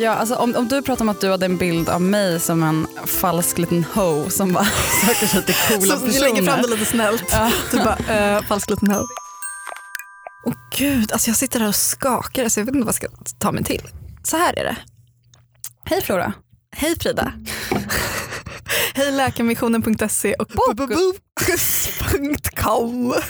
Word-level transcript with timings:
Ja, 0.00 0.10
alltså 0.10 0.34
om, 0.34 0.56
om 0.56 0.68
du 0.68 0.82
pratar 0.82 1.04
om 1.04 1.08
att 1.08 1.20
du 1.20 1.30
hade 1.30 1.46
en 1.46 1.56
bild 1.56 1.88
av 1.88 2.02
mig 2.02 2.40
som 2.40 2.62
en 2.62 2.86
falsk 3.06 3.58
liten 3.58 3.84
ho 3.84 4.30
som 4.30 4.52
bara 4.52 4.64
söker 5.06 5.26
sig 5.26 5.42
till 5.42 5.54
coola 5.54 5.94
personer. 5.94 6.12
du 6.12 6.20
lägger 6.20 6.42
fram 6.42 6.62
det 6.62 6.68
lite 6.68 6.84
snällt. 6.84 7.24
Ja. 7.30 7.52
Du 7.70 7.76
bara, 7.76 7.96
eh, 7.96 8.42
falsk 8.42 8.70
liten 8.70 8.90
ho. 8.90 9.06
Åh 10.46 10.54
gud, 10.76 11.12
alltså 11.12 11.28
jag 11.30 11.36
sitter 11.36 11.60
här 11.60 11.68
och 11.68 11.74
skakar 11.74 12.48
så 12.48 12.60
jag 12.60 12.64
vet 12.64 12.74
inte 12.74 12.86
vad 12.86 12.94
jag 12.94 12.94
ska 12.94 13.06
ta 13.38 13.52
mig 13.52 13.64
till. 13.64 13.82
Så 14.22 14.36
här 14.36 14.58
är 14.58 14.64
det. 14.64 14.76
Hej 15.84 16.02
Flora. 16.02 16.32
Hej 16.76 16.98
Frida. 17.00 17.32
Hej 18.94 19.12
läkarmissionen.se 19.12 20.34
och 20.34 20.46
bokus.com. 20.76 21.44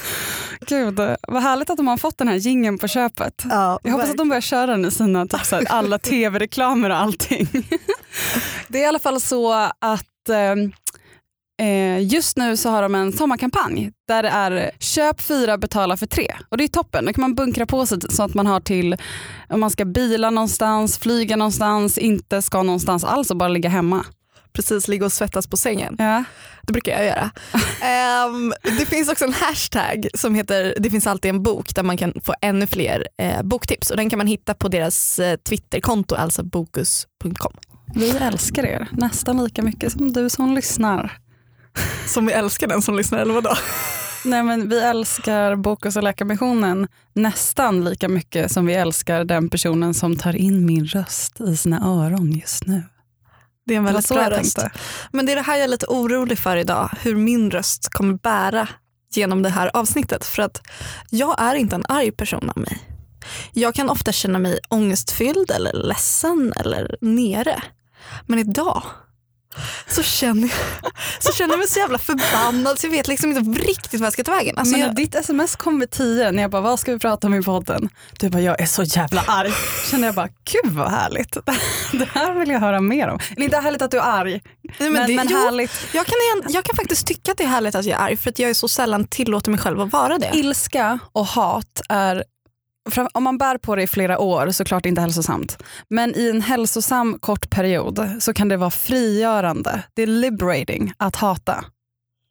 Gud, 0.67 1.01
vad 1.29 1.43
härligt 1.43 1.71
att 1.71 1.77
de 1.77 1.89
har 1.89 1.97
fått 1.97 2.19
den 2.19 2.29
här 2.29 2.37
gingen 2.37 2.79
på 2.79 2.89
köpet. 2.89 3.43
Ja, 3.51 3.79
Jag 3.83 3.93
hoppas 3.93 4.11
att 4.11 4.17
de 4.17 4.29
börjar 4.29 4.41
köra 4.41 4.67
den 4.67 4.85
i 4.85 4.91
sina 4.91 5.27
typ, 5.27 5.45
så 5.45 5.57
här, 5.57 5.67
alla 5.69 5.99
tv-reklamer 6.11 6.91
och 6.91 6.97
allting. 6.97 7.49
Det 8.69 8.79
är 8.79 8.83
i 8.83 8.87
alla 8.87 8.99
fall 8.99 9.21
så 9.21 9.53
att 9.79 10.29
eh, 10.29 11.67
eh, 11.67 12.03
just 12.07 12.37
nu 12.37 12.57
så 12.57 12.71
har 12.71 12.83
de 12.83 12.95
en 12.95 13.13
sommarkampanj 13.13 13.93
där 14.09 14.23
det 14.23 14.29
är 14.29 14.71
köp 14.79 15.21
fyra, 15.21 15.59
betala 15.59 15.97
för 15.97 16.07
tre. 16.07 16.35
Och 16.49 16.57
det 16.57 16.65
är 16.65 16.69
toppen. 16.69 17.05
Då 17.05 17.13
kan 17.13 17.23
man 17.23 17.35
bunkra 17.35 17.67
på 17.67 17.87
sig 17.87 17.99
så 18.11 18.23
att 18.23 18.35
man 18.35 18.47
har 18.47 18.61
till 18.61 18.97
om 19.49 19.61
man 19.61 19.71
ska 19.71 19.85
bila 19.85 20.31
någonstans, 20.31 20.99
flyga 20.99 21.37
någonstans, 21.37 21.99
inte 21.99 22.43
ska 22.43 22.63
någonstans 22.63 23.05
alls 23.05 23.31
och 23.31 23.37
bara 23.37 23.49
ligga 23.49 23.71
hemma. 23.71 24.05
Precis, 24.53 24.89
ligga 24.89 25.07
och 25.07 25.13
svettas 25.13 25.47
på 25.47 25.57
sängen. 25.57 25.97
Ja. 25.99 26.25
Det 26.63 26.73
brukar 26.73 26.93
jag 26.93 27.05
göra. 27.05 27.31
Ehm, 27.83 28.53
det 28.63 28.87
finns 28.87 29.09
också 29.09 29.25
en 29.25 29.33
hashtag 29.33 30.09
som 30.15 30.35
heter 30.35 30.75
det 30.79 30.91
finns 30.91 31.07
alltid 31.07 31.29
en 31.29 31.43
bok 31.43 31.75
där 31.75 31.83
man 31.83 31.97
kan 31.97 32.13
få 32.25 32.35
ännu 32.43 32.67
fler 32.67 33.09
eh, 33.19 33.43
boktips 33.43 33.91
och 33.91 33.97
den 33.97 34.11
kan 34.11 34.17
man 34.17 34.27
hitta 34.27 34.55
på 34.55 34.69
deras 34.69 35.19
eh, 35.19 35.37
Twitterkonto, 35.37 36.15
alltså 36.15 36.43
bokus.com. 36.43 37.53
Vi 37.95 38.11
älskar 38.11 38.67
er 38.67 38.89
nästan 38.93 39.45
lika 39.45 39.63
mycket 39.63 39.93
som 39.93 40.13
du 40.13 40.31
som 40.31 40.55
lyssnar. 40.55 41.19
Som 42.07 42.27
vi 42.27 42.33
älskar 42.33 42.67
den 42.67 42.83
som 42.83 42.97
lyssnar 42.97 43.19
eller 43.19 43.35
vadå? 43.35 43.51
Nej, 44.25 44.43
men 44.43 44.69
vi 44.69 44.81
älskar 44.81 45.57
Bokus 45.57 45.97
och 45.97 46.03
Läkarmissionen 46.03 46.89
nästan 47.15 47.85
lika 47.85 48.09
mycket 48.09 48.53
som 48.53 48.67
vi 48.67 48.75
älskar 48.75 49.25
den 49.25 49.49
personen 49.49 49.95
som 49.95 50.17
tar 50.17 50.37
in 50.37 50.67
min 50.67 50.87
röst 50.87 51.41
i 51.41 51.57
sina 51.57 51.81
öron 51.87 52.33
just 52.33 52.67
nu. 52.67 52.83
Det 53.67 53.75
är 53.75 53.79
en 53.79 53.85
väldigt 53.85 54.09
bra 54.09 54.31
röst. 54.31 54.59
Men 55.13 55.27
det 55.27 55.33
är 55.33 55.37
det 55.37 55.43
här 55.43 55.55
jag 55.57 55.65
är 55.65 55.69
lite 55.69 55.87
orolig 55.87 56.39
för 56.39 56.57
idag, 56.57 56.91
hur 57.01 57.17
min 57.17 57.51
röst 57.51 57.89
kommer 57.89 58.15
bära 58.15 58.69
genom 59.15 59.43
det 59.43 59.49
här 59.49 59.71
avsnittet. 59.75 60.25
För 60.25 60.43
att 60.43 60.63
jag 61.11 61.41
är 61.41 61.55
inte 61.55 61.75
en 61.77 61.85
arg 61.89 62.13
person 62.13 62.51
av 62.51 62.59
mig. 62.59 62.79
Jag 63.53 63.75
kan 63.75 63.91
ofta 63.91 64.13
känna 64.13 64.39
mig 64.39 64.59
ångestfylld 64.69 65.51
eller 65.51 65.73
ledsen 65.73 66.53
eller 66.57 66.97
nere. 67.01 67.63
Men 68.27 68.39
idag 68.39 68.83
så 69.89 70.03
känner 70.03 70.49
jag, 70.83 70.93
så 71.21 71.33
känner 71.33 71.53
jag 71.53 71.59
mig 71.59 71.69
så 71.69 71.79
jävla 71.79 71.99
förbannad 71.99 72.79
så 72.79 72.87
jag 72.87 72.91
vet 72.91 73.09
liksom 73.09 73.31
inte 73.37 73.61
riktigt 73.63 74.01
vad 74.01 74.07
jag 74.07 74.13
ska 74.13 74.25
ta 74.25 74.31
vägen. 74.33 74.59
Alltså 74.59 74.71
men 74.73 74.81
när 74.81 74.87
jag, 74.87 74.97
ditt 74.97 75.15
sms 75.15 75.57
kom 75.57 75.81
vid 75.81 75.91
tio 75.91 76.31
när 76.31 76.43
jag 76.43 76.51
bara, 76.51 76.63
vad 76.63 76.81
ska 76.81 76.93
vi 76.93 76.99
prata 76.99 77.27
om 77.27 77.35
i 77.35 77.43
podden? 77.43 77.89
Du 78.19 78.29
bara, 78.29 78.43
jag 78.43 78.61
är 78.61 78.67
så 78.67 78.83
jävla 78.83 79.25
arg. 79.27 79.53
Kände 79.91 80.07
jag 80.07 80.15
bara, 80.15 80.29
gud 80.29 80.73
vad 80.73 80.91
härligt. 80.91 81.37
Det 81.93 82.09
här 82.15 82.35
vill 82.35 82.49
jag 82.51 82.61
höra 82.61 82.81
mer 82.81 83.09
om. 83.09 83.19
Eller 83.37 83.45
inte 83.45 83.57
härligt 83.57 83.83
att 83.83 83.91
du 83.91 83.97
är 83.99 84.03
arg, 84.03 84.41
Nej, 84.79 84.91
men, 84.91 85.07
det- 85.07 85.17
men 85.17 85.27
jo, 85.31 85.37
härligt. 85.39 85.71
jag, 85.93 86.07
kan, 86.07 86.15
jag 86.49 86.65
kan 86.65 86.77
faktiskt 86.77 87.07
tycka 87.07 87.33
att 87.33 87.39
det 87.39 87.45
är 87.45 87.49
härligt 87.49 87.75
att 87.75 87.85
jag 87.85 88.01
är 88.01 88.05
arg 88.05 88.17
för 88.17 88.31
att 88.31 88.39
jag 88.39 88.51
är 88.51 88.55
så 88.55 88.69
sällan 88.69 89.05
tillåter 89.07 89.51
mig 89.51 89.61
själv 89.61 89.81
att 89.81 89.93
vara 89.93 90.19
det. 90.19 90.31
Ilska 90.35 90.99
och 91.13 91.27
hat 91.27 91.81
är, 91.89 92.25
om 93.13 93.23
man 93.23 93.39
bär 93.39 93.59
på 93.59 93.77
det 93.77 93.83
i 93.83 93.87
flera 93.87 94.19
år 94.19 94.51
såklart 94.51 94.87
inte 94.87 95.01
hälsosamt. 95.01 95.63
Men 95.89 96.15
i 96.17 96.31
en 96.31 96.43
hälsosam 96.43 97.19
kort 97.19 97.51
period 97.51 98.11
så 98.21 98.33
kan 98.33 98.49
det 98.49 98.57
vara 98.57 98.71
frigörande. 98.71 99.83
Det 99.95 100.03
är 100.03 100.07
liberating 100.07 100.93
att 100.97 101.17
hata. 101.17 101.65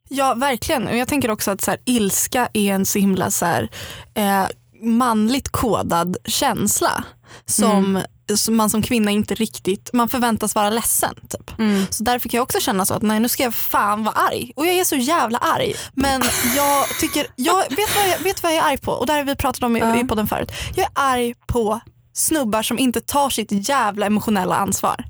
Ja, 0.10 0.34
verkligen. 0.34 0.88
Och 0.88 0.98
jag 0.98 1.08
tänker 1.08 1.32
också 1.32 1.52
att 1.52 1.62
så 1.62 1.72
här, 1.72 1.80
ilska 1.86 2.50
är 2.54 2.74
en 2.74 2.86
så 2.86 3.00
himla 3.00 3.32
så 3.32 3.46
här, 3.46 3.70
eh, 4.14 4.46
manligt 4.82 5.50
kodad 5.50 6.18
känsla 6.26 7.04
som, 7.46 7.70
som 7.70 8.02
man 8.50 8.70
som 8.70 8.82
kvinna 8.82 9.12
inte 9.12 9.36
riktigt, 9.36 9.90
man 9.94 10.10
förväntas 10.10 10.56
vara 10.56 10.70
ledsen. 10.70 11.16
Typ. 11.30 11.52
Så 11.90 12.04
därför 12.04 12.30
kan 12.30 12.38
jag 12.38 12.44
också 12.44 12.60
känna 12.60 12.86
så 12.86 12.94
att 12.94 13.02
nej 13.02 13.20
nu 13.20 13.30
ska 13.30 13.44
jag 13.44 13.56
fan 13.56 14.04
vara 14.04 14.16
arg. 14.16 14.52
Och 14.56 14.66
jag 14.66 14.76
är 14.76 14.84
så 14.84 14.96
jävla 14.96 15.38
arg. 15.38 15.74
Men 15.94 16.22
jag 16.56 16.88
tycker, 17.00 17.28
jag 17.36 17.56
vet 17.70 17.96
vad 17.96 18.10
jag, 18.10 18.20
vet 18.20 18.44
vad 18.44 18.52
jag 18.56 18.58
är 18.66 18.70
arg 18.70 18.78
på 18.78 18.92
och 18.92 19.06
där 19.08 19.18
har 19.18 19.24
vi 19.24 19.36
pratat 19.36 19.64
om 19.64 19.78
i, 19.78 19.80
Ja. 19.80 20.00
i 20.00 20.04
podden 20.04 20.28
förut. 20.28 20.52
Jag 20.76 20.86
är 20.86 20.92
arg 20.94 21.34
på 21.48 21.80
snubbar 22.14 22.64
som 22.64 22.80
inte 22.80 23.02
tar 23.02 23.30
sitt 23.30 23.70
jävla 23.70 24.06
emotionella 24.06 24.56
ansvar. 24.56 25.04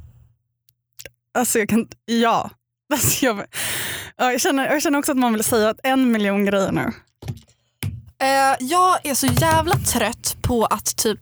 Alltså 1.38 1.60
jag 1.60 1.70
kan, 1.70 1.88
ja. 2.06 2.50
Alltså 2.94 3.26
jag, 3.26 3.38
ja, 4.18 4.32
jag, 4.32 4.42
känner, 4.42 4.66
jag 4.72 4.82
känner 4.82 5.00
också 5.00 5.12
att 5.12 5.18
man 5.18 5.34
vill 5.34 5.44
säga 5.44 5.70
att 5.70 5.80
en 5.84 6.12
miljon 6.12 6.46
grejer 6.46 6.72
nu. 6.72 6.94
Eh, 8.22 8.56
jag 8.60 9.06
är 9.06 9.14
så 9.16 9.28
jävla 9.28 9.76
trött 9.76 10.38
på 10.42 10.66
att 10.66 10.98
typ 10.98 11.20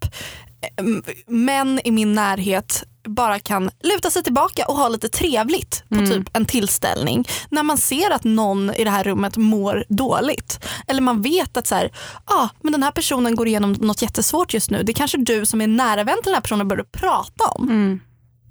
män 1.27 1.81
i 1.83 1.91
min 1.91 2.13
närhet 2.13 2.83
bara 3.07 3.39
kan 3.39 3.69
luta 3.83 4.09
sig 4.09 4.23
tillbaka 4.23 4.65
och 4.65 4.75
ha 4.75 4.87
lite 4.89 5.09
trevligt 5.09 5.83
på 5.89 5.95
typ 5.95 6.29
en 6.33 6.45
tillställning 6.45 7.27
när 7.49 7.63
man 7.63 7.77
ser 7.77 8.11
att 8.11 8.23
någon 8.23 8.73
i 8.73 8.83
det 8.83 8.89
här 8.89 9.03
rummet 9.03 9.37
mår 9.37 9.85
dåligt. 9.89 10.65
Eller 10.87 11.01
man 11.01 11.21
vet 11.21 11.57
att 11.57 11.67
så 11.67 11.75
här, 11.75 11.91
ah, 12.25 12.47
men 12.61 12.71
den 12.71 12.83
här 12.83 12.91
personen 12.91 13.35
går 13.35 13.47
igenom 13.47 13.71
något 13.71 14.01
jättesvårt 14.01 14.53
just 14.53 14.69
nu. 14.69 14.83
Det 14.83 14.91
är 14.91 14.93
kanske 14.93 15.17
du 15.17 15.45
som 15.45 15.61
är 15.61 15.67
nära 15.67 16.03
vän 16.03 16.15
till 16.15 16.25
den 16.25 16.33
här 16.33 16.41
personen 16.41 16.67
börjar 16.67 16.83
prata 16.83 17.45
om. 17.45 17.67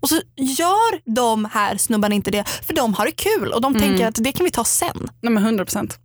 Och 0.01 0.09
så 0.09 0.21
gör 0.37 1.15
de 1.15 1.45
här 1.45 1.77
snubbarna 1.77 2.15
inte 2.15 2.31
det 2.31 2.49
för 2.49 2.75
de 2.75 2.95
har 2.95 3.07
det 3.07 3.13
kul 3.13 3.53
och 3.53 3.61
de 3.61 3.75
tänker 3.81 4.07
att 4.09 4.25
det 4.25 4.33
kan 4.33 4.45
vi 4.45 4.51
ta 4.51 4.65
sen. 4.65 5.11
Nej 5.21 5.33
men 5.33 5.43
100 5.45 5.65
procent. 5.65 5.99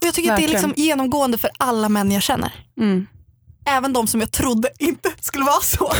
Och 0.00 0.06
jag 0.06 0.14
tycker 0.14 0.32
att 0.32 0.36
det 0.36 0.44
är 0.44 0.48
Verkligen. 0.48 0.70
liksom 0.70 0.84
genomgående 0.84 1.38
för 1.38 1.50
alla 1.58 1.88
män 1.88 2.12
jag 2.12 2.22
känner. 2.22 2.52
Mm. 2.80 3.06
Även 3.66 3.92
de 3.92 4.06
som 4.06 4.20
jag 4.20 4.32
trodde 4.32 4.68
inte 4.78 5.10
skulle 5.20 5.44
vara 5.44 5.60
så. 5.60 5.92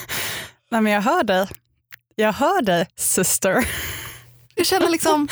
Nej 0.70 0.80
men 0.80 0.92
jag 0.92 1.02
hör 1.02 1.22
dig. 1.24 1.48
Jag 2.14 2.32
hör 2.32 2.62
dig 2.62 2.86
sister. 2.96 3.68
Jag 4.54 4.66
känner 4.66 4.88
liksom, 4.90 5.28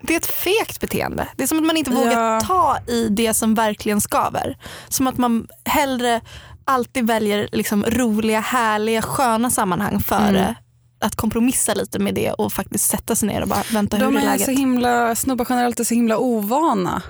det 0.00 0.12
är 0.12 0.16
ett 0.16 0.26
fegt 0.26 0.80
beteende. 0.80 1.28
Det 1.36 1.42
är 1.42 1.46
som 1.46 1.58
att 1.58 1.64
man 1.64 1.76
inte 1.76 1.90
vågar 1.90 2.34
Ja. 2.34 2.40
ta 2.40 2.78
i 2.92 3.08
det 3.08 3.34
som 3.34 3.54
verkligen 3.54 4.00
skaver. 4.00 4.56
Som 4.88 5.06
att 5.06 5.18
man 5.18 5.46
hellre 5.64 6.20
alltid 6.64 7.06
väljer 7.06 7.48
liksom 7.52 7.84
roliga, 7.84 8.40
härliga, 8.40 9.02
sköna 9.02 9.50
sammanhang 9.50 10.00
före 10.00 10.38
Mm. 10.40 10.54
att 11.00 11.16
kompromissa 11.16 11.74
lite 11.74 11.98
med 11.98 12.14
det 12.14 12.32
och 12.32 12.52
faktiskt 12.52 12.90
sätta 12.90 13.16
sig 13.16 13.28
ner 13.28 13.42
och 13.42 13.48
bara 13.48 13.62
vänta 13.72 13.96
hur 13.96 14.04
De 14.04 14.16
är 14.16 14.20
är 14.20 14.24
läget? 14.24 14.44
så 14.44 14.50
himla, 14.50 15.14
snubbar 15.14 15.46
generellt 15.48 15.80
är 15.80 15.84
så 15.84 15.94
himla 15.94 16.18
ovana 16.18 17.02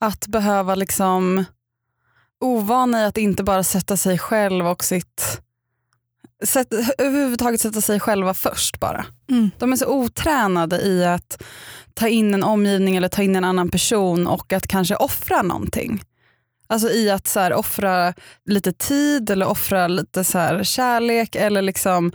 att 0.00 0.26
behöva 0.26 0.74
liksom 0.74 1.44
ovana 2.40 3.02
i 3.02 3.04
att 3.04 3.16
inte 3.18 3.42
bara 3.42 3.62
sätta 3.62 3.96
sig 3.96 4.18
själv 4.18 4.66
och 4.66 4.84
sitt 4.84 5.40
sätt, 6.44 6.68
överhuvudtaget 6.98 7.60
sätta 7.60 7.80
sig 7.80 8.00
själva 8.00 8.34
först 8.34 8.80
bara. 8.80 9.06
Mm. 9.30 9.50
De 9.58 9.72
är 9.72 9.76
så 9.76 9.86
otränade 9.86 10.80
i 10.80 11.04
att 11.04 11.42
ta 11.94 12.08
in 12.08 12.34
en 12.34 12.44
omgivning 12.44 12.96
eller 12.96 13.08
ta 13.08 13.22
in 13.22 13.36
en 13.36 13.44
annan 13.44 13.68
person 13.68 14.26
och 14.26 14.52
att 14.52 14.66
kanske 14.66 14.96
offra 14.96 15.42
någonting. 15.42 16.02
Alltså 16.66 16.90
i 16.90 17.10
att 17.10 17.26
så 17.26 17.40
här, 17.40 17.52
offra 17.52 18.14
lite 18.44 18.72
tid 18.72 19.30
eller 19.30 19.46
offra 19.48 19.88
lite 19.88 20.24
så 20.24 20.38
här, 20.38 20.64
kärlek 20.64 21.34
eller 21.34 21.62
liksom 21.62 22.12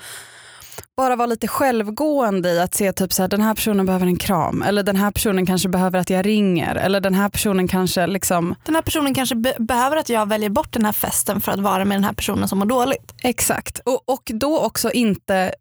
bara 0.98 1.16
vara 1.16 1.25
lite 1.25 1.48
självgående 1.48 2.50
i 2.50 2.60
att 2.60 2.74
se 2.74 2.94
typ 2.94 3.14
så 3.14 3.24
här, 3.24 3.30
den 3.30 3.42
här 3.42 3.54
personen 3.54 3.86
behöver 3.86 4.06
en 4.06 4.18
kram 4.18 4.62
eller 4.62 4.84
den 4.84 4.96
här 4.96 5.12
personen 5.12 5.46
kanske 5.46 5.70
behöver 5.70 6.00
att 6.00 6.10
jag 6.10 6.25
ringer 6.25 6.75
eller 6.75 7.02
den 7.02 7.14
här 7.14 7.30
personen 7.30 7.68
kanske 7.68 8.08
liksom 8.08 8.56
Den 8.66 8.75
här 8.75 8.81
personen 8.81 9.14
kanske 9.14 9.36
be- 9.36 9.56
behöver 9.60 9.98
att 9.98 10.10
jag 10.10 10.30
väljer 10.30 10.50
bort 10.50 10.74
den 10.74 10.86
här 10.86 10.92
festen 10.92 11.42
för 11.42 11.52
att 11.52 11.60
vara 11.60 11.86
med 11.86 11.96
den 11.98 12.04
här 12.04 12.14
personen 12.14 12.48
som 12.48 12.60
mår 12.60 12.66
dåligt. 12.66 13.14
Exakt, 13.24 13.80
och, 13.80 14.10
och 14.10 14.31
då 14.34 14.60
också 14.60 14.92
inte 14.92 15.54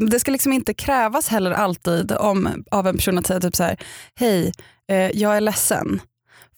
det 0.00 0.20
ska 0.20 0.30
liksom 0.30 0.52
inte 0.52 0.74
krävas 0.74 1.28
heller 1.28 1.50
alltid 1.50 2.12
om, 2.12 2.64
av 2.70 2.86
en 2.86 2.96
person 2.96 3.18
att 3.18 3.26
säga 3.26 3.40
typ 3.40 3.56
så 3.56 3.62
här, 3.62 3.76
hej, 4.14 4.52
eh, 4.88 5.10
jag 5.10 5.36
är 5.36 5.40
ledsen. 5.40 6.00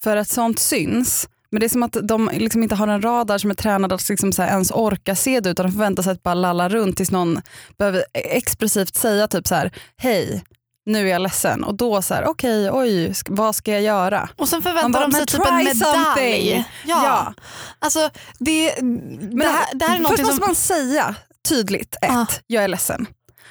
För 0.02 0.16
att 0.16 0.28
sånt 0.28 0.58
syns, 0.58 1.28
men 1.56 1.60
det 1.60 1.66
är 1.66 1.68
som 1.68 1.82
att 1.82 1.96
de 2.02 2.30
liksom 2.32 2.62
inte 2.62 2.74
har 2.74 2.88
en 2.88 3.02
radar 3.02 3.38
som 3.38 3.50
är 3.50 3.54
tränad 3.54 3.92
att 3.92 4.08
liksom 4.08 4.32
så 4.32 4.42
ens 4.42 4.70
orka 4.70 5.14
se 5.14 5.40
det 5.40 5.50
utan 5.50 5.66
de 5.66 5.72
förväntar 5.72 6.02
sig 6.02 6.12
att 6.12 6.22
bara 6.22 6.34
lalla 6.34 6.68
runt 6.68 6.96
tills 6.96 7.10
någon 7.10 7.40
behöver 7.78 8.04
expressivt 8.14 8.94
säga 8.96 9.28
typ 9.28 9.46
så 9.46 9.54
här, 9.54 9.72
hej, 9.96 10.44
nu 10.86 11.06
är 11.08 11.12
jag 11.12 11.22
ledsen 11.22 11.64
och 11.64 11.74
då 11.74 12.02
så 12.02 12.14
här, 12.14 12.24
okej, 12.28 12.70
oj, 12.72 13.08
sk- 13.08 13.26
vad 13.30 13.56
ska 13.56 13.72
jag 13.72 13.82
göra? 13.82 14.28
Och 14.36 14.48
sen 14.48 14.62
förväntar 14.62 15.00
bara, 15.00 15.06
de 15.06 15.12
sig 15.12 15.26
typ 15.26 15.46
en 15.46 15.56
medalj. 15.56 16.64
Ja. 16.86 17.04
Ja. 17.04 17.34
Alltså, 17.78 18.10
det, 18.38 18.82
Men 18.82 19.38
det, 19.38 19.44
här, 19.46 19.66
det 19.74 19.84
här 19.84 19.94
är 20.00 20.04
först 20.04 20.10
måste 20.10 20.24
som... 20.24 20.38
man 20.46 20.54
säga 20.54 21.14
tydligt, 21.48 21.96
ett, 22.02 22.10
Ah. 22.10 22.26
jag 22.46 22.64
är 22.64 22.68
ledsen. 22.68 23.06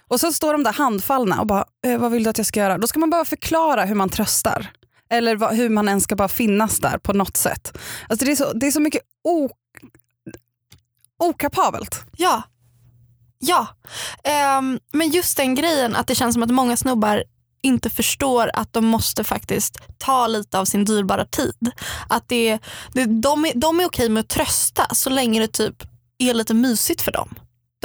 Och 0.08 0.20
så 0.20 0.34
står 0.34 0.54
de 0.54 0.64
där 0.64 0.74
handfallna 0.74 1.40
och 1.40 1.48
bara, 1.48 1.66
eh, 1.86 1.98
vad 1.98 2.12
vill 2.12 2.24
du 2.24 2.30
att 2.30 2.38
jag 2.38 2.48
ska 2.48 2.60
göra? 2.60 2.78
Då 2.78 2.88
ska 2.88 3.00
man 3.00 3.10
bara 3.10 3.26
förklara 3.26 3.86
hur 3.86 3.96
man 3.96 4.10
tröstar. 4.10 4.72
Eller 5.10 5.36
vad, 5.36 5.56
hur 5.56 5.70
man 5.70 5.88
ens 5.88 6.04
ska 6.04 6.16
bara 6.16 6.28
finnas 6.28 6.80
där 6.80 6.98
på 6.98 7.14
något 7.14 7.38
sätt. 7.38 7.78
Alltså 8.10 8.26
det, 8.26 8.32
är 8.32 8.36
så, 8.36 8.54
det 8.54 8.68
är 8.68 8.72
så 8.72 8.80
mycket 8.80 9.02
o, 9.24 9.50
okapabelt. 11.20 12.04
Ja. 12.18 12.44
Ja. 13.40 13.68
Um, 14.58 14.80
men 14.94 15.10
just 15.10 15.38
den 15.38 15.56
grejen 15.56 15.96
att 15.96 16.08
det 16.08 16.16
känns 16.16 16.34
som 16.34 16.44
att 16.44 16.52
många 16.52 16.78
snubbar 16.78 17.24
inte 17.62 17.90
förstår 17.90 18.52
att 18.54 18.74
de 18.74 18.86
måste 18.86 19.24
faktiskt 19.24 19.78
ta 19.98 20.28
lite 20.28 20.60
av 20.60 20.66
sin 20.66 20.86
dyrbara 20.86 21.26
tid. 21.26 21.72
Att 22.10 22.28
det, 22.28 22.60
det, 22.94 23.06
de, 23.06 23.46
är, 23.46 23.54
de 23.56 23.80
är 23.80 23.86
okej 23.86 24.10
med 24.10 24.22
att 24.22 24.30
trösta 24.30 24.88
så 24.96 25.10
länge 25.10 25.40
det 25.40 25.48
typ 25.48 25.84
är 26.18 26.34
lite 26.34 26.54
mysigt 26.54 27.02
för 27.02 27.12
dem. 27.12 27.36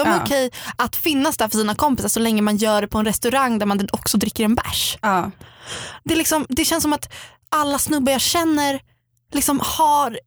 De 0.05 0.11
är 0.11 0.17
Ja. 0.17 0.23
okej 0.25 0.51
att 0.77 0.97
finnas 0.97 1.37
där 1.37 1.49
för 1.49 1.59
sina 1.59 1.75
kompisar 1.75 2.09
så 2.09 2.21
länge 2.21 2.43
man 2.43 2.57
gör 2.57 2.81
det 2.81 2.89
på 2.89 2.99
en 2.99 3.05
restaurang 3.05 3.59
där 3.59 3.67
man 3.67 3.89
också 3.93 4.19
dricker 4.19 4.45
en 4.45 4.55
bärs. 4.55 4.99
Ja. 5.03 5.31
Det, 6.05 6.15
liksom, 6.17 6.47
det 6.49 6.65
känns 6.65 6.83
som 6.83 6.93
att 6.93 7.13
alla 7.49 7.79
snubbar 7.79 8.13
jag 8.13 8.21
känner 8.21 8.81
liksom 9.33 9.61
har 9.63 10.19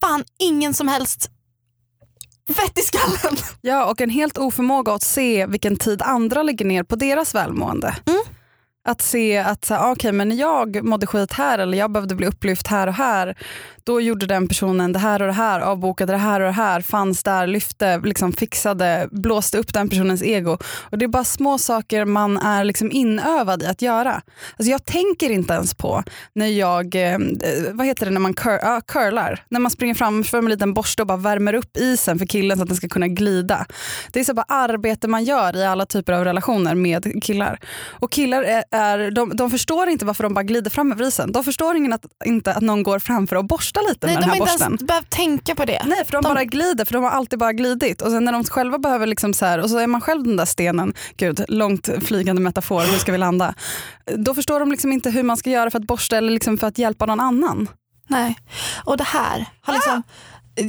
fan 0.00 0.24
ingen 0.38 0.74
som 0.74 0.88
helst 0.88 1.30
vett 2.56 2.78
i 2.78 2.82
skallen. 2.82 3.36
ja, 3.60 3.84
och 3.84 4.00
en 4.00 4.10
helt 4.10 4.38
oförmåga 4.38 4.92
att 4.92 5.02
se 5.02 5.46
vilken 5.46 5.76
tid 5.76 6.02
andra 6.02 6.42
lägger 6.42 6.64
ner 6.64 6.82
på 6.82 6.96
deras 6.96 7.34
välmående. 7.34 7.96
Mm. 8.06 8.22
Att 8.86 9.02
se 9.02 9.38
att 9.38 9.64
så 9.64 9.74
ah, 9.74 9.92
okay, 9.92 10.12
men 10.12 10.28
när 10.28 10.36
jag 10.36 10.84
mådde 10.84 11.06
skit 11.06 11.32
här 11.32 11.58
eller 11.58 11.78
jag 11.78 11.92
behövde 11.92 12.14
bli 12.14 12.26
upplyft 12.26 12.66
här 12.66 12.86
och 12.86 12.94
här, 12.94 13.36
då 13.84 14.00
gjorde 14.00 14.26
den 14.26 14.48
personen 14.48 14.92
det 14.92 14.98
här 14.98 15.22
och 15.22 15.26
det 15.26 15.32
här, 15.32 15.60
avbokade 15.60 16.12
det 16.12 16.18
här 16.18 16.40
och 16.40 16.46
det 16.46 16.52
här, 16.52 16.80
fanns 16.80 17.22
där, 17.22 17.46
lyfte, 17.46 17.98
liksom 18.04 18.32
fixade, 18.32 19.08
blåste 19.10 19.58
upp 19.58 19.74
den 19.74 19.88
personens 19.88 20.22
ego. 20.22 20.58
Och 20.90 20.98
Det 20.98 21.04
är 21.04 21.08
bara 21.08 21.24
små 21.24 21.58
saker 21.58 22.04
man 22.04 22.36
är 22.36 22.64
liksom 22.64 22.92
inövad 22.92 23.62
i 23.62 23.66
att 23.66 23.82
göra. 23.82 24.22
Alltså 24.56 24.70
jag 24.70 24.84
tänker 24.84 25.30
inte 25.30 25.54
ens 25.54 25.74
på 25.74 26.02
när 26.34 26.46
jag, 26.46 26.94
eh, 26.94 27.18
vad 27.72 27.86
heter 27.86 28.06
det 28.06 28.12
när 28.12 28.20
man 28.20 28.34
cur, 28.34 28.58
ja, 28.62 28.80
curlar, 28.86 29.44
när 29.48 29.60
man 29.60 29.70
springer 29.70 29.94
framför 29.94 30.40
med 30.40 30.44
en 30.44 30.50
liten 30.50 30.74
borste 30.74 31.02
och 31.02 31.06
bara 31.06 31.18
värmer 31.18 31.54
upp 31.54 31.76
isen 31.76 32.18
för 32.18 32.26
killen 32.26 32.56
så 32.56 32.62
att 32.62 32.68
den 32.68 32.76
ska 32.76 32.88
kunna 32.88 33.08
glida. 33.08 33.66
Det 34.12 34.20
är 34.20 34.24
så 34.24 34.34
bara 34.34 34.46
arbete 34.48 35.08
man 35.08 35.24
gör 35.24 35.56
i 35.56 35.64
alla 35.64 35.86
typer 35.86 36.12
av 36.12 36.24
relationer 36.24 36.74
med 36.74 37.22
killar. 37.22 37.58
Och 38.00 38.12
killar 38.12 38.42
är, 38.42 38.64
är 38.74 39.10
de, 39.10 39.36
de 39.36 39.50
förstår 39.50 39.88
inte 39.88 40.04
varför 40.04 40.22
de 40.22 40.34
bara 40.34 40.42
glider 40.42 40.70
fram 40.70 40.92
över 40.92 41.04
isen. 41.04 41.32
De 41.32 41.44
förstår 41.44 41.76
ingen 41.76 41.92
att, 41.92 42.04
inte 42.24 42.52
att 42.54 42.62
någon 42.62 42.82
går 42.82 42.98
framför 42.98 43.36
och 43.36 43.44
borstar 43.44 43.88
lite 43.88 44.06
Nej, 44.06 44.14
med 44.16 44.22
de 44.22 44.28
den 44.28 44.30
har 44.30 44.36
här 44.36 44.42
inte 44.42 44.52
borsten. 44.52 44.68
ens 44.72 44.82
behövt 44.82 45.10
tänka 45.10 45.54
på 45.54 45.64
det. 45.64 45.82
Nej, 45.86 46.04
för 46.04 46.12
de, 46.12 46.22
De- 46.22 46.28
bara 46.34 46.44
glider, 46.44 46.84
för 46.84 46.92
de 46.92 47.02
har 47.04 47.10
alltid 47.10 47.38
bara 47.38 47.52
glidit. 47.52 48.02
Och 48.02 48.10
sen 48.10 48.24
när 48.24 48.32
de 48.32 48.44
själva 48.44 48.78
behöver, 48.78 49.06
liksom 49.06 49.34
så 49.34 49.46
här, 49.46 49.58
och 49.58 49.70
så 49.70 49.78
är 49.78 49.86
man 49.86 50.00
själv 50.00 50.24
den 50.24 50.36
där 50.36 50.44
stenen, 50.44 50.94
gud, 51.16 51.44
långt 51.48 51.88
flygande 52.04 52.42
metafor, 52.42 52.80
hur 52.80 52.98
ska 52.98 53.12
vi 53.12 53.18
landa? 53.18 53.54
Då 54.16 54.34
förstår 54.34 54.60
de 54.60 54.70
liksom 54.70 54.92
inte 54.92 55.10
hur 55.10 55.22
man 55.22 55.36
ska 55.36 55.50
göra 55.50 55.70
för 55.70 55.78
att 55.78 55.86
borsta 55.86 56.16
eller 56.16 56.32
liksom 56.32 56.58
för 56.58 56.66
att 56.66 56.78
hjälpa 56.78 57.06
någon 57.06 57.20
annan. 57.20 57.68
Nej. 58.08 58.36
Och 58.84 58.96
det 58.96 59.04
här 59.04 59.46
har 59.62 59.74
liksom, 59.74 60.02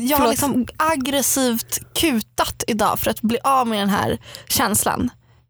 jag 0.10 0.18
har 0.18 0.30
liksom 0.30 0.66
aggressivt 0.78 1.94
kutat 1.94 2.64
idag 2.68 3.00
för 3.00 3.12
att 3.12 3.22
bli 3.22 3.38
av 3.44 3.68
med 3.68 3.80
den 3.80 3.90
här 3.90 4.18
känslan. 4.48 5.10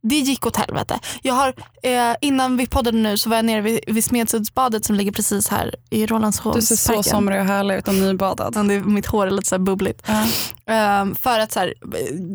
Det 0.09 0.15
gick 0.15 0.45
åt 0.45 0.55
helvete. 0.57 0.99
Jag 1.21 1.33
har, 1.33 1.53
eh, 1.83 2.15
innan 2.21 2.57
vi 2.57 2.67
poddade 2.67 2.97
nu 2.97 3.17
så 3.17 3.29
var 3.29 3.35
jag 3.35 3.45
nere 3.45 3.61
vid, 3.61 3.79
vid 3.87 4.03
Smedsundsbadet 4.03 4.85
som 4.85 4.95
ligger 4.95 5.11
precis 5.11 5.47
här 5.49 5.75
i 5.89 5.95
Du 5.95 6.01
ser 6.01 6.07
så 6.07 6.13
Rålambshovsparken. 6.13 7.03
somrig 7.03 7.39
och 7.39 7.45
härlig 7.45 7.75
ut 7.75 7.87
och 7.87 7.95
nybadad. 7.95 8.53
Ja, 8.55 8.63
det 8.63 8.79
Mitt 8.79 9.05
hår 9.05 9.27
är 9.27 9.31
lite 9.31 9.49
så 9.49 9.59
bubbligt. 9.59 10.01
Ja. 10.05 10.23
Ehm, 10.73 11.15
för 11.15 11.39
att 11.39 11.51
så 11.51 11.59
här, 11.59 11.73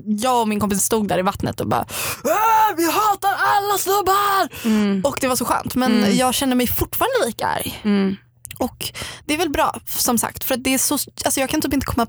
jag 0.07 0.41
och 0.41 0.49
min 0.49 0.61
kompis 0.61 0.83
stod 0.83 1.09
där 1.09 1.19
i 1.19 1.23
vattnet 1.23 1.61
och 1.61 1.67
bara 1.69 1.81
"Äh, 1.81 2.77
vi 2.77 2.85
hatar 2.87 3.31
alla 3.33 3.79
snubbar! 3.79 4.49
Mm. 4.65 5.03
Och 5.05 5.19
det 5.21 5.29
var 5.29 5.37
så 5.37 5.45
skönt 5.45 5.75
men 5.75 5.93
Mm. 5.97 6.17
jag 6.17 6.35
känner 6.35 6.57
mig 6.57 6.67
fortfarande 6.67 7.27
lika 7.27 7.47
arg. 7.47 7.81
Och 8.61 8.93
det 9.25 9.35
är 9.35 9.39
väl 9.39 9.51
bra 9.51 9.81
som 9.87 10.19
sagt 10.19 10.45
för 10.45 10.57
det 10.57 10.75
är 10.75 10.79
så, 10.79 10.95
alltså 10.95 11.41
jag 11.41 11.51
kan 11.51 11.61
typ 11.61 11.75
inte 11.75 11.87
komma, 11.87 12.07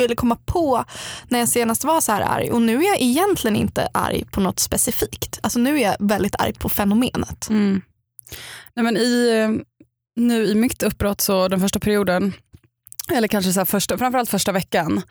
eller 0.00 0.14
komma 0.14 0.36
på 0.46 0.84
när 1.28 1.38
jag 1.38 1.48
senast 1.48 1.84
var 1.84 2.00
så 2.00 2.12
här 2.12 2.20
arg 2.20 2.50
och 2.50 2.62
nu 2.62 2.84
är 2.84 2.88
jag 2.88 3.00
egentligen 3.00 3.56
inte 3.56 3.88
arg 3.94 4.24
på 4.24 4.40
något 4.40 4.60
specifikt. 4.60 5.38
Alltså 5.42 5.58
nu 5.58 5.76
är 5.76 5.82
jag 5.82 5.96
väldigt 5.98 6.40
arg 6.40 6.52
på 6.52 6.68
fenomenet. 6.68 7.48
Mm. 7.48 7.82
Nej, 8.74 8.84
men 8.84 8.96
i, 8.96 9.48
nu 10.16 10.46
i 10.46 10.54
mitt 10.54 10.82
uppbrott, 10.82 11.20
så 11.20 11.48
den 11.48 11.60
första 11.60 11.78
perioden, 11.78 12.32
eller 13.12 13.28
kanske 13.28 13.52
så 13.52 13.60
här 13.60 13.64
första, 13.64 13.98
framförallt 13.98 14.30
första 14.30 14.52
veckan, 14.52 15.02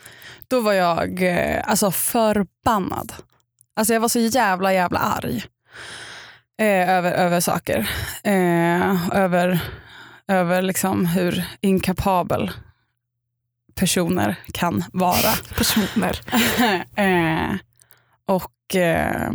då 0.48 0.60
var 0.60 0.74
jag 0.74 1.24
eh, 1.24 1.62
alltså 1.66 1.92
förbannad. 1.92 3.14
Alltså 3.76 3.94
jag 3.94 4.02
var 4.02 4.10
så 4.10 4.20
jävla 4.20 4.74
jävla 4.74 5.00
arg 5.00 5.44
eh, 6.60 6.90
över, 6.90 7.12
över 7.12 7.40
saker. 7.40 7.90
Eh, 8.24 9.18
över 9.18 9.60
över 10.28 10.62
liksom 10.62 11.06
hur 11.06 11.46
inkapabel 11.62 12.52
personer 13.76 14.36
kan 14.54 14.84
vara. 14.94 15.34
Personer. 15.58 16.20
eh, 16.96 17.56
och, 18.26 18.76
eh, 18.76 19.32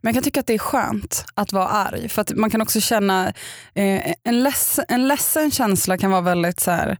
men 0.00 0.08
jag 0.10 0.14
kan 0.14 0.22
tycka 0.22 0.40
att 0.40 0.46
det 0.46 0.54
är 0.54 0.58
skönt 0.58 1.24
att 1.34 1.52
vara 1.52 1.68
arg. 1.68 2.08
För 2.08 2.22
att 2.22 2.32
man 2.36 2.50
kan 2.50 2.62
också 2.62 2.80
känna, 2.80 3.26
eh, 3.74 4.14
en, 4.24 4.42
leds, 4.42 4.80
en 4.88 5.08
ledsen 5.08 5.50
känsla 5.50 5.98
kan 5.98 6.10
vara 6.10 6.20
väldigt 6.20 6.60
så 6.60 6.70
här, 6.70 6.98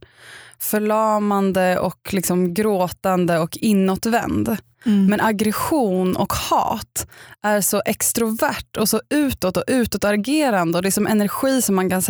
förlamande 0.59 1.79
och 1.79 2.13
liksom 2.13 2.53
gråtande 2.53 3.39
och 3.39 3.57
inåtvänd. 3.57 4.57
Mm. 4.85 5.05
Men 5.05 5.21
aggression 5.21 6.15
och 6.15 6.33
hat 6.33 7.07
är 7.43 7.61
så 7.61 7.81
extrovert 7.85 8.77
och 8.77 8.89
så 8.89 9.01
utåt 9.09 9.57
och 9.57 9.63
utåtagerande 9.67 10.77
och 10.77 10.81
det 10.81 10.89
är 10.89 10.91
som 10.91 11.07
energi 11.07 11.61
som 11.61 11.75
man 11.75 11.89
kan 11.89 12.01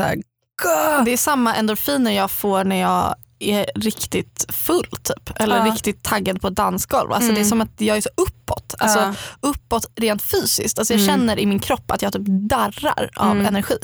säga 0.68 1.02
Det 1.02 1.12
är 1.14 1.18
samma 1.18 1.56
endorfiner 1.56 2.12
jag 2.12 2.32
får 2.32 2.64
när 2.64 2.76
jag 2.76 3.16
är 3.40 3.66
riktigt 3.76 4.46
full 4.50 4.86
typ. 5.04 5.32
Eller 5.40 5.58
Ja. 5.58 5.66
riktigt 5.74 6.04
taggad 6.04 6.42
på 6.42 6.48
ett 6.48 6.56
dansgolv. 6.56 7.12
Alltså 7.12 7.26
Mm. 7.30 7.36
Det 7.36 7.42
är 7.42 7.46
som 7.50 7.62
att 7.62 7.82
jag 7.82 7.98
är 7.98 8.02
så 8.02 8.10
uppåt. 8.18 8.76
Alltså 8.80 9.00
Ja. 9.00 9.14
uppåt 9.42 9.92
rent 9.96 10.22
fysiskt. 10.22 10.80
Alltså 10.80 10.94
jag 10.94 11.02
Mm. 11.02 11.16
känner 11.18 11.40
i 11.40 11.46
min 11.46 11.60
kropp 11.60 11.92
att 11.92 12.02
jag 12.02 12.14
typ 12.14 12.22
darrar 12.26 13.10
av 13.16 13.32
Mm. 13.32 13.46
energi. 13.46 13.78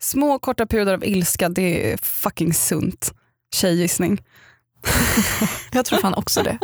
Små 0.00 0.38
korta 0.38 0.66
perioder 0.66 0.94
av 0.94 1.04
ilska, 1.04 1.48
det 1.48 1.92
är 1.92 1.96
fucking 1.96 2.54
sunt. 2.54 3.12
Tjejgissning. 3.54 4.22
Jag 5.72 5.84
tror 5.84 5.98
fan 5.98 6.14
också 6.14 6.42
det. 6.42 6.58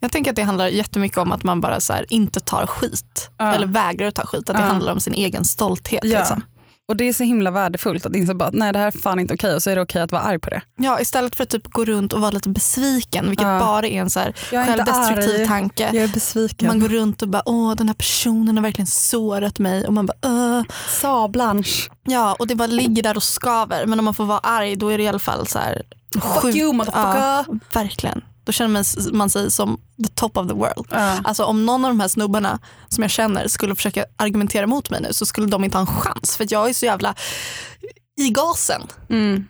Jag 0.00 0.12
tänker 0.12 0.30
att 0.30 0.36
det 0.36 0.42
handlar 0.42 0.68
jättemycket 0.68 1.18
om 1.18 1.32
att 1.32 1.42
man 1.42 1.60
bara 1.60 1.80
så 1.80 1.92
här, 1.92 2.06
inte 2.08 2.40
tar 2.40 2.66
skit. 2.66 3.30
Ja. 3.38 3.54
Eller 3.54 3.66
vägrar 3.66 4.08
att 4.08 4.14
ta 4.14 4.26
skit. 4.26 4.50
Att 4.50 4.56
det 4.56 4.62
handlar 4.62 4.92
om 4.92 5.00
sin 5.00 5.14
egen 5.14 5.44
stolthet. 5.44 6.04
Liksom. 6.04 6.42
Och 6.88 6.96
det 6.96 7.04
är 7.08 7.12
så 7.12 7.24
himla 7.24 7.50
värdefullt 7.50 8.06
att 8.06 8.16
inse 8.16 8.34
bara, 8.34 8.50
nej 8.52 8.72
det 8.72 8.78
här 8.78 8.86
är 8.86 8.90
fan 8.90 9.18
inte 9.20 9.34
okej 9.34 9.54
och 9.54 9.62
så 9.62 9.70
är 9.70 9.76
det 9.76 9.82
okej 9.82 10.02
att 10.02 10.12
vara 10.12 10.22
arg 10.22 10.38
på 10.38 10.50
det. 10.50 10.60
Ja, 10.76 11.00
istället 11.00 11.36
för 11.36 11.42
att 11.42 11.48
typ 11.50 11.66
gå 11.72 11.84
runt 11.84 12.12
och 12.12 12.20
vara 12.20 12.30
lite 12.30 12.48
besviken. 12.48 13.28
Vilket 13.28 13.46
Ja. 13.46 13.58
bara 13.60 13.86
är 13.86 14.00
en 14.00 14.10
så 14.10 14.20
här 14.20 14.34
Jag 14.52 14.62
är 14.62 14.66
självdestruktiv 14.66 15.40
arg. 15.40 15.46
tanke. 15.46 15.84
Jag 15.92 16.04
är 16.04 16.08
besviken. 16.08 16.68
Man 16.68 16.80
går 16.80 16.88
runt 16.88 17.22
och 17.22 17.28
bara, 17.28 17.42
åh 17.46 17.74
den 17.74 17.88
här 17.88 17.94
personen 17.94 18.56
har 18.56 18.62
verkligen 18.62 18.86
sårat 18.86 19.58
mig. 19.58 19.86
Och 19.86 19.92
man 19.92 20.06
bara, 20.06 20.16
Åh. 20.22 20.62
Sa 21.00 21.28
Blanche. 21.28 21.90
Ja, 22.04 22.36
och 22.38 22.46
det 22.46 22.54
bara 22.54 22.66
ligger 22.66 23.02
där 23.02 23.16
och 23.16 23.22
skaver. 23.22 23.86
Men 23.86 23.98
om 23.98 24.04
man 24.04 24.14
får 24.14 24.24
vara 24.24 24.38
arg 24.38 24.76
då 24.76 24.88
är 24.88 24.98
det 24.98 25.04
i 25.04 25.08
alla 25.08 25.18
fall 25.18 25.46
så 25.46 25.58
här 25.58 25.82
Fuck 26.42 26.54
you 26.54 26.72
motherfucker. 26.72 27.20
Ja, 27.20 27.44
verkligen. 27.72 28.20
Då 28.46 28.52
känner 28.52 28.70
man, 28.70 28.84
man 29.18 29.30
sig 29.30 29.50
som 29.50 29.80
the 30.04 30.08
top 30.14 30.36
of 30.36 30.48
the 30.48 30.54
world. 30.54 30.86
Ja. 30.90 31.20
Alltså 31.24 31.44
om 31.44 31.66
någon 31.66 31.84
av 31.84 31.90
de 31.90 32.00
här 32.00 32.08
snubbarna 32.08 32.58
som 32.88 33.02
jag 33.02 33.10
känner 33.10 33.48
skulle 33.48 33.74
försöka 33.74 34.04
argumentera 34.16 34.66
mot 34.66 34.90
mig 34.90 35.00
nu 35.00 35.12
så 35.12 35.26
skulle 35.26 35.46
de 35.46 35.64
inte 35.64 35.76
ha 35.78 35.80
en 35.80 35.86
chans. 36.00 36.36
För 36.36 36.46
jag 36.50 36.68
är 36.68 36.72
så 36.74 36.86
jävla 36.86 37.14
i 38.18 38.30
gasen. 38.30 38.82
Mm. 39.10 39.44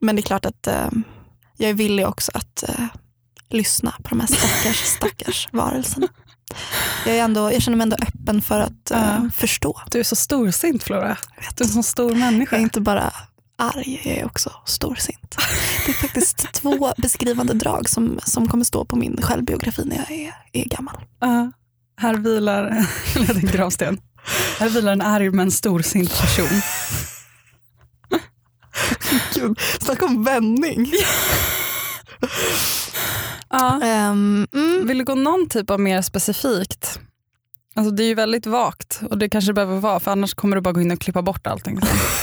Men 0.00 0.16
det 0.16 0.20
är 0.20 0.22
klart 0.22 0.44
att 0.44 0.66
eh, 0.66 0.88
jag 1.56 1.70
är 1.70 1.74
villig 1.74 2.06
också 2.06 2.32
att 2.34 2.62
eh, 2.68 2.84
lyssna 3.50 3.90
på 4.02 4.08
de 4.08 4.20
här 4.20 4.26
stackars, 4.26 4.76
stackars 4.96 5.48
varelserna. 5.52 6.08
Jag, 7.06 7.16
är 7.16 7.22
ändå, 7.24 7.52
jag 7.52 7.62
känner 7.62 7.76
mig 7.76 7.82
ändå 7.82 7.96
öppen 7.96 8.42
för 8.42 8.60
att 8.60 8.90
eh, 8.90 8.98
Ja. 9.22 9.30
förstå. 9.34 9.80
Du 9.90 9.98
är 10.00 10.04
så 10.04 10.16
storsint 10.16 10.82
Flora. 10.82 11.16
Du 11.56 11.64
är 11.64 11.68
en 11.68 11.72
så 11.72 11.82
stor 11.82 12.14
människa. 12.14 12.56
Jag 12.56 12.60
är 12.60 12.64
inte 12.64 12.80
bara 12.80 13.12
arg, 13.58 14.00
jag 14.04 14.16
är 14.16 14.24
också 14.24 14.52
storsint. 14.64 15.36
Det 15.86 15.92
är 15.92 15.94
faktiskt 15.94 16.46
två 16.52 16.92
beskrivande 16.96 17.54
drag 17.54 17.88
som, 17.88 18.20
som 18.24 18.48
kommer 18.48 18.64
stå 18.64 18.84
på 18.84 18.96
min 18.96 19.22
självbiografi 19.22 19.82
när 19.84 19.96
jag 19.96 20.10
är, 20.10 20.34
är 20.52 20.64
gammal. 20.64 20.96
Ja. 21.20 21.52
här 21.96 22.14
vilar 22.14 22.64
en 23.34 23.40
gravsten. 23.40 24.00
Här 24.58 24.68
vilar 24.68 24.92
en 24.92 25.02
arg 25.02 25.30
men 25.30 25.50
storsint 25.50 26.20
person. 26.20 26.48
Gud, 29.34 29.58
snacka 29.80 30.06
om 30.06 30.24
vändning. 30.24 30.92
Ja. 33.48 33.80
Ehm, 33.82 34.46
mm, 34.54 34.86
Vill 34.86 34.98
du 34.98 35.04
gå 35.04 35.14
någon 35.14 35.48
typ 35.48 35.70
av 35.70 35.80
mer 35.80 36.02
specifikt? 36.02 37.00
Alltså 37.78 37.90
det 37.90 38.02
är 38.02 38.06
ju 38.06 38.14
väldigt 38.14 38.46
vagt 38.46 39.00
och 39.10 39.18
det 39.18 39.28
kanske 39.28 39.52
behöver 39.52 39.76
vara 39.76 40.00
för 40.00 40.10
annars 40.10 40.34
kommer 40.34 40.56
du 40.56 40.62
bara 40.62 40.72
gå 40.72 40.80
in 40.80 40.90
och 40.90 41.00
klippa 41.00 41.22
bort 41.22 41.46
allting. 41.46 41.80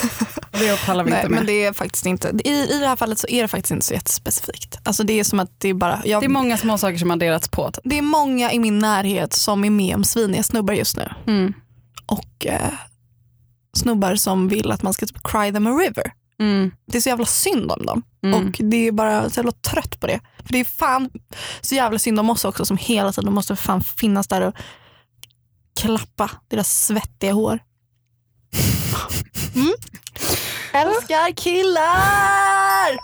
det 0.52 0.86
pallar 0.86 1.04
vi 1.04 1.10
Nej, 1.10 1.20
inte 1.20 1.30
med. 1.30 1.38
men 1.38 1.46
det 1.48 1.64
är 1.66 1.74
faktiskt 1.74 2.06
inte, 2.06 2.32
i, 2.44 2.52
i 2.52 2.80
det 2.80 2.88
här 2.88 2.96
fallet 2.96 3.20
så 3.20 3.28
är 3.28 3.42
det 3.42 3.48
faktiskt 3.48 3.72
inte 3.72 3.86
så 3.86 3.94
jättespecifikt. 3.94 4.78
Alltså 4.84 5.04
det 5.04 5.20
är 5.20 5.24
som 5.24 5.40
att 5.40 5.60
det 5.60 5.70
är 5.70 5.74
bara, 5.74 6.02
jag, 6.06 6.22
Det 6.22 6.26
är 6.26 6.30
många 6.30 6.58
små 6.58 6.78
saker 6.78 6.98
som 6.98 7.12
adderats 7.12 7.48
på. 7.48 7.72
det 7.84 7.98
är 7.98 8.02
många 8.02 8.52
i 8.52 8.60
min 8.60 8.80
närhet 8.80 9.34
som 9.34 9.64
är 9.66 9.70
med 9.70 9.96
om 9.96 10.04
sviniga 10.04 10.44
snubbar 10.44 10.74
just 10.74 10.98
nu. 10.98 11.10
Mm. 11.28 11.54
Och 12.06 12.46
eh, 12.46 12.74
snubbar 13.78 14.16
som 14.16 14.48
vill 14.48 14.72
att 14.72 14.84
man 14.84 14.94
ska 14.94 15.06
typ 15.06 15.24
cry 15.24 15.52
them 15.52 15.68
a 15.68 15.70
river. 15.70 16.12
Mm. 16.40 16.72
Det 16.88 16.98
är 16.98 17.02
så 17.02 17.10
jävla 17.10 17.26
synd 17.26 17.72
om 17.72 17.86
dem. 17.86 18.04
Mm. 18.24 18.48
Och 18.48 18.52
det 18.60 18.88
är 18.88 18.92
bara 18.92 19.30
så 19.30 19.40
jävla 19.40 19.52
trött 19.52 20.00
på 20.00 20.08
det. 20.08 20.20
För 20.46 20.54
det 20.54 20.60
är 20.60 20.66
fan 20.66 21.10
så 21.62 21.76
jävla 21.76 22.00
synd 22.00 22.20
om 22.20 22.30
oss 22.30 22.46
också 22.46 22.66
som 22.66 22.78
hela 22.78 23.12
tiden 23.12 23.34
måste 23.34 23.56
fan 23.56 23.82
finnas 23.82 24.28
där 24.28 24.42
och 24.42 24.56
klappa 25.76 26.32
deras 26.48 26.86
svettiga 26.86 27.34
hår. 27.34 27.60
Mm. 29.56 29.74
Älskar 30.74 31.32
killar! 31.32 33.00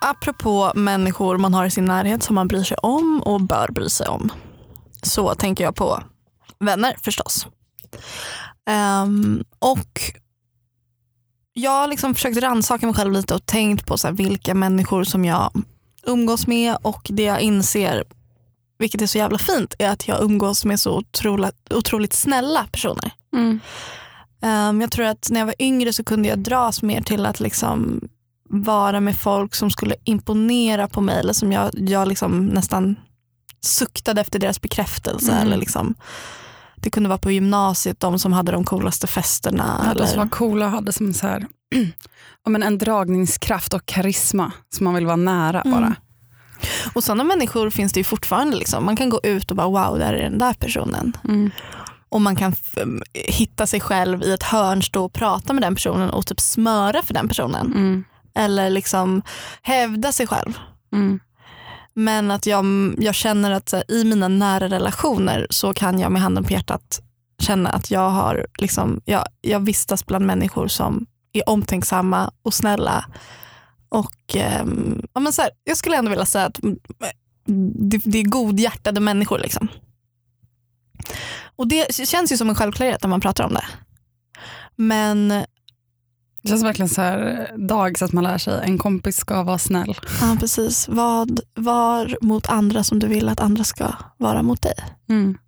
Apropå 0.00 0.72
människor 0.74 1.38
man 1.38 1.54
har 1.54 1.66
i 1.66 1.70
sin 1.70 1.84
närhet 1.84 2.22
som 2.22 2.34
man 2.34 2.48
bryr 2.48 2.62
sig 2.62 2.76
om 2.76 3.22
och 3.22 3.40
bör 3.40 3.68
bry 3.68 3.88
sig 3.88 4.06
om. 4.06 4.32
Så 5.02 5.34
tänker 5.34 5.64
jag 5.64 5.76
på 5.76 6.02
vänner 6.58 6.96
förstås. 7.02 7.46
Um, 8.70 9.44
och 9.58 10.00
jag 11.52 11.70
har 11.70 11.86
liksom 11.86 12.14
försökt 12.14 12.36
rannsaka 12.36 12.86
mig 12.86 12.94
själv 12.94 13.12
lite 13.12 13.34
och 13.34 13.46
tänkt 13.46 13.86
på 13.86 13.98
så 13.98 14.06
här 14.06 14.14
vilka 14.14 14.54
människor 14.54 15.04
som 15.04 15.24
jag 15.24 15.52
umgås 16.06 16.46
med 16.46 16.76
och 16.82 17.06
det 17.10 17.22
jag 17.22 17.40
inser, 17.40 18.04
vilket 18.78 19.02
är 19.02 19.06
så 19.06 19.18
jävla 19.18 19.38
fint, 19.38 19.74
är 19.78 19.90
att 19.90 20.08
jag 20.08 20.22
umgås 20.22 20.64
med 20.64 20.80
så 20.80 20.98
otroligt, 20.98 21.72
otroligt 21.74 22.12
snälla 22.12 22.66
personer. 22.72 23.10
Mm. 23.36 23.60
Ehm, 24.42 24.80
jag 24.80 24.90
tror 24.90 25.06
att 25.06 25.28
när 25.30 25.40
jag 25.40 25.46
var 25.46 25.54
yngre 25.58 25.92
så 25.92 26.04
kunde 26.04 26.28
jag 26.28 26.38
dras 26.38 26.82
mer 26.82 27.02
till 27.02 27.26
att 27.26 27.40
liksom 27.40 28.00
vara 28.50 29.00
med 29.00 29.16
folk 29.16 29.54
som 29.54 29.70
skulle 29.70 29.94
imponera 30.04 30.88
på 30.88 31.00
mig 31.00 31.18
eller 31.18 31.32
som 31.32 31.52
jag, 31.52 31.70
jag 31.74 32.08
liksom 32.08 32.46
nästan 32.46 32.96
suktade 33.60 34.20
efter 34.20 34.38
deras 34.38 34.60
bekräftelse. 34.60 35.32
Mm. 35.32 35.46
Eller 35.46 35.56
liksom, 35.56 35.94
det 36.76 36.90
kunde 36.90 37.08
vara 37.08 37.18
på 37.18 37.30
gymnasiet, 37.30 38.00
de 38.00 38.18
som 38.18 38.32
hade 38.32 38.52
de 38.52 38.64
coolaste 38.64 39.06
festerna. 39.06 39.76
Ja, 39.78 39.84
de 39.84 39.90
eller, 39.90 40.06
som 40.06 40.18
var 40.18 40.28
coola 40.28 40.68
hade 40.68 40.92
som 40.92 41.14
så 41.14 41.26
här, 41.26 41.46
men 42.48 42.62
en 42.62 42.78
dragningskraft 42.78 43.74
och 43.74 43.86
karisma 43.86 44.52
som 44.74 44.84
man 44.84 44.94
vill 44.94 45.06
vara 45.06 45.16
nära 45.16 45.60
Mm. 45.60 45.80
bara. 45.80 45.96
Och 46.94 47.04
sådana 47.04 47.24
människor 47.24 47.70
finns 47.70 47.92
det 47.92 48.00
ju 48.00 48.04
fortfarande. 48.04 48.56
Liksom. 48.56 48.84
Man 48.84 48.96
kan 48.96 49.08
gå 49.08 49.20
ut 49.22 49.50
och 49.50 49.56
bara 49.56 49.66
wow, 49.66 49.98
där 49.98 50.12
är 50.12 50.22
den 50.22 50.38
där 50.38 50.54
personen. 50.54 51.16
Mm. 51.24 51.50
Och 52.08 52.20
man 52.20 52.36
kan 52.36 52.54
hitta 53.14 53.66
sig 53.66 53.80
själv 53.80 54.22
i 54.22 54.32
ett 54.32 54.42
hörn, 54.42 54.82
stå 54.82 55.04
och 55.04 55.12
prata 55.12 55.52
med 55.52 55.62
den 55.62 55.74
personen 55.74 56.10
och 56.10 56.26
typ 56.26 56.40
smöra 56.40 57.02
för 57.02 57.14
den 57.14 57.28
personen. 57.28 57.66
Mm. 57.66 58.04
Eller 58.34 58.70
liksom 58.70 59.22
hävda 59.62 60.12
sig 60.12 60.26
själv. 60.26 60.58
Mm. 60.92 61.20
Men 61.94 62.30
att 62.30 62.46
jag, 62.46 62.94
jag 62.98 63.14
känner 63.14 63.50
att 63.50 63.72
här, 63.72 63.90
i 63.90 64.04
mina 64.04 64.28
nära 64.28 64.68
relationer 64.68 65.46
så 65.50 65.72
kan 65.72 65.98
jag 65.98 66.12
med 66.12 66.22
handen 66.22 66.44
på 66.44 66.52
hjärtat 66.52 67.00
känna 67.38 67.70
att 67.70 67.90
jag 67.90 68.10
har 68.10 68.46
liksom, 68.58 69.00
jag, 69.04 69.24
jag 69.40 69.60
vistas 69.60 70.06
bland 70.06 70.26
människor 70.26 70.68
som 70.68 71.06
är 71.32 71.48
omtänksamma 71.48 72.30
och 72.42 72.54
snälla. 72.54 73.04
Och 73.94 74.36
ehm, 74.36 75.02
ja, 75.14 75.20
men 75.20 75.32
så 75.32 75.42
här, 75.42 75.50
Jag 75.64 75.76
skulle 75.76 75.96
ändå 75.96 76.10
vilja 76.10 76.26
säga 76.26 76.44
att 76.44 76.62
mm, 76.62 76.78
det, 77.90 78.00
det 78.04 78.18
är 78.18 78.24
godhjärtade 78.24 79.00
människor. 79.00 79.38
Liksom. 79.38 79.68
Och 81.56 81.68
det 81.68 81.94
känns 81.94 82.32
ju 82.32 82.36
som 82.36 82.48
en 82.48 82.54
självklarhet 82.54 83.02
när 83.02 83.10
man 83.10 83.20
pratar 83.20 83.44
om 83.44 83.54
det. 83.54 83.64
Men 84.76 85.28
Det 86.42 86.48
känns 86.48 86.64
verkligen 86.64 86.88
så 86.88 87.00
här 87.00 87.50
dags 87.56 88.02
att 88.02 88.12
man 88.12 88.24
lär 88.24 88.38
sig 88.38 88.60
en 88.64 88.78
kompis 88.78 89.16
ska 89.16 89.42
vara 89.42 89.58
snäll. 89.58 89.96
ja, 90.20 90.36
precis, 90.40 90.88
vad 90.88 91.40
var 91.54 92.18
mot 92.20 92.48
andra 92.48 92.84
som 92.84 92.98
du 92.98 93.06
vill 93.06 93.28
att 93.28 93.40
andra 93.40 93.64
ska 93.64 93.92
vara 94.18 94.42
mot 94.42 94.62
dig? 94.62 94.74
Mm. 95.08 95.38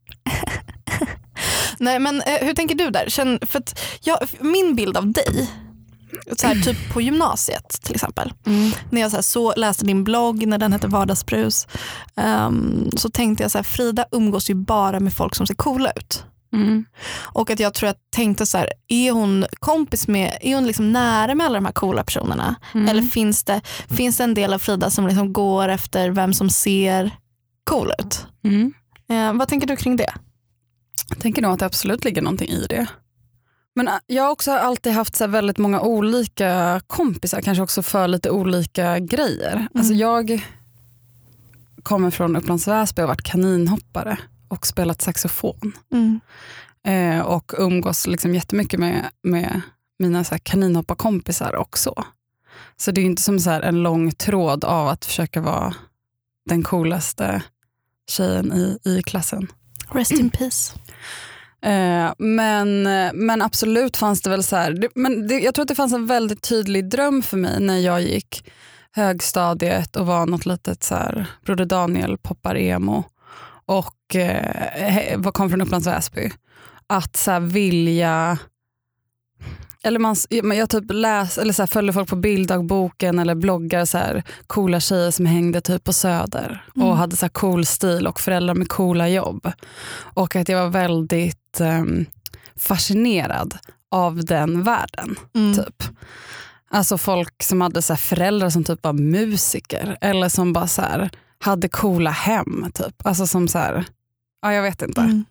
Nej 1.79 1.99
men 1.99 2.21
eh, 2.21 2.47
hur 2.47 2.55
tänker 2.55 2.75
du 2.75 2.91
där? 2.91 3.05
Känn, 3.09 3.39
för 3.43 3.63
jag, 4.01 4.19
min 4.41 4.75
bild 4.75 4.97
av 4.97 5.13
dig, 5.13 5.51
så 6.37 6.47
här, 6.47 6.55
typ 6.55 6.93
på 6.93 7.01
gymnasiet 7.01 7.83
till 7.83 7.95
exempel. 7.95 8.33
Mm. 8.47 8.71
När 8.91 9.01
jag 9.01 9.11
så 9.11 9.17
här, 9.17 9.23
så, 9.23 9.55
läste 9.57 9.85
din 9.85 10.05
blogg 10.05 10.47
när 10.47 10.59
den 10.59 10.73
hette 10.73 10.89
Vardagsbrus. 10.89 11.67
ehm, 12.17 12.91
så 12.97 13.11
tänkte 13.11 13.45
jag 13.45 13.51
så 13.51 13.59
här, 13.59 13.63
Frida 13.63 14.07
umgås 14.13 14.51
ju 14.51 14.55
bara 14.55 15.01
med 15.01 15.13
folk 15.13 15.35
som 15.35 15.47
ser 15.47 15.55
coola 15.55 15.91
ut. 15.91 16.25
Mm. 16.53 16.85
Och 17.23 17.51
att 17.51 17.61
jag 17.61 17.75
tror 17.75 17.89
att 17.89 17.99
tänkte 18.11 18.47
så 18.47 18.59
här, 18.59 18.73
är 18.89 19.13
hon 19.13 19.45
kompis 19.59 20.09
med, 20.09 20.39
är 20.41 20.55
hon 20.55 20.67
liksom 20.67 20.93
nära 20.93 21.35
med 21.35 21.47
alla 21.47 21.55
de 21.55 21.65
här 21.65 21.73
coola 21.73 22.05
personerna? 22.05 22.55
Mm. 22.75 22.89
Eller 22.89 23.03
finns 23.03 23.45
det, 23.45 23.61
finns 23.89 24.17
det 24.17 24.25
en 24.25 24.35
del 24.35 24.53
av 24.55 24.59
Frida 24.59 24.91
som 24.91 25.07
liksom 25.07 25.33
går 25.33 25.69
efter 25.69 26.11
vem 26.11 26.35
som 26.35 26.51
ser 26.51 27.11
cool 27.65 27.91
ut? 27.99 28.27
Mm. 28.45 28.73
Eh, 29.09 29.33
vad 29.33 29.49
tänker 29.49 29.67
du 29.67 29.77
kring 29.77 29.97
det? 29.97 30.13
Jag 31.09 31.19
tänker 31.19 31.43
nog 31.43 31.53
att 31.53 31.59
det 31.59 31.67
absolut 31.67 32.05
ligger 32.05 32.23
någonting 32.23 32.49
i 32.49 32.67
det. 32.69 32.87
Men 33.77 33.89
äh, 33.89 33.95
jag 34.07 34.23
har 34.23 34.31
också 34.31 34.53
alltid 34.53 34.93
haft 34.93 35.17
så 35.17 35.27
väldigt 35.27 35.59
många 35.59 35.81
olika 35.81 36.81
kompisar, 36.87 37.41
kanske 37.41 37.63
också 37.63 37.83
för 37.83 38.09
lite 38.09 38.31
olika 38.31 38.99
grejer. 38.99 39.69
Alltså 39.75 39.93
jag 39.95 40.47
kommer 41.83 42.11
från 42.11 42.37
Upplands 42.37 42.69
Väsby 42.69 43.03
och 43.03 43.09
varit 43.09 43.23
kaninhoppare 43.23 44.19
och 44.49 44.67
spelat 44.67 45.03
saxofon. 45.03 45.73
Mm. 45.93 46.21
Eh, 46.87 47.27
och 47.27 47.53
umgås 47.59 48.07
liksom 48.07 48.35
jättemycket 48.35 48.81
med, 48.81 49.11
med 49.23 49.61
mina 49.99 50.25
så 50.25 50.35
här 50.35 50.39
kaninhopparkompisar 50.39 51.57
också. 51.57 52.05
Så 52.77 52.91
det 52.91 53.01
är 53.01 53.05
inte 53.05 53.23
som 53.23 53.39
så 53.39 53.51
en 53.51 53.83
lång 53.83 54.13
tråd 54.13 54.65
av 54.65 54.89
att 54.89 55.05
försöka 55.05 55.41
vara 55.41 55.75
den 56.49 56.63
coolaste 56.63 57.43
tjejen 58.11 58.53
i, 58.53 58.79
i 58.91 59.03
klassen. 59.03 59.53
Rest 59.91 60.13
in 60.13 60.31
peace. 60.31 60.79
Eh, 61.67 62.13
men, 62.19 62.83
men 63.15 63.43
absolut 63.43 63.97
fanns 63.97 64.23
det 64.23 64.31
väl 64.31 64.43
så 64.43 64.57
här, 64.57 64.73
det, 64.73 64.89
men 64.95 65.29
det, 65.29 65.41
jag 65.41 65.55
tror 65.55 65.63
att 65.63 65.69
det 65.69 65.75
fanns 65.75 65.93
en 65.93 66.07
väldigt 66.07 66.43
tydlig 66.43 66.91
dröm 66.91 67.23
för 67.23 67.37
mig 67.37 67.61
när 67.61 67.79
jag 67.79 68.03
gick 68.03 68.51
högstadiet 68.93 69.97
och 69.97 70.07
var 70.07 70.27
något 70.27 70.47
litet 70.47 70.83
så 70.83 70.95
här, 70.95 71.27
Broder 71.45 71.65
Daniel 71.65 72.19
poppar 72.19 72.57
emo 72.57 73.05
och 73.67 74.17
eh, 74.17 75.23
kom 75.33 75.51
från 75.51 75.61
Upplands 75.61 75.87
Väsby. 75.87 76.31
Att 76.87 77.17
så 77.17 77.31
här, 77.31 77.41
vilja 77.41 78.39
eller 79.87 79.99
man, 79.99 80.17
jag 80.57 80.71
typ 80.71 80.85
läs, 80.89 81.39
eller 81.39 81.53
så 81.53 81.63
här, 81.63 81.67
följde 81.67 81.93
folk 81.93 82.09
på 82.09 82.17
bilddagboken 82.17 83.19
eller 83.19 83.35
bloggar 83.35 83.85
så 83.85 83.99
här, 83.99 84.23
coola 84.47 84.81
tjejer 84.81 85.11
som 85.11 85.27
hängde 85.27 85.61
typ 85.61 85.85
på 85.85 85.93
Söder 85.93 86.65
Mm. 86.77 86.89
och 86.89 86.97
hade 86.97 87.17
så 87.17 87.25
här, 87.25 87.31
cool 87.31 87.67
stil 87.67 88.07
och 88.07 88.21
föräldrar 88.21 88.55
med 88.55 88.69
coola 88.69 89.09
jobb. 89.09 89.53
Och 89.99 90.37
att 90.37 90.49
jag 90.49 90.63
var 90.63 90.71
väldigt 90.71 91.61
ehm, 91.61 92.07
fascinerad 92.57 93.59
av 93.91 94.25
den 94.25 94.63
världen. 94.63 95.17
Mm. 95.35 95.55
Typ. 95.55 95.83
Alltså 96.71 96.99
folk 96.99 97.43
som 97.43 97.61
hade 97.61 97.83
så 97.83 97.93
här, 97.93 97.99
föräldrar 97.99 98.51
som 98.51 98.65
typ 98.65 98.85
var 98.85 98.93
musiker 98.93 99.97
eller 100.01 100.29
som 100.29 100.53
bara 100.53 100.67
så 100.67 101.09
hade 101.39 101.69
coola 101.69 102.11
hem. 102.11 102.67
Typ. 102.75 103.07
Alltså 103.07 103.27
som 103.27 103.49
så 103.49 103.59
här, 103.59 103.85
ja 104.43 104.53
jag 104.53 104.63
vet 104.63 104.83
inte. 104.83 105.01
Mm. 105.01 105.25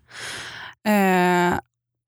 Eh, 0.87 1.59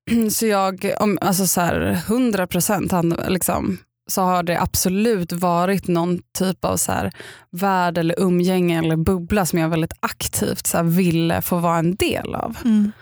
så 0.30 0.46
jag, 0.46 0.92
om, 1.00 1.18
alltså 1.20 1.46
så 1.46 1.60
här, 1.60 2.02
100 2.08 2.46
procent 2.46 2.92
liksom, 3.28 3.78
så 4.08 4.22
har 4.22 4.42
det 4.42 4.60
absolut 4.60 5.32
varit 5.32 5.88
någon 5.88 6.18
typ 6.38 6.64
av 6.64 6.76
så 6.76 6.92
här, 6.92 7.12
värld 7.50 7.98
eller 7.98 8.20
umgänge 8.20 8.78
eller 8.78 8.96
bubbla 8.96 9.46
som 9.46 9.58
jag 9.58 9.68
väldigt 9.68 9.92
aktivt 10.00 10.66
så 10.66 10.76
här, 10.76 10.84
ville 10.84 11.42
få 11.42 11.58
vara 11.58 11.78
en 11.78 11.94
del 11.94 12.34
av. 12.34 12.56
Mm. 12.64 12.92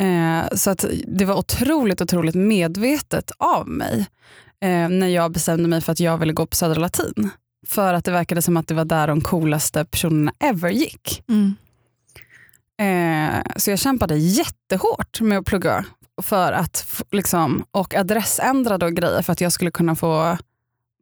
Eh, 0.00 0.56
så 0.56 0.70
att 0.70 0.84
det 1.06 1.24
var 1.24 1.34
otroligt, 1.34 2.00
otroligt 2.00 2.34
medvetet 2.34 3.30
av 3.38 3.68
mig 3.68 4.06
eh, 4.60 4.88
när 4.88 5.08
jag 5.08 5.32
bestämde 5.32 5.68
mig 5.68 5.80
för 5.80 5.92
att 5.92 6.00
jag 6.00 6.18
ville 6.18 6.32
gå 6.32 6.46
på 6.46 6.56
Södra 6.56 6.80
Latin. 6.80 7.30
För 7.66 7.94
att 7.94 8.04
det 8.04 8.10
verkade 8.10 8.42
som 8.42 8.56
att 8.56 8.68
det 8.68 8.74
var 8.74 8.84
där 8.84 9.06
de 9.06 9.20
coolaste 9.20 9.84
personerna 9.84 10.32
ever 10.38 10.70
gick. 10.70 11.22
Mm. 11.28 11.54
Eh, 12.78 13.42
så 13.56 13.70
jag 13.70 13.78
kämpade 13.78 14.16
jättehårt 14.16 15.20
med 15.20 15.38
att 15.38 15.44
plugga 15.44 15.84
för 16.22 16.52
att 16.52 17.02
liksom, 17.12 17.64
och 17.70 17.94
adressändra 17.94 18.74
och 18.86 18.92
grejer 18.92 19.22
för 19.22 19.32
att 19.32 19.40
jag 19.40 19.52
skulle 19.52 19.70
kunna 19.70 19.96
få 19.96 20.38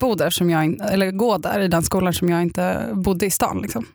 bo 0.00 0.14
där 0.14 0.30
som 0.30 0.50
jag, 0.50 0.76
eller 0.90 1.10
gå 1.10 1.38
där 1.38 1.60
i 1.60 1.68
den 1.68 1.82
skolan 1.82 2.12
som 2.12 2.28
jag 2.28 2.42
inte 2.42 2.88
bodde 2.92 3.26
i 3.26 3.30
stan. 3.30 3.58
Liksom. 3.62 3.86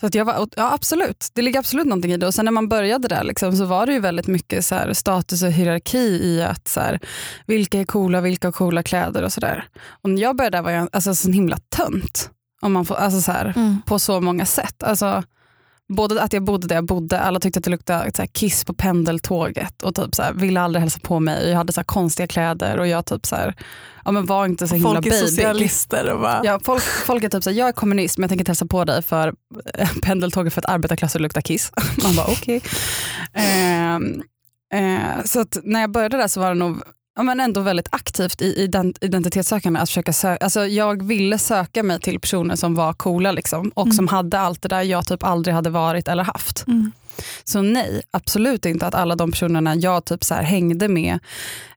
Så 0.00 0.06
att 0.06 0.14
jag 0.14 0.24
var, 0.24 0.48
ja 0.56 0.72
absolut, 0.72 1.28
det 1.32 1.42
ligger 1.42 1.58
absolut 1.58 1.86
någonting 1.86 2.12
i 2.12 2.16
det. 2.16 2.26
Och 2.26 2.34
sen 2.34 2.44
när 2.44 2.52
man 2.52 2.68
började 2.68 3.08
där 3.08 3.24
liksom, 3.24 3.56
så 3.56 3.64
var 3.64 3.86
det 3.86 3.92
ju 3.92 4.00
väldigt 4.00 4.26
mycket 4.26 4.64
så 4.64 4.74
här, 4.74 4.92
status 4.92 5.42
och 5.42 5.50
hierarki 5.50 5.98
i 5.98 6.42
att 6.42 6.68
så 6.68 6.80
här, 6.80 7.00
vilka 7.46 7.80
är 7.80 7.84
coola, 7.84 8.20
vilka 8.20 8.48
har 8.48 8.52
coola 8.52 8.82
kläder 8.82 9.22
och 9.22 9.32
sådär. 9.32 9.68
Och 10.02 10.10
när 10.10 10.22
jag 10.22 10.36
började 10.36 10.56
där 10.58 10.62
var 10.62 10.70
jag 10.70 10.88
alltså, 10.92 11.14
så 11.14 11.30
himla 11.30 11.58
tönt. 11.68 12.30
Om 12.62 12.72
man 12.72 12.84
får, 12.84 12.94
alltså, 12.94 13.20
så 13.20 13.32
här, 13.32 13.52
Mm. 13.56 13.82
på 13.86 13.98
så 13.98 14.20
många 14.20 14.46
sätt. 14.46 14.82
Alltså, 14.82 15.22
både 15.94 16.22
att 16.22 16.32
jag 16.32 16.44
bodde 16.44 16.66
där 16.66 16.74
jag 16.74 16.84
bodde, 16.84 17.20
alla 17.20 17.40
tyckte 17.40 17.58
att 17.58 17.64
det 17.64 17.70
luktade 17.70 18.12
så 18.14 18.22
här, 18.22 18.26
kiss 18.26 18.64
på 18.64 18.74
pendeltåget 18.74 19.82
och 19.82 19.94
typ 19.94 20.14
så 20.14 20.22
här, 20.22 20.32
ville 20.32 20.60
aldrig 20.60 20.80
hälsa 20.80 20.98
på 21.02 21.20
mig. 21.20 21.48
Jag 21.48 21.56
hade 21.56 21.72
så 21.72 21.80
här, 21.80 21.84
konstiga 21.84 22.26
kläder 22.26 22.78
och 22.78 22.86
jag 22.86 23.06
typ 23.06 23.26
så 23.26 23.36
här, 23.36 23.54
ja, 24.04 24.10
men 24.10 24.26
var 24.26 24.46
inte 24.46 24.68
så 24.68 24.74
himla 24.74 24.90
Folk 24.90 25.06
är 25.06 25.10
baby. 25.10 25.26
socialister 25.26 26.12
och 26.12 26.20
bara... 26.20 26.40
Ja, 26.44 26.60
folk, 26.64 26.82
folk 26.82 27.24
är 27.24 27.28
typ 27.28 27.44
såhär, 27.44 27.56
jag 27.56 27.68
är 27.68 27.72
kommunist 27.72 28.18
men 28.18 28.22
jag 28.22 28.30
tänker 28.30 28.46
hälsa 28.46 28.66
på 28.66 28.84
dig 28.84 29.02
för 29.02 29.34
eh, 29.74 29.88
pendeltåget 30.02 30.54
för 30.54 30.60
att 30.60 30.68
arbetarklassen 30.70 31.22
luktar 31.22 31.40
kiss. 31.40 31.72
Man 32.02 32.16
bara 32.16 32.26
okej. 32.26 32.62
Ehm, 33.34 34.22
eh, 34.74 35.24
så 35.24 35.40
att 35.40 35.58
när 35.64 35.80
jag 35.80 35.90
började 35.90 36.16
där 36.16 36.28
så 36.28 36.40
var 36.40 36.48
det 36.48 36.54
nog 36.54 36.82
ja, 37.16 37.22
men 37.22 37.40
ändå 37.40 37.60
väldigt 37.60 37.88
aktivt 37.90 38.42
i 38.42 38.66
ident- 38.66 38.98
identitetssökande. 39.00 39.80
Att 39.80 39.88
försöka 39.88 40.12
sö- 40.12 40.38
alltså, 40.40 40.66
jag 40.66 41.02
ville 41.02 41.38
söka 41.38 41.82
mig 41.82 42.00
till 42.00 42.20
personer 42.20 42.56
som 42.56 42.74
var 42.74 42.92
coola 42.92 43.32
liksom, 43.32 43.68
och 43.74 43.94
som 43.94 44.08
hade 44.08 44.38
allt 44.38 44.62
det 44.62 44.68
där 44.68 44.82
jag 44.82 45.06
typ 45.06 45.22
aldrig 45.22 45.54
hade 45.54 45.70
varit 45.70 46.08
eller 46.08 46.24
haft. 46.24 46.66
Mm. 46.66 46.92
Så 47.44 47.62
nej, 47.62 48.02
absolut 48.10 48.66
inte 48.66 48.86
att 48.86 48.94
alla 48.94 49.16
de 49.16 49.30
personerna 49.30 49.74
jag 49.74 50.04
typ 50.04 50.24
så 50.24 50.34
hängde 50.34 50.88
med 50.88 51.18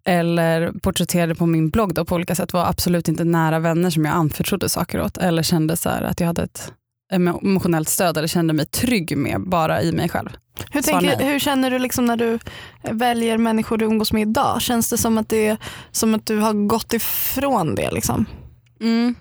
eller 0.06 0.72
porträtterade 0.72 1.36
på 1.36 1.46
min 1.46 1.70
blogg 1.70 1.94
då 1.94 2.06
på 2.06 2.16
olika 2.16 2.36
sätt 2.36 2.54
var 2.54 2.66
absolut 2.66 3.08
inte 3.08 3.24
nära 3.24 3.60
vänner 3.60 3.90
som 3.90 4.06
jag 4.06 4.16
anförtrodde 4.16 4.70
saker 4.70 5.02
åt 5.02 5.18
eller 5.18 5.44
kände 5.44 5.78
så 5.78 5.90
här 5.90 6.02
att 6.02 6.20
jag 6.20 6.28
hade 6.28 6.44
ett 6.44 6.72
emotionellt 7.12 7.90
stöd 7.90 8.18
eller 8.18 8.28
kände 8.28 8.54
mig 8.54 8.66
trygg 8.66 9.18
med 9.18 9.42
bara 9.42 9.82
i 9.82 9.92
mig 9.92 10.10
själv. 10.10 10.30
Hur, 10.72 10.82
tänker, 10.82 11.26
hur 11.26 11.40
känner 11.40 11.72
du 11.72 11.80
liksom 11.80 12.06
när 12.06 12.18
du 12.18 12.40
väljer 12.84 13.38
människor 13.38 13.78
du 13.78 13.86
umgås 13.86 14.14
med 14.14 14.22
idag? 14.22 14.62
Känns 14.62 14.90
det 14.90 14.98
som 14.98 15.18
att, 15.18 15.30
det 15.30 15.48
är, 15.48 15.58
som 15.92 16.16
att 16.16 16.26
du 16.26 16.38
har 16.38 16.68
gått 16.68 16.94
ifrån 16.94 17.76
det? 17.76 17.92
Liksom? 17.92 18.26
Mm. 18.82 19.16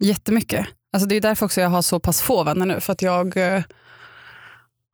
Jättemycket. 0.00 0.66
Alltså 0.92 1.08
det 1.08 1.16
är 1.16 1.20
därför 1.20 1.46
också 1.46 1.60
jag 1.60 1.68
har 1.68 1.82
så 1.82 2.00
pass 2.00 2.22
få 2.22 2.44
vänner 2.44 2.66
nu 2.66 2.80
för 2.80 2.92
att 2.92 3.02
jag 3.02 3.36
eh, 3.36 3.62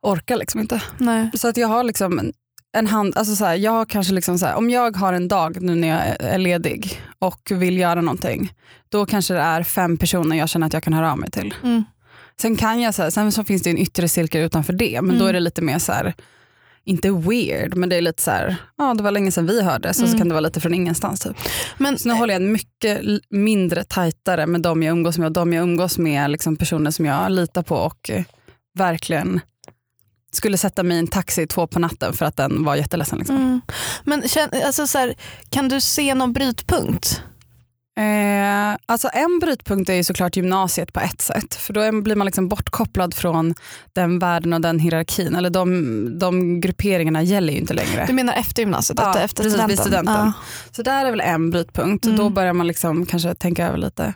orkar 0.01 0.37
liksom 0.37 0.61
inte. 0.61 0.81
Nej. 0.97 1.31
Så 1.33 1.47
att 1.47 1.57
jag 1.57 1.67
har 1.67 1.83
liksom 1.83 2.31
en, 2.77 2.87
hand, 2.87 3.17
alltså 3.17 3.35
så 3.35 3.45
här, 3.45 3.55
jag 3.55 3.71
har 3.71 3.85
kanske 3.85 4.13
liksom 4.13 4.39
så 4.39 4.45
här, 4.45 4.55
om 4.55 4.69
jag 4.69 4.97
har 4.97 5.13
en 5.13 5.27
dag 5.27 5.61
nu 5.61 5.75
när 5.75 5.87
jag 5.87 5.99
är- 6.33 6.37
ledig 6.37 7.01
och 7.19 7.51
vill 7.51 7.77
göra 7.77 8.01
någonting, 8.01 8.53
då 8.89 9.05
kanske 9.05 9.33
det 9.33 9.39
är 9.39 9.63
fem 9.63 9.97
personer 9.97 10.37
jag 10.37 10.49
känner 10.49 10.67
att 10.67 10.73
jag 10.73 10.83
kan 10.83 10.93
höra 10.93 11.11
av 11.11 11.17
mig 11.17 11.31
till. 11.31 11.53
Mm. 11.63 11.83
Sen 12.41 12.55
kan 12.55 12.81
jag, 12.81 12.93
så 12.95 13.03
här, 13.03 13.09
sen 13.09 13.31
så 13.31 13.43
finns 13.43 13.61
det 13.63 13.69
en 13.69 13.77
yttre 13.77 14.07
cirkel 14.09 14.41
utanför 14.41 14.73
det, 14.73 15.01
men 15.01 15.09
då 15.17 15.23
Mm. 15.23 15.27
är 15.29 15.33
det 15.33 15.39
lite 15.39 15.61
mer 15.61 15.79
så 15.79 15.91
här, 15.91 16.13
inte 16.85 17.11
weird, 17.11 17.75
men 17.75 17.89
det 17.89 17.95
är 17.95 18.01
lite 18.01 18.21
så 18.23 18.31
här, 18.31 18.55
ja 18.77 18.93
det 18.93 19.03
var 19.03 19.11
länge 19.11 19.31
sedan 19.31 19.45
vi 19.47 19.61
hördes, 19.63 19.89
och 20.01 20.07
så 20.09 20.15
Mm. 20.15 20.17
kan 20.17 20.27
det 20.27 20.33
vara 20.33 20.41
lite 20.41 20.59
från 20.59 20.73
ingenstans. 20.73 21.19
Typ. 21.19 21.37
Men, 21.77 21.99
Så 21.99 22.07
nu 22.09 22.13
håller 22.15 22.33
jag 22.33 22.41
mycket 22.41 23.01
mindre 23.29 23.83
tajtare 23.83 24.47
med 24.47 24.61
de 24.61 24.83
jag 24.83 24.91
umgås 24.91 25.17
med 25.17 25.25
och 25.25 25.31
de 25.31 25.53
jag 25.53 25.63
umgås 25.63 25.97
med 25.97 26.23
är 26.23 26.27
liksom 26.27 26.55
personer 26.57 26.91
som 26.91 27.05
jag 27.05 27.31
litar 27.31 27.61
på 27.61 27.75
och 27.75 28.09
eh, 28.09 28.23
verkligen 28.77 29.39
skulle 30.31 30.57
sätta 30.57 30.83
mig 30.83 30.97
i 30.97 30.99
en 30.99 31.07
taxi 31.07 31.47
två 31.47 31.67
på 31.67 31.79
natten 31.79 32.13
för 32.13 32.25
att 32.25 32.37
den 32.37 32.63
var 32.63 32.75
jätteledsen. 32.75 33.19
Liksom. 33.19 33.35
mm. 33.35 33.61
Men 34.03 34.23
alltså, 34.65 34.87
så 34.87 34.97
här, 34.97 35.15
kan 35.49 35.69
du 35.69 35.81
se 35.81 36.13
någon 36.13 36.33
brytpunkt? 36.33 37.21
Eh, 37.97 38.77
alltså 38.85 39.09
en 39.13 39.39
brytpunkt 39.39 39.89
är 39.89 39.93
ju 39.93 40.03
såklart 40.03 40.35
gymnasiet 40.35 40.93
på 40.93 40.99
ett 40.99 41.21
sätt. 41.21 41.55
För 41.55 41.73
då 41.73 42.01
blir 42.01 42.15
man 42.15 42.25
liksom 42.25 42.47
bortkopplad 42.47 43.13
från 43.13 43.55
den 43.93 44.19
världen 44.19 44.53
och 44.53 44.61
den 44.61 44.79
hierarkin. 44.79 45.35
Eller 45.35 45.49
de, 45.49 46.19
de 46.19 46.61
grupperingarna 46.61 47.23
gäller 47.23 47.53
ju 47.53 47.59
inte 47.59 47.73
längre. 47.73 48.05
Du 48.07 48.13
menar 48.13 48.33
efter 48.33 48.61
gymnasiet? 48.61 48.99
Ja, 49.01 49.09
efter, 49.09 49.23
efter 49.23 49.43
precis, 49.43 49.53
studenten? 49.59 49.85
studenten. 49.85 50.15
Ja. 50.15 50.33
Så 50.71 50.83
där 50.83 51.05
är 51.05 51.11
väl 51.11 51.21
en 51.21 51.49
brytpunkt. 51.49 52.05
Mm. 52.05 52.17
Då 52.17 52.29
börjar 52.29 52.53
man 52.53 52.67
liksom 52.67 53.05
kanske 53.05 53.35
tänka 53.35 53.67
över 53.67 53.77
lite. 53.77 54.13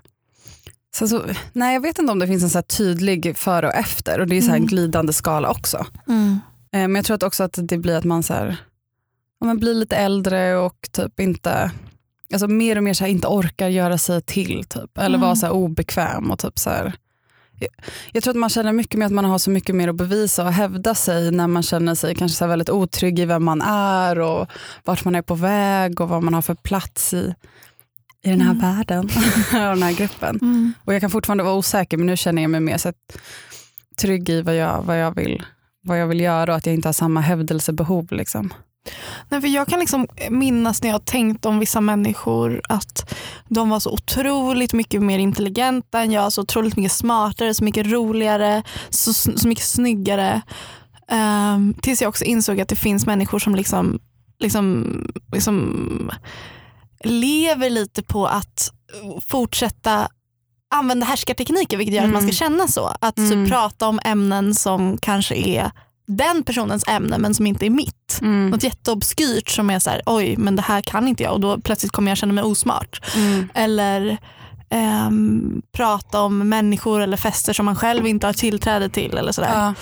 Sen 0.96 1.10
så, 1.10 1.24
nej, 1.54 1.74
jag 1.74 1.82
vet 1.82 2.00
inte 2.00 2.12
om 2.12 2.20
det 2.20 2.28
finns 2.28 2.44
en 2.44 2.50
så 2.50 2.62
tydlig 2.62 3.38
före 3.38 3.68
och 3.68 3.74
efter. 3.76 4.20
Och 4.20 4.28
Det 4.28 4.38
är 4.38 4.42
så 4.42 4.50
en 4.50 4.56
Mm. 4.56 4.68
glidande 4.68 5.14
skala 5.14 5.50
också. 5.50 5.86
Mm. 6.08 6.32
Eh, 6.74 6.80
Men 6.80 6.96
jag 6.96 7.06
tror 7.06 7.16
att 7.16 7.24
också 7.24 7.44
att 7.44 7.60
det 7.62 7.78
blir 7.78 7.96
att 7.98 8.04
man, 8.04 8.24
så 8.24 8.34
här, 8.34 8.58
ja, 9.40 9.46
man 9.46 9.60
blir 9.60 9.74
lite 9.74 9.96
äldre 9.96 10.56
och 10.58 10.90
typ 10.92 11.20
inte 11.20 11.72
alltså 12.34 12.48
mer 12.48 12.76
och 12.78 12.84
mer 12.84 12.94
så 12.94 13.04
här, 13.04 13.12
inte 13.12 13.28
orkar 13.28 13.68
göra 13.68 13.98
sig 13.98 14.22
till. 14.22 14.64
Typ. 14.64 14.98
Eller 14.98 15.08
Mm. 15.18 15.22
vara 15.22 15.36
så 15.36 15.50
obekväm. 15.50 16.32
Och 16.32 16.40
typ 16.40 16.60
så 16.60 16.70
här, 16.70 16.94
jag, 17.60 17.70
jag 18.14 18.24
tror 18.24 18.32
att 18.32 18.38
man 18.40 18.50
känner 18.50 18.74
mycket 18.74 19.00
mer 19.00 19.06
att 19.06 19.12
man 19.12 19.26
har 19.26 19.38
så 19.38 19.50
mycket 19.52 19.76
mer 19.76 19.88
att 19.88 19.96
bevisa 19.96 20.44
och 20.46 20.54
hävda 20.54 20.96
sig 20.96 21.32
när 21.32 21.48
man 21.48 21.64
känner 21.64 21.96
sig 21.96 22.16
kanske 22.16 22.38
så 22.38 22.48
väldigt 22.48 22.70
otrygg 22.70 23.20
i 23.20 23.26
vem 23.26 23.44
man 23.44 23.62
är 23.62 24.20
och 24.20 24.48
vart 24.84 25.06
man 25.06 25.16
är 25.16 25.22
på 25.22 25.36
väg 25.36 26.02
och 26.02 26.10
vad 26.10 26.24
man 26.24 26.34
har 26.34 26.42
för 26.42 26.56
plats 26.56 27.14
i, 27.14 27.36
i 28.24 28.30
den 28.30 28.42
här 28.42 28.52
Mm. 28.52 28.76
världen 28.76 29.04
och 29.54 29.76
den 29.76 29.84
här 29.84 29.94
gruppen. 29.94 30.40
Mm. 30.42 30.74
Och 30.86 30.94
jag 30.94 31.02
kan 31.02 31.10
fortfarande 31.10 31.44
vara 31.44 31.56
osäker 31.56 31.98
men 31.98 32.06
nu 32.06 32.18
känner 32.18 32.42
jag 32.42 32.52
mig 32.52 32.62
mer 32.62 32.78
så 32.78 32.90
att, 32.90 32.96
trygg 34.02 34.30
i 34.30 34.42
vad 34.42 34.56
jag, 34.56 34.84
vad, 34.84 35.00
jag 35.00 35.16
vill, 35.16 35.44
vad 35.84 36.00
jag 36.00 36.08
vill 36.08 36.20
göra 36.20 36.52
och 36.52 36.58
att 36.58 36.66
jag 36.66 36.76
inte 36.76 36.88
har 36.88 36.94
samma 36.94 37.22
hävdelsebehov. 37.22 38.08
Liksom. 38.12 38.54
Nej, 39.30 39.42
för 39.42 39.48
jag 39.48 39.68
kan 39.68 39.80
liksom 39.80 40.08
minnas 40.30 40.82
när 40.82 40.90
jag 40.90 40.94
har 40.94 41.00
tänkt 41.00 41.46
om 41.46 41.60
vissa 41.60 41.82
människor 41.82 42.62
att 42.70 43.16
de 43.50 43.70
var 43.70 43.80
så 43.80 43.92
otroligt 43.92 44.74
mycket 44.74 45.02
mer 45.02 45.20
intelligenta 45.20 46.02
än 46.02 46.12
jag, 46.12 46.34
så 46.34 46.42
otroligt 46.42 46.78
mycket 46.78 46.92
smartare, 46.92 47.54
så 47.54 47.64
mycket 47.64 47.88
roligare, 47.88 48.64
så, 48.90 49.14
så 49.14 49.48
mycket 49.48 49.64
snyggare. 49.66 50.42
Ehm, 51.08 51.74
tills 51.74 52.02
jag 52.02 52.10
också 52.10 52.24
insåg 52.26 52.62
att 52.62 52.68
det 52.70 52.76
finns 52.76 53.06
människor 53.06 53.40
som 53.40 53.56
liksom, 53.56 54.00
liksom, 54.40 54.86
liksom 55.34 56.12
lever 57.04 57.70
lite 57.70 58.04
på 58.04 58.28
att 58.28 58.72
fortsätta 59.28 60.08
använda 60.76 61.06
härskartekniker 61.06 61.78
vilket 61.78 61.96
gör 61.96 62.04
att 62.04 62.14
man 62.14 62.22
ska 62.22 62.32
känna 62.32 62.68
så. 62.68 62.96
Att 63.02 63.18
Mm. 63.18 63.30
typ 63.32 63.54
prata 63.54 63.88
om 63.88 64.00
ämnen 64.04 64.56
som 64.56 64.98
kanske 64.98 65.36
är 65.36 65.72
den 66.08 66.44
personens 66.44 66.88
ämne 66.88 67.18
men 67.18 67.34
som 67.34 67.48
inte 67.48 67.66
är 67.66 67.70
mitt. 67.70 68.20
Mm. 68.22 68.50
Något 68.50 68.64
jätteobskyrt 68.64 69.50
som 69.50 69.70
är 69.70 69.80
så 69.80 69.90
här, 69.90 70.02
oj 70.06 70.36
men 70.38 70.56
det 70.56 70.62
här 70.62 70.82
kan 70.82 71.08
inte 71.08 71.24
jag 71.24 71.34
och 71.34 71.40
då 71.40 71.58
plötsligt 71.62 71.92
kommer 71.92 72.12
jag 72.12 72.18
känna 72.18 72.34
mig 72.34 72.44
osmart. 72.44 73.02
Mm. 73.16 73.50
Eller 73.54 74.18
ehm, 74.70 75.62
prata 75.72 76.22
om 76.22 76.50
människor 76.50 77.02
eller 77.02 77.18
fester 77.18 77.54
som 77.54 77.66
man 77.66 77.76
själv 77.76 78.08
inte 78.08 78.28
har 78.28 78.34
tillträde 78.34 78.90
till. 78.90 79.18
Eller 79.18 79.32
sådär. 79.32 79.52
Ja. 79.54 79.74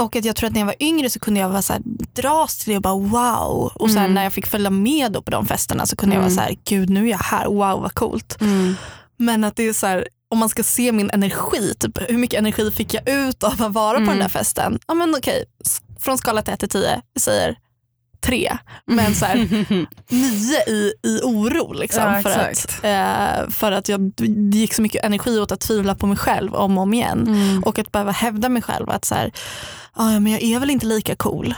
Och 0.00 0.16
att 0.16 0.24
jag 0.24 0.36
tror 0.36 0.46
att 0.46 0.52
när 0.52 0.60
jag 0.60 0.66
var 0.66 0.82
yngre 0.82 1.10
så 1.10 1.18
kunde 1.20 1.40
jag 1.40 1.48
vara 1.48 1.62
så 1.62 1.72
här, 1.72 1.82
dras 2.14 2.56
till 2.58 2.70
det 2.70 2.76
och 2.76 2.82
bara 2.82 2.94
wow. 2.98 3.72
Och 3.74 3.90
sen 3.90 3.98
Mm. 3.98 4.14
när 4.14 4.22
jag 4.24 4.32
fick 4.32 4.46
följa 4.46 4.70
med 4.70 5.12
då 5.12 5.22
på 5.22 5.30
de 5.30 5.46
festerna 5.46 5.86
så 5.86 5.96
kunde 5.96 6.14
jag 6.16 6.22
Mm. 6.22 6.34
vara 6.34 6.44
så 6.44 6.48
här, 6.50 6.58
gud 6.64 6.90
nu 6.90 7.06
är 7.06 7.10
jag 7.10 7.18
här, 7.18 7.46
wow 7.46 7.80
vad 7.82 7.94
coolt. 7.94 8.40
Mm. 8.40 8.74
Men 9.16 9.44
att 9.44 9.56
det 9.56 9.62
är 9.62 9.72
så 9.72 9.86
här, 9.86 10.08
om 10.30 10.38
man 10.38 10.48
ska 10.48 10.62
se 10.62 10.92
min 10.92 11.10
energi, 11.10 11.74
typ, 11.78 11.98
hur 12.10 12.18
mycket 12.18 12.38
energi 12.38 12.70
fick 12.70 12.94
jag 12.94 13.08
ut 13.08 13.42
av 13.42 13.62
att 13.62 13.72
vara 13.72 13.96
på 13.96 14.02
Mm. 14.02 14.08
den 14.08 14.18
där 14.18 14.28
festen? 14.28 14.78
Ja 14.86 14.94
men 14.94 15.14
okej, 15.14 15.44
från 16.00 16.18
skala 16.18 16.42
till 16.42 16.54
1 16.54 16.60
till 16.60 16.68
10, 16.68 17.02
vi 17.14 17.20
säger 17.20 17.56
3. 18.20 18.58
Men 18.86 19.14
så 19.14 19.24
här, 19.24 19.36
9 20.08 20.58
i, 20.66 20.92
i 21.02 21.20
oro. 21.22 21.72
Liksom, 21.72 22.02
Ja, 22.02 22.22
för, 22.22 22.30
att, 22.30 22.84
eh, 22.84 23.50
för 23.50 23.72
att 23.72 23.88
jag, 23.88 24.12
det 24.50 24.58
gick 24.58 24.74
så 24.74 24.82
mycket 24.82 25.04
energi 25.04 25.38
åt 25.38 25.52
att 25.52 25.60
tvivla 25.60 25.94
på 25.94 26.06
mig 26.06 26.16
själv 26.16 26.54
om 26.54 26.76
och 26.78 26.82
om 26.82 26.94
igen. 26.94 27.24
Mm. 27.28 27.62
Och 27.64 27.78
att 27.78 27.92
behöva 27.92 28.10
hävda 28.12 28.48
mig 28.48 28.62
själv 28.62 28.90
att 28.90 29.04
så 29.04 29.14
här, 29.14 29.32
"Ah, 29.92 30.12
ja, 30.12 30.20
men 30.20 30.32
jag 30.32 30.42
är 30.42 30.58
väl 30.60 30.70
inte 30.70 30.86
lika 30.86 31.16
cool. 31.16 31.54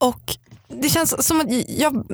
Och 0.00 0.36
det 0.82 0.88
känns 0.88 1.26
som 1.26 1.40
att 1.40 1.46
jag, 1.68 2.06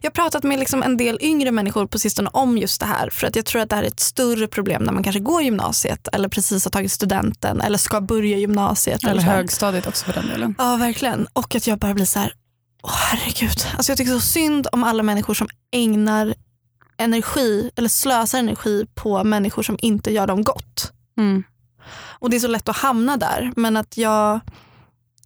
jag 0.00 0.10
har 0.10 0.10
pratat 0.10 0.42
med 0.42 0.58
liksom 0.58 0.82
en 0.82 0.96
del 0.96 1.18
yngre 1.20 1.50
människor 1.50 1.86
på 1.86 1.98
sistone 1.98 2.30
om 2.32 2.58
just 2.58 2.80
det 2.80 2.86
här. 2.86 3.10
För 3.10 3.26
att 3.26 3.36
jag 3.36 3.44
tror 3.44 3.62
att 3.62 3.68
det 3.70 3.76
här 3.76 3.82
är 3.82 3.86
ett 3.86 4.00
större 4.00 4.46
problem 4.46 4.82
när 4.82 4.92
man 4.92 5.02
kanske 5.02 5.20
går 5.20 5.42
gymnasiet 5.42 6.08
eller 6.12 6.28
precis 6.28 6.64
har 6.64 6.70
tagit 6.70 6.92
studenten 6.92 7.60
eller 7.60 7.78
ska 7.78 8.00
börja 8.00 8.36
gymnasiet. 8.38 9.04
Eller 9.04 9.20
så 9.20 9.26
här. 9.26 9.36
högstadiet 9.36 9.86
också 9.86 10.04
för 10.04 10.12
den 10.12 10.26
delen. 10.26 10.54
Ja 10.58 10.76
verkligen. 10.76 11.26
Och 11.32 11.54
att 11.54 11.66
jag 11.66 11.78
bara 11.78 11.94
blir 11.94 12.04
så 12.04 12.18
här, 12.18 12.32
åh 12.82 12.96
herregud. 12.96 13.66
Alltså 13.76 13.92
jag 13.92 13.98
tycker 13.98 14.12
så 14.12 14.20
synd 14.20 14.66
om 14.72 14.84
alla 14.84 15.02
människor 15.02 15.34
som 15.34 15.48
ägnar 15.72 16.34
energi 16.98 17.70
eller 17.76 17.88
slösar 17.88 18.38
energi 18.38 18.86
på 18.94 19.24
människor 19.24 19.62
som 19.62 19.78
inte 19.82 20.12
gör 20.12 20.26
dem 20.26 20.44
gott. 20.44 20.92
Mm. 21.18 21.42
Och 21.92 22.30
det 22.30 22.36
är 22.36 22.40
så 22.40 22.48
lätt 22.48 22.68
att 22.68 22.76
hamna 22.76 23.16
där. 23.16 23.52
Men 23.56 23.76
att 23.76 23.96
jag 23.96 24.40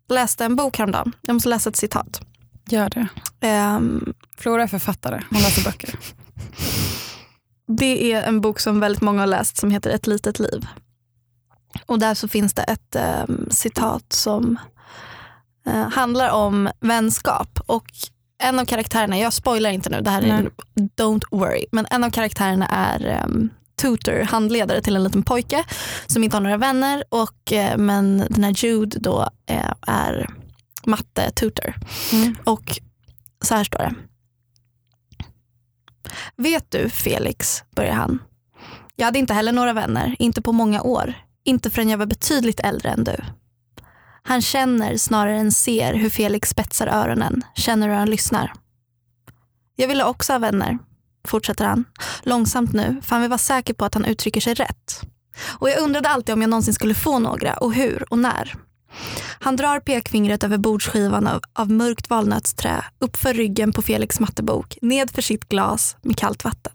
läste 0.09 0.45
en 0.45 0.57
bok 0.57 0.79
häromdagen. 0.79 1.13
Jag 1.23 1.35
måste 1.35 1.49
läsa 1.49 1.71
ett 1.71 1.77
citat. 1.77 2.21
Gör 2.67 2.91
det. 2.91 3.09
Ehm, 3.41 4.15
Flora 4.39 4.63
är 4.63 4.67
författare, 4.67 5.23
hon 5.31 5.43
läser 5.43 5.65
böcker. 5.65 5.99
det 7.79 8.13
är 8.13 8.23
en 8.23 8.41
bok 8.41 8.61
som 8.61 8.81
väldigt 8.81 9.03
många 9.03 9.21
har 9.23 9.27
läst 9.27 9.57
som 9.57 9.71
heter 9.71 9.91
Ett 9.91 10.07
litet 10.07 10.39
liv. 10.39 10.67
Och 11.87 11.99
där 11.99 12.15
så 12.15 12.29
finns 12.29 12.55
det 12.55 12.63
ett 12.63 12.97
ehm, 12.97 13.49
citat 13.51 14.13
som 14.13 14.59
eh, 15.67 15.91
handlar 15.91 16.31
om 16.31 16.71
vänskap. 16.81 17.61
Och 17.67 17.87
en 18.43 18.59
av 18.59 18.65
karaktärerna, 18.65 19.19
jag 19.19 19.33
spoilar 19.33 19.71
inte 19.71 19.91
nu, 19.91 20.01
det 20.01 20.11
här 20.11 20.23
är 20.23 20.43
Nej. 20.43 20.51
don't 20.97 21.25
worry. 21.31 21.67
Men 21.73 21.87
en 21.91 22.05
av 22.05 22.11
karaktärerna 22.11 22.67
är 22.67 23.25
um, 23.25 23.51
tutor, 23.77 24.23
handledare 24.23 24.81
till 24.81 24.97
en 24.97 25.05
liten 25.05 25.23
pojke 25.23 25.65
som 26.07 26.25
inte 26.25 26.37
har 26.37 26.41
några 26.41 26.57
vänner. 26.57 27.05
Och, 27.09 27.53
eh, 27.53 27.79
men 27.79 28.19
den 28.31 28.45
här 28.45 28.65
Jude 28.65 28.99
då 28.99 29.31
eh, 29.47 29.73
är 29.87 30.31
matte-tutor. 30.87 31.75
Mm. 32.13 32.37
Och 32.45 32.79
så 33.45 33.55
här 33.55 33.65
står 33.65 33.79
det. 33.79 33.95
Vet 36.37 36.71
du 36.71 36.91
Felix, 36.91 37.65
börjar 37.77 37.95
han. 37.95 38.23
Jag 38.97 39.05
hade 39.05 39.19
inte 39.19 39.35
heller 39.35 39.53
några 39.53 39.73
vänner, 39.73 40.17
inte 40.19 40.43
på 40.43 40.53
många 40.53 40.83
år. 40.83 41.15
Inte 41.45 41.71
förrän 41.71 41.89
jag 41.89 41.99
var 41.99 42.07
betydligt 42.07 42.61
äldre 42.61 42.91
än 42.91 43.05
du. 43.05 43.17
Han 44.27 44.43
känner 44.43 44.97
snarare 44.97 45.37
än 45.37 45.53
ser 45.53 45.95
hur 45.95 46.11
Felix 46.11 46.49
spetsar 46.49 46.87
öronen, 46.87 47.45
känner 47.55 47.89
hur 47.89 47.95
han 47.95 48.11
lyssnar. 48.11 48.53
Jag 49.77 49.89
ville 49.89 50.05
också 50.05 50.33
ha 50.33 50.39
vänner, 50.39 50.79
fortsätter 51.29 51.65
han. 51.65 51.85
Långsamt 52.23 52.73
nu, 52.73 53.01
för 53.03 53.11
han 53.11 53.21
vill 53.21 53.31
vara 53.31 53.39
säker 53.39 53.75
på 53.75 53.85
att 53.85 53.95
han 53.95 54.05
uttrycker 54.05 54.41
sig 54.41 54.55
rätt. 54.55 55.01
Och 55.59 55.71
jag 55.71 55.83
undrade 55.83 56.09
alltid 56.09 56.33
om 56.33 56.41
jag 56.41 56.51
någonsin 56.51 56.75
skulle 56.75 56.95
få 56.95 57.19
några 57.19 57.55
och 57.55 57.75
hur 57.75 58.13
och 58.13 58.19
när. 58.19 58.55
Han 59.41 59.57
drar 59.57 59.81
pekfingret 59.81 60.45
över 60.45 60.59
bordsskivan 60.59 61.27
av, 61.27 61.41
av 61.53 61.71
mörkt 61.71 62.11
valnötsträ 62.11 62.85
uppför 62.99 63.35
ryggen 63.35 63.73
på 63.73 63.83
Felix 63.83 64.21
mattebok, 64.21 64.79
nedför 64.83 65.23
sitt 65.23 65.49
glas 65.49 65.97
med 66.03 66.17
kallt 66.17 66.45
vatten. 66.45 66.73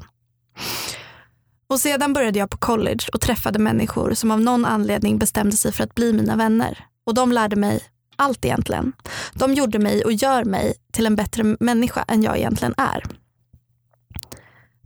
Och 1.70 1.80
sedan 1.80 2.14
började 2.14 2.40
jag 2.40 2.50
på 2.50 2.58
college 2.58 3.06
och 3.14 3.22
träffade 3.22 3.60
människor 3.60 4.14
som 4.14 4.32
av 4.32 4.42
någon 4.42 4.66
anledning 4.66 5.18
bestämde 5.18 5.58
sig 5.58 5.72
för 5.72 5.84
att 5.84 5.96
bli 5.96 6.14
mina 6.14 6.36
vänner. 6.36 6.86
Och 7.10 7.15
de 7.15 7.32
lärde 7.32 7.56
mig 7.56 7.84
allt 8.15 8.45
egentligen. 8.45 8.93
De 9.34 9.54
gjorde 9.54 9.80
mig 9.80 10.04
och 10.06 10.13
gör 10.13 10.43
mig 10.43 10.74
till 10.91 11.06
en 11.06 11.15
bättre 11.15 11.56
människa 11.60 12.06
än 12.08 12.24
jag 12.24 12.38
egentligen 12.38 12.74
är. 12.78 13.04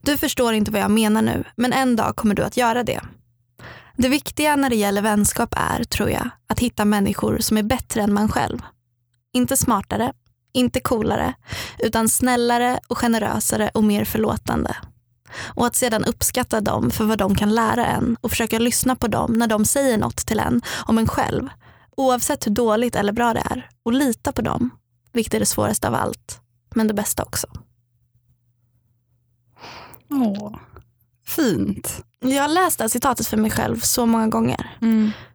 Du 0.01 0.17
förstår 0.17 0.53
inte 0.53 0.71
vad 0.71 0.81
jag 0.81 0.91
menar 0.91 1.21
nu, 1.21 1.43
men 1.55 1.73
en 1.73 1.95
dag 1.95 2.15
kommer 2.15 2.36
du 2.36 2.43
att 2.43 2.57
göra 2.57 2.83
det. 2.83 3.01
Det 3.97 4.09
viktiga 4.09 4.55
när 4.55 4.69
det 4.69 4.75
gäller 4.75 5.01
vänskap 5.01 5.53
är, 5.57 5.83
tror 5.83 6.09
jag, 6.09 6.29
att 6.47 6.59
hitta 6.59 6.86
människor 6.86 7.38
som 7.39 7.57
är 7.57 7.63
bättre 7.63 8.01
än 8.01 8.13
man 8.13 8.29
själv. 8.29 8.59
Inte 9.33 9.57
smartare, 9.57 10.13
inte 10.53 10.79
coolare, 10.79 11.33
utan 11.79 12.09
snällare 12.09 12.79
och 12.88 12.97
generösare 12.97 13.71
och 13.73 13.83
mer 13.83 14.05
förlåtande. 14.05 14.75
Och 15.43 15.65
att 15.65 15.75
sedan 15.75 16.05
uppskatta 16.05 16.62
dem 16.62 16.91
för 16.91 17.05
vad 17.05 17.17
de 17.17 17.36
kan 17.36 17.55
lära 17.55 17.86
en 17.86 18.17
och 18.21 18.29
försöka 18.29 18.59
lyssna 18.59 18.95
på 18.95 19.07
dem 19.07 19.33
när 19.33 19.47
de 19.47 19.65
säger 19.65 19.97
något 19.97 20.17
till 20.17 20.39
en 20.39 20.62
om 20.86 20.97
en 20.97 21.07
själv, 21.07 21.49
oavsett 21.97 22.47
hur 22.47 22.51
dåligt 22.51 22.95
eller 22.95 23.13
bra 23.13 23.34
det 23.34 23.39
är. 23.39 23.69
Och 23.84 23.93
lita 23.93 24.32
på 24.32 24.41
dem, 24.41 24.69
vilket 25.13 25.34
är 25.34 25.39
det 25.39 25.45
svåraste 25.45 25.88
av 25.88 25.95
allt, 25.95 26.41
men 26.75 26.88
det 26.88 26.93
bästa 26.93 27.23
också. 27.23 27.47
Åh, 30.10 30.56
fint. 31.25 32.03
Jag 32.19 32.41
har 32.41 32.49
läst 32.49 32.77
det 32.77 32.84
här 32.84 32.89
citatet 32.89 33.27
för 33.27 33.38
mig 33.38 33.51
själv 33.51 33.79
så 33.79 34.06
många 34.06 34.27
gånger. 34.27 34.77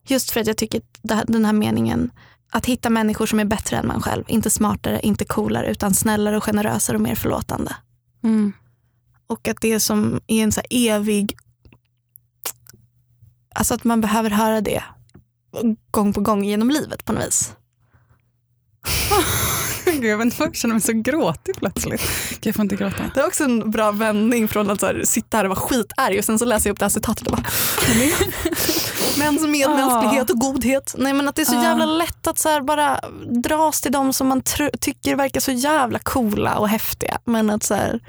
Just 0.07 0.31
för 0.31 0.41
att 0.41 0.47
jag 0.47 0.57
tycker 0.57 0.83
att 1.11 1.27
den 1.27 1.45
här 1.45 1.53
meningen, 1.53 2.11
att 2.51 2.67
hitta 2.67 2.91
människor 2.91 3.27
som 3.27 3.41
är 3.41 3.45
bättre 3.45 3.77
än 3.77 3.87
man 3.87 4.03
själv. 4.03 4.25
Inte 4.29 4.51
smartare, 4.51 5.01
inte 5.01 5.25
coolare, 5.25 5.71
utan 5.71 5.95
snällare 5.95 6.37
och 6.37 6.45
generösare 6.45 6.97
och 6.97 7.01
mer 7.01 7.15
förlåtande. 7.15 7.77
Mm. 8.25 8.53
Och 9.27 9.49
att 9.49 9.61
det 9.61 9.81
som 9.81 10.21
är 10.27 10.43
en 10.43 10.53
så 10.53 10.61
evig... 10.71 11.37
Alltså 13.55 13.75
att 13.75 13.85
man 13.85 14.01
behöver 14.01 14.31
höra 14.31 14.61
det 14.61 14.83
gång 15.91 16.13
på 16.13 16.21
gång 16.21 16.45
genom 16.45 16.71
livet 16.71 17.05
på 17.05 17.13
något 17.13 17.27
vis. 17.27 17.53
Gud, 19.85 20.05
jag 20.05 20.19
vet 20.19 20.25
inte 20.25 20.43
jag 20.43 20.57
känner 20.57 20.75
mig 20.75 20.83
så 20.83 20.93
gråtig 20.93 21.57
plötsligt. 21.57 22.03
Jag 22.43 22.55
får 22.55 22.63
inte 22.63 22.77
gråta. 22.77 23.11
Det 23.15 23.21
är 23.21 23.27
också 23.27 23.45
en 23.45 23.71
bra 23.71 23.93
vändning 23.93 24.49
från 24.49 24.71
att 24.71 24.81
så 24.81 24.87
här, 24.87 25.03
sitta 25.05 25.37
här 25.37 25.45
och 25.45 25.49
vara 25.49 25.61
skitarg 25.61 26.19
och 26.19 26.25
sen 26.25 26.39
så 26.39 26.45
läser 26.45 26.71
jag 26.71 26.75
upp 26.75 26.79
det 26.79 26.85
här 26.85 26.91
citatet 26.91 27.27
och 27.27 27.33
bara 27.33 27.45
Mäns 29.19 29.47
medmänsklighet 29.47 30.31
och 30.31 30.39
godhet. 30.39 30.95
Nej 30.99 31.13
men 31.13 31.29
att 31.29 31.35
det 31.37 31.43
är 31.43 31.47
så 31.47 31.55
Ja. 31.55 31.63
jävla 31.63 31.87
lätt 31.87 32.27
att 32.27 32.39
så 32.39 32.63
bara 32.63 33.01
dras 33.43 33.81
till 33.81 33.93
dem 33.93 34.13
som 34.13 34.29
man 34.29 34.43
tycker 34.81 35.17
verkar 35.17 35.41
så 35.41 35.53
jävla 35.53 35.99
coola 35.99 36.57
och 36.59 36.69
häftiga. 36.69 37.19
Men 37.25 37.51
att 37.51 37.63
så 37.63 37.75
här, 37.75 38.01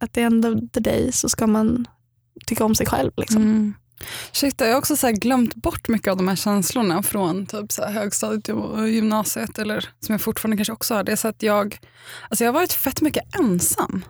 at 0.00 0.12
the 0.12 0.20
end 0.22 0.46
of 0.46 0.54
the 0.72 0.80
day 0.80 1.12
så 1.12 1.28
ska 1.28 1.46
man 1.46 1.88
tycka 2.46 2.64
om 2.64 2.74
sig 2.74 2.86
själv. 2.86 3.12
Liksom. 3.16 3.42
Mm. 3.42 3.74
Shit, 4.32 4.60
jag 4.60 4.70
har 4.70 4.78
också 4.78 4.96
så 4.96 5.10
glömt 5.10 5.54
bort 5.54 5.88
mycket 5.88 6.10
av 6.10 6.16
de 6.16 6.28
här 6.28 6.36
känslorna 6.36 7.02
från 7.02 7.46
typ 7.46 7.72
så 7.72 7.86
högstadiet 7.86 8.48
och 8.48 8.88
gymnasiet, 8.88 9.58
eller 9.58 9.88
som 10.00 10.12
jag 10.12 10.20
fortfarande 10.20 10.56
kanske 10.56 10.72
också 10.72 10.94
har. 10.94 11.04
Det 11.04 11.12
är 11.12 11.16
så 11.16 11.28
att 11.28 11.42
jag, 11.42 11.78
alltså 12.30 12.44
jag 12.44 12.52
har 12.52 12.60
varit 12.60 12.72
fett 12.72 13.00
mycket 13.00 13.36
ensam. 13.38 14.04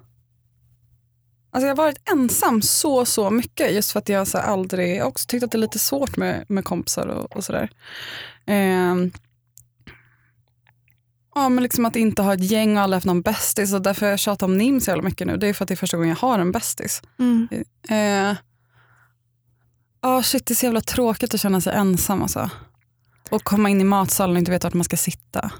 Alltså 1.50 1.66
jag 1.66 1.76
har 1.76 1.84
varit 1.84 2.10
ensam 2.12 2.62
så, 2.62 3.04
så 3.04 3.30
mycket 3.30 3.72
just 3.72 3.92
för 3.92 3.98
att 3.98 4.08
jag 4.08 4.28
så 4.28 4.38
aldrig, 4.38 4.96
jag 4.96 5.08
också 5.08 5.26
tyckt 5.26 5.44
att 5.44 5.50
det 5.50 5.58
är 5.58 5.60
lite 5.60 5.78
svårt 5.78 6.16
med, 6.16 6.44
med 6.48 6.64
kompisar 6.64 7.06
och, 7.06 7.36
och 7.36 7.44
sådär. 7.44 7.70
Ehm, 8.46 9.12
ja, 11.34 11.48
men 11.48 11.62
liksom 11.62 11.84
att 11.84 11.96
inte 11.96 12.22
ha 12.22 12.34
ett 12.34 12.50
gäng 12.50 12.76
och 12.76 12.82
aldrig 12.82 12.96
haft 12.96 13.06
någon 13.06 13.22
bästis 13.22 13.74
och 13.74 13.82
därför 13.82 14.06
har 14.06 14.10
jag 14.10 14.18
tjatat 14.18 14.42
om 14.42 14.58
Nim 14.58 14.80
så 14.80 14.90
jävla 14.90 15.02
mycket 15.02 15.26
nu. 15.26 15.36
Det 15.36 15.46
är 15.46 15.54
för 15.54 15.64
att 15.64 15.68
det 15.68 15.74
är 15.74 15.76
första 15.76 15.96
gången 15.96 16.08
jag 16.08 16.28
har 16.28 16.38
en 16.38 16.52
bästis. 16.52 17.02
Mm. 17.18 17.48
Eh, 17.88 18.36
oh 20.02 20.22
shit, 20.22 20.46
det 20.46 20.52
är 20.52 20.56
så 20.56 20.66
jävla 20.66 20.80
tråkigt 20.80 21.34
att 21.34 21.40
känna 21.40 21.60
sig 21.60 21.74
ensam. 21.74 22.22
Alltså. 22.22 22.50
Och 23.30 23.44
komma 23.44 23.70
in 23.70 23.80
i 23.80 23.84
matsalen 23.84 24.36
och 24.36 24.38
inte 24.38 24.50
veta 24.50 24.66
vart 24.66 24.74
man 24.74 24.84
ska 24.84 24.96
sitta. 24.96 25.50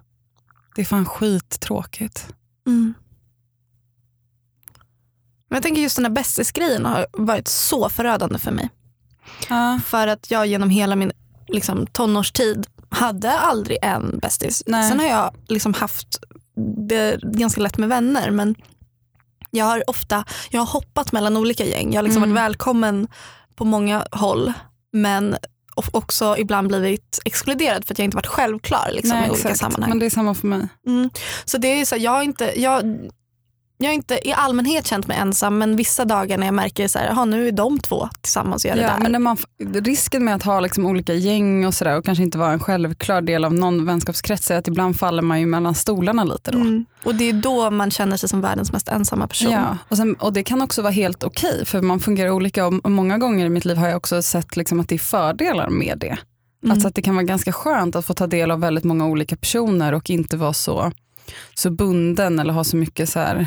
Det 0.75 0.81
är 0.81 0.85
fan 0.85 1.07
skittråkigt. 1.07 2.29
Mm. 2.66 2.94
Men 5.49 5.57
jag 5.57 5.62
tänker 5.62 5.83
just 5.83 5.96
den 5.96 6.05
här 6.05 6.12
bästisgrejen 6.12 6.87
har 6.87 7.07
varit 7.12 7.49
så 7.49 7.88
förödande 7.88 8.38
för 8.38 8.51
mig. 8.53 8.70
Ja. 9.49 9.81
För 9.87 10.07
att 10.07 10.31
jag 10.31 10.46
genom 10.46 10.70
hela 10.70 10.96
min 10.96 11.12
liksom, 11.49 11.87
tonårstid 11.87 12.66
hade 12.90 13.33
aldrig 13.38 13.79
en 13.83 14.18
bästis. 14.18 14.62
Nej. 14.66 14.90
Sen 14.90 15.01
har 15.01 15.07
jag 15.07 15.35
liksom 15.49 15.75
haft 15.75 16.18
det 16.88 17.20
ganska 17.22 17.61
lätt 17.61 17.79
med 17.79 17.88
vänner 17.88 18.31
men 18.31 18.55
jag 19.51 19.64
har 19.64 19.90
ofta 19.90 20.25
jag 20.51 20.61
har 20.61 20.66
hoppat 20.66 21.12
mellan 21.12 21.37
olika 21.37 21.64
gäng. 21.64 21.92
Jag 21.92 21.99
har 21.99 22.03
liksom 22.03 22.22
Mm. 22.22 22.35
varit 22.35 22.44
välkommen 22.44 23.09
på 23.57 23.64
många 23.64 24.07
håll 24.12 24.53
men 24.92 25.37
också 25.92 26.37
ibland 26.38 26.69
blivit 26.69 27.19
exkluderad 27.25 27.85
för 27.85 27.95
att 27.95 27.99
jag 27.99 28.05
inte 28.05 28.16
varit 28.16 28.27
självklar 28.27 28.90
liksom, 28.92 29.19
i 29.19 29.31
olika 29.31 29.55
sammanhang. 29.55 29.88
Men 29.88 29.99
det 29.99 30.07
är 30.07 30.11
samma 30.11 30.35
för 30.35 30.47
mig. 30.47 30.69
Mm. 30.87 31.11
Så 31.45 31.59
det 31.59 31.69
är 31.69 31.85
så 31.85 31.95
här, 31.95 32.03
jag 32.03 32.25
inte, 32.25 32.61
jag, 32.61 32.99
jag 33.79 33.87
har 33.89 33.95
inte 33.95 34.29
i 34.29 34.33
allmänhet 34.33 34.87
känt 34.87 35.07
mig 35.07 35.17
ensam 35.17 35.59
men 35.59 35.77
vissa 35.77 36.05
dagar 36.05 36.39
när 36.39 36.47
jag 36.47 36.55
märker 36.55 36.89
så 36.89 36.99
här, 36.99 37.07
"Jaha, 37.07 37.25
nu 37.25 37.49
är 37.49 37.53
de 37.53 37.79
två 37.79 38.09
tillsammans 38.21 38.65
och 38.65 38.69
gör 38.69 38.77
det 38.77 38.83
Ja, 38.83 38.89
där. 38.89 38.99
men 39.03 39.12
när 39.12 39.19
man, 39.19 39.37
risken 39.75 40.25
med 40.25 40.35
att 40.35 40.43
ha 40.43 40.61
liksom 40.61 40.87
olika 40.87 41.15
gäng 41.15 41.67
och 41.67 41.75
sådär 41.75 41.99
och 41.99 42.05
kanske 42.05 42.25
inte 42.25 42.39
vara 42.39 42.53
en 42.53 42.61
självklar 42.61 43.21
del 43.23 43.45
av 43.45 43.55
någon 43.55 43.85
vänskapskrets 43.87 44.51
är 44.51 44.59
att 44.59 44.69
ibland 44.69 44.99
faller 44.99 45.23
man 45.23 45.41
ju 45.41 45.47
mellan 45.47 45.75
stolarna 45.75 46.25
lite 46.25 46.51
då. 46.51 46.59
Mm. 46.59 46.85
Och 47.05 47.15
det 47.15 47.25
är 47.29 47.33
då 47.33 47.71
man 47.71 47.91
känner 47.91 48.17
sig 48.17 48.29
som 48.29 48.41
världens 48.41 48.73
mest 48.73 48.89
ensamma 48.89 49.27
person. 49.29 49.51
Ja, 49.53 49.79
och, 49.89 49.97
sen, 49.97 50.15
och 50.15 50.33
det 50.33 50.43
kan 50.43 50.62
också 50.62 50.83
vara 50.83 50.93
helt 50.93 51.25
okej 51.25 51.65
för 51.67 51.83
man 51.83 52.01
fungerar 52.01 52.31
olika 52.31 52.67
och 52.67 52.91
många 52.91 53.19
gånger 53.19 53.47
i 53.47 53.49
mitt 53.49 53.65
liv 53.65 53.77
har 53.77 53.89
jag 53.89 53.97
också 53.97 54.23
sett 54.23 54.57
liksom 54.57 54.81
att 54.81 54.89
det 54.89 54.95
är 54.95 54.99
fördelar 54.99 55.69
med 55.71 55.99
det. 56.01 56.17
Mm. 56.65 56.73
Alltså 56.73 56.89
att 56.89 56.95
det 56.95 57.03
kan 57.03 57.15
vara 57.15 57.25
ganska 57.25 57.53
skönt 57.53 57.97
att 57.97 58.07
få 58.07 58.15
ta 58.15 58.27
del 58.27 58.51
av 58.51 58.61
väldigt 58.61 58.85
många 58.85 59.07
olika 59.07 59.37
personer 59.37 59.93
och 59.95 60.11
inte 60.11 60.37
vara 60.37 60.53
så, 60.53 60.93
så 61.55 61.71
bunden 61.71 62.39
eller 62.39 62.53
ha 62.53 62.65
så 62.65 62.77
mycket 62.77 63.09
så 63.09 63.19
här 63.19 63.47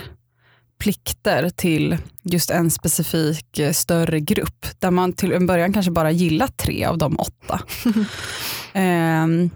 plikter 0.80 1.50
till 1.50 1.98
just 2.24 2.50
en 2.50 2.72
specifik 2.72 3.60
eh, 3.60 3.72
större 3.72 4.20
grupp 4.20 4.66
där 4.80 4.92
man 4.92 5.14
till 5.14 5.32
en 5.32 5.48
början 5.48 5.74
kanske 5.74 5.92
bara 5.92 6.12
gillar 6.12 6.48
tre 6.48 6.86
av 6.86 6.98
de 6.98 7.20
åtta. 7.20 7.62
Ehm, 8.74 9.50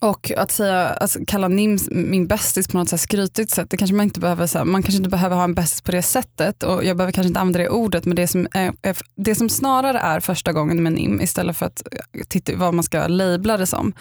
och 0.00 0.32
att 0.36 0.50
säga, 0.50 0.88
alltså, 0.88 1.18
kalla 1.26 1.48
Nim 1.48 1.78
min 1.90 2.26
bästis 2.26 2.68
på 2.68 2.78
något 2.78 2.88
så 2.88 2.96
här 2.96 2.98
skrytigt 2.98 3.50
sätt, 3.50 3.70
det 3.70 3.76
kanske 3.76 3.94
man 3.96 4.04
inte 4.04 4.20
behöver, 4.20 4.46
så 4.46 4.58
här, 4.58 4.64
man 4.64 4.82
kanske 4.82 4.96
inte 4.96 5.10
behöver 5.10 5.36
ha 5.36 5.44
en 5.44 5.54
bästis 5.54 5.80
på 5.80 5.92
det 5.92 6.02
sättet 6.02 6.62
och 6.62 6.84
jag 6.84 6.96
behöver 6.96 7.12
kanske 7.12 7.28
inte 7.28 7.40
använda 7.40 7.58
det 7.58 7.68
ordet 7.68 8.04
men 8.04 8.16
det 8.16 8.26
som, 8.26 8.46
är, 8.52 8.72
är, 8.82 8.96
det 9.16 9.34
som 9.34 9.48
snarare 9.48 9.98
är 9.98 10.20
första 10.20 10.52
gången 10.52 10.82
med 10.82 10.92
Nim 10.92 11.20
istället 11.20 11.56
för 11.56 11.66
att 11.66 11.82
eh, 11.92 12.24
titta 12.28 12.56
vad 12.56 12.74
man 12.74 12.84
ska 12.84 13.06
labla 13.06 13.56
det 13.56 13.66
som, 13.66 13.92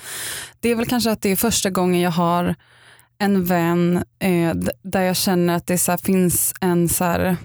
det 0.60 0.70
är 0.70 0.76
väl 0.76 0.86
kanske 0.86 1.12
att 1.12 1.22
det 1.22 1.30
är 1.30 1.36
första 1.36 1.70
gången 1.70 2.02
jag 2.02 2.12
har 2.12 2.56
en 3.20 3.46
vän 3.46 4.04
eh, 4.20 4.54
där 4.84 5.02
jag 5.02 5.16
känner 5.16 5.56
att 5.56 5.68
det 5.68 5.78
så 5.78 5.92
här, 5.92 5.98
finns 5.98 6.54
en 6.62 6.90
så 6.90 7.04
här 7.04 7.38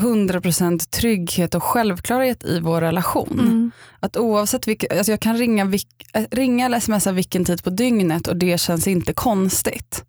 100% 0.00 0.90
trygghet 0.90 1.54
och 1.54 1.62
självklarhet 1.62 2.44
i 2.44 2.60
vår 2.60 2.80
relation. 2.80 3.40
Mm. 3.40 3.70
Att 4.00 4.16
oavsett 4.16 4.68
vilket, 4.68 4.92
alltså 4.98 5.12
jag 5.12 5.20
kan 5.20 5.36
ringa, 5.38 5.64
vilk, 5.64 5.88
eh, 6.14 6.24
ringa 6.30 6.66
eller 6.66 6.80
smsa 6.80 7.12
vilken 7.12 7.44
tid 7.44 7.64
på 7.64 7.70
dygnet 7.70 8.28
och 8.28 8.36
det 8.36 8.60
känns 8.60 8.86
inte 8.86 9.12
konstigt. 9.12 10.04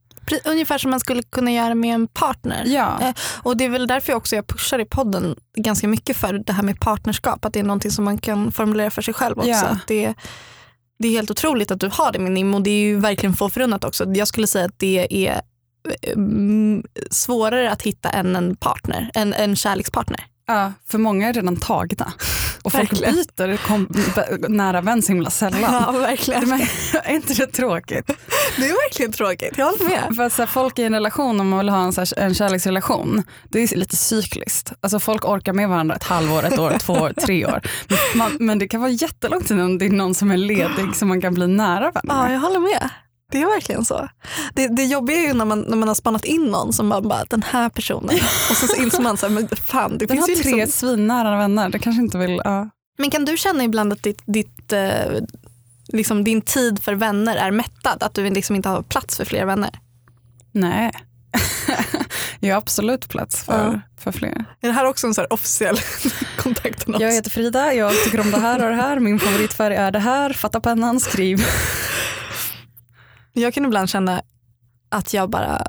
Ungefär 0.46 0.78
som 0.78 0.92
man 0.92 1.00
skulle 1.00 1.24
kunna 1.24 1.52
göra 1.52 1.76
med 1.76 1.96
en 1.96 2.08
partner. 2.08 2.64
Ja, 2.66 2.98
Eh, 3.02 3.14
Och 3.44 3.58
det 3.58 3.66
är 3.66 3.70
väl 3.70 3.88
därför 3.88 4.14
också 4.14 4.36
jag 4.36 4.48
pushar 4.48 4.80
i 4.80 4.86
podden 4.86 5.36
ganska 5.58 5.88
mycket 5.88 6.18
för 6.18 6.34
det 6.34 6.54
här 6.54 6.64
med 6.64 6.80
partnerskap. 6.80 7.46
Att 7.46 7.54
det 7.54 7.60
är 7.60 7.64
någonting 7.64 7.92
som 7.92 8.06
man 8.06 8.18
kan 8.18 8.52
formulera 8.52 8.90
för 8.92 9.02
sig 9.02 9.14
själv 9.14 9.38
också. 9.38 9.50
Ja. 9.50 9.66
Att 9.66 9.88
det, 9.88 10.14
det 11.04 11.08
är 11.08 11.12
helt 11.12 11.32
otroligt 11.32 11.72
att 11.72 11.80
du 11.80 11.90
har 11.94 12.12
det 12.12 12.20
med 12.20 12.32
Nim 12.32 12.56
och 12.56 12.62
det 12.62 12.70
är 12.70 12.80
ju 12.80 13.00
verkligen 13.00 13.34
få 13.34 13.50
förunnat 13.50 13.84
också. 13.84 14.14
Jag 14.14 14.28
skulle 14.28 14.48
säga 14.48 14.66
att 14.66 14.80
det 14.80 15.28
är 15.28 15.42
eh, 16.02 16.14
mm, 16.14 16.84
svårare 17.12 17.72
att 17.72 17.82
hitta 17.82 18.10
än 18.10 18.36
en 18.36 18.56
partner, 18.56 19.12
en, 19.14 19.34
en 19.34 19.56
kärlekspartner 19.56 20.26
ja, 20.48 20.74
för 20.90 20.98
många 20.98 21.30
är 21.30 21.34
redan 21.34 21.56
tagna. 21.58 22.14
Och 22.64 22.72
folk 22.72 22.92
Verkligen. 22.94 23.16
byter 23.16 23.58
kom, 23.68 23.88
nära 24.56 24.82
vän 24.82 25.02
så 25.02 25.08
himla 25.12 25.30
sällan. 25.30 25.74
Ja, 25.74 25.92
verkligen. 25.92 26.50
Men, 26.50 26.62
är 27.04 27.14
inte 27.16 27.34
det 27.34 27.48
tråkigt? 27.48 28.08
Det 28.58 28.66
är 28.70 28.90
verkligen 28.90 29.12
tråkigt, 29.12 29.54
jag 29.58 29.66
håller 29.66 29.90
med. 29.90 30.16
För 30.16 30.24
att 30.24 30.34
så 30.34 30.42
här, 30.42 30.48
folk 30.48 30.80
i 30.80 30.84
en 30.84 30.94
relation, 30.94 31.40
om 31.40 31.50
man 31.50 31.60
vill 31.60 31.70
ha 31.70 31.84
en, 31.84 31.94
så 31.94 32.02
här, 32.02 32.20
en 32.20 32.34
kärleksrelation, 32.34 33.24
det 33.50 33.60
är 33.60 33.76
lite 33.78 33.96
cykliskt. 33.96 34.74
Alltså 34.82 35.00
folk 35.00 35.26
orkar 35.26 35.54
med 35.54 35.70
varandra 35.70 35.96
ett 35.96 36.04
halvår, 36.04 36.44
ett 36.46 36.60
år, 36.60 36.78
två 36.80 36.94
år, 36.94 37.14
tre 37.26 37.46
år. 37.46 37.62
Men, 37.88 37.98
man, 38.16 38.38
men 38.40 38.60
det 38.60 38.68
kan 38.68 38.82
vara 38.82 38.92
jättelång 38.92 39.42
tid 39.44 39.60
om 39.62 39.78
det 39.78 39.86
är 39.86 39.90
någon 39.90 40.14
som 40.16 40.32
är 40.32 40.38
ledig 40.38 40.96
som 40.96 41.08
man 41.08 41.22
kan 41.22 41.34
bli 41.34 41.48
nära 41.48 41.92
vän 41.92 42.04
Ja, 42.08 42.24
med. 42.24 42.34
jag 42.34 42.40
håller 42.40 42.60
med. 42.60 42.90
Det 43.34 43.42
är 43.42 43.46
verkligen 43.46 43.86
så. 43.86 44.10
Det, 44.54 44.68
det 44.68 44.84
jobbiga 44.84 45.18
är 45.18 45.28
ju 45.28 45.34
när 45.34 45.46
man, 45.46 45.62
när 45.62 45.78
man 45.78 45.88
har 45.88 45.96
spannat 45.96 46.26
in 46.26 46.44
någon 46.44 46.74
som 46.74 46.90
bara, 46.90 47.02
bara 47.02 47.26
den 47.30 47.44
här 47.44 47.70
personen 47.70 48.16
och 48.50 48.58
så, 48.58 48.68
så 48.68 48.76
inser 48.76 49.02
man 49.02 49.18
så 49.18 49.28
här, 49.28 49.34
men 49.34 49.48
fan 49.48 49.98
det 49.98 50.06
Den 50.06 50.18
finns 50.18 50.30
ju 50.30 50.36
tre 50.36 50.56
liksom... 50.56 50.90
svinnära 50.90 51.38
vänner, 51.38 51.70
det 51.70 51.80
kanske 51.80 52.02
inte 52.02 52.18
vill... 52.18 52.42
Ja. 52.44 52.70
Men 52.98 53.12
kan 53.12 53.26
du 53.26 53.38
känna 53.38 53.64
ibland 53.64 53.94
att 53.94 54.04
ditt, 54.04 54.22
ditt, 54.26 54.74
eh, 54.74 54.92
liksom 55.88 56.24
din 56.24 56.42
tid 56.42 56.84
för 56.84 56.94
vänner 56.94 57.36
är 57.36 57.52
mättad? 57.52 58.04
Att 58.04 58.14
du 58.14 58.30
liksom 58.30 58.56
inte 58.56 58.70
har 58.70 58.82
plats 58.82 59.18
för 59.18 59.26
fler 59.26 59.46
vänner? 59.46 59.80
Nej. 60.52 60.92
jag 62.40 62.56
har 62.56 62.58
absolut 62.58 63.10
plats 63.10 63.44
för, 63.44 63.66
Ja. 63.74 63.80
för 64.04 64.12
fler. 64.12 64.46
Är 64.62 64.68
det 64.68 64.72
här 64.74 64.86
också 64.86 65.08
en 65.08 65.14
så 65.14 65.26
officiell 65.30 65.78
kontakt? 66.38 66.84
Jag 67.00 67.12
heter 67.14 67.30
Frida, 67.30 67.74
jag 67.74 68.04
tycker 68.04 68.20
om 68.20 68.32
det 68.32 68.40
här 68.40 68.64
och 68.64 68.70
det 68.70 68.76
här, 68.76 69.00
min 69.00 69.20
favoritfärg 69.20 69.76
är 69.76 69.92
det 69.92 70.00
här, 70.00 70.34
fatta 70.34 70.60
pennan, 70.60 71.00
skriv. 71.00 71.46
Jag 73.34 73.54
kan 73.54 73.66
ibland 73.66 73.90
känna 73.90 74.22
att 74.90 75.14
jag 75.14 75.30
bara 75.30 75.68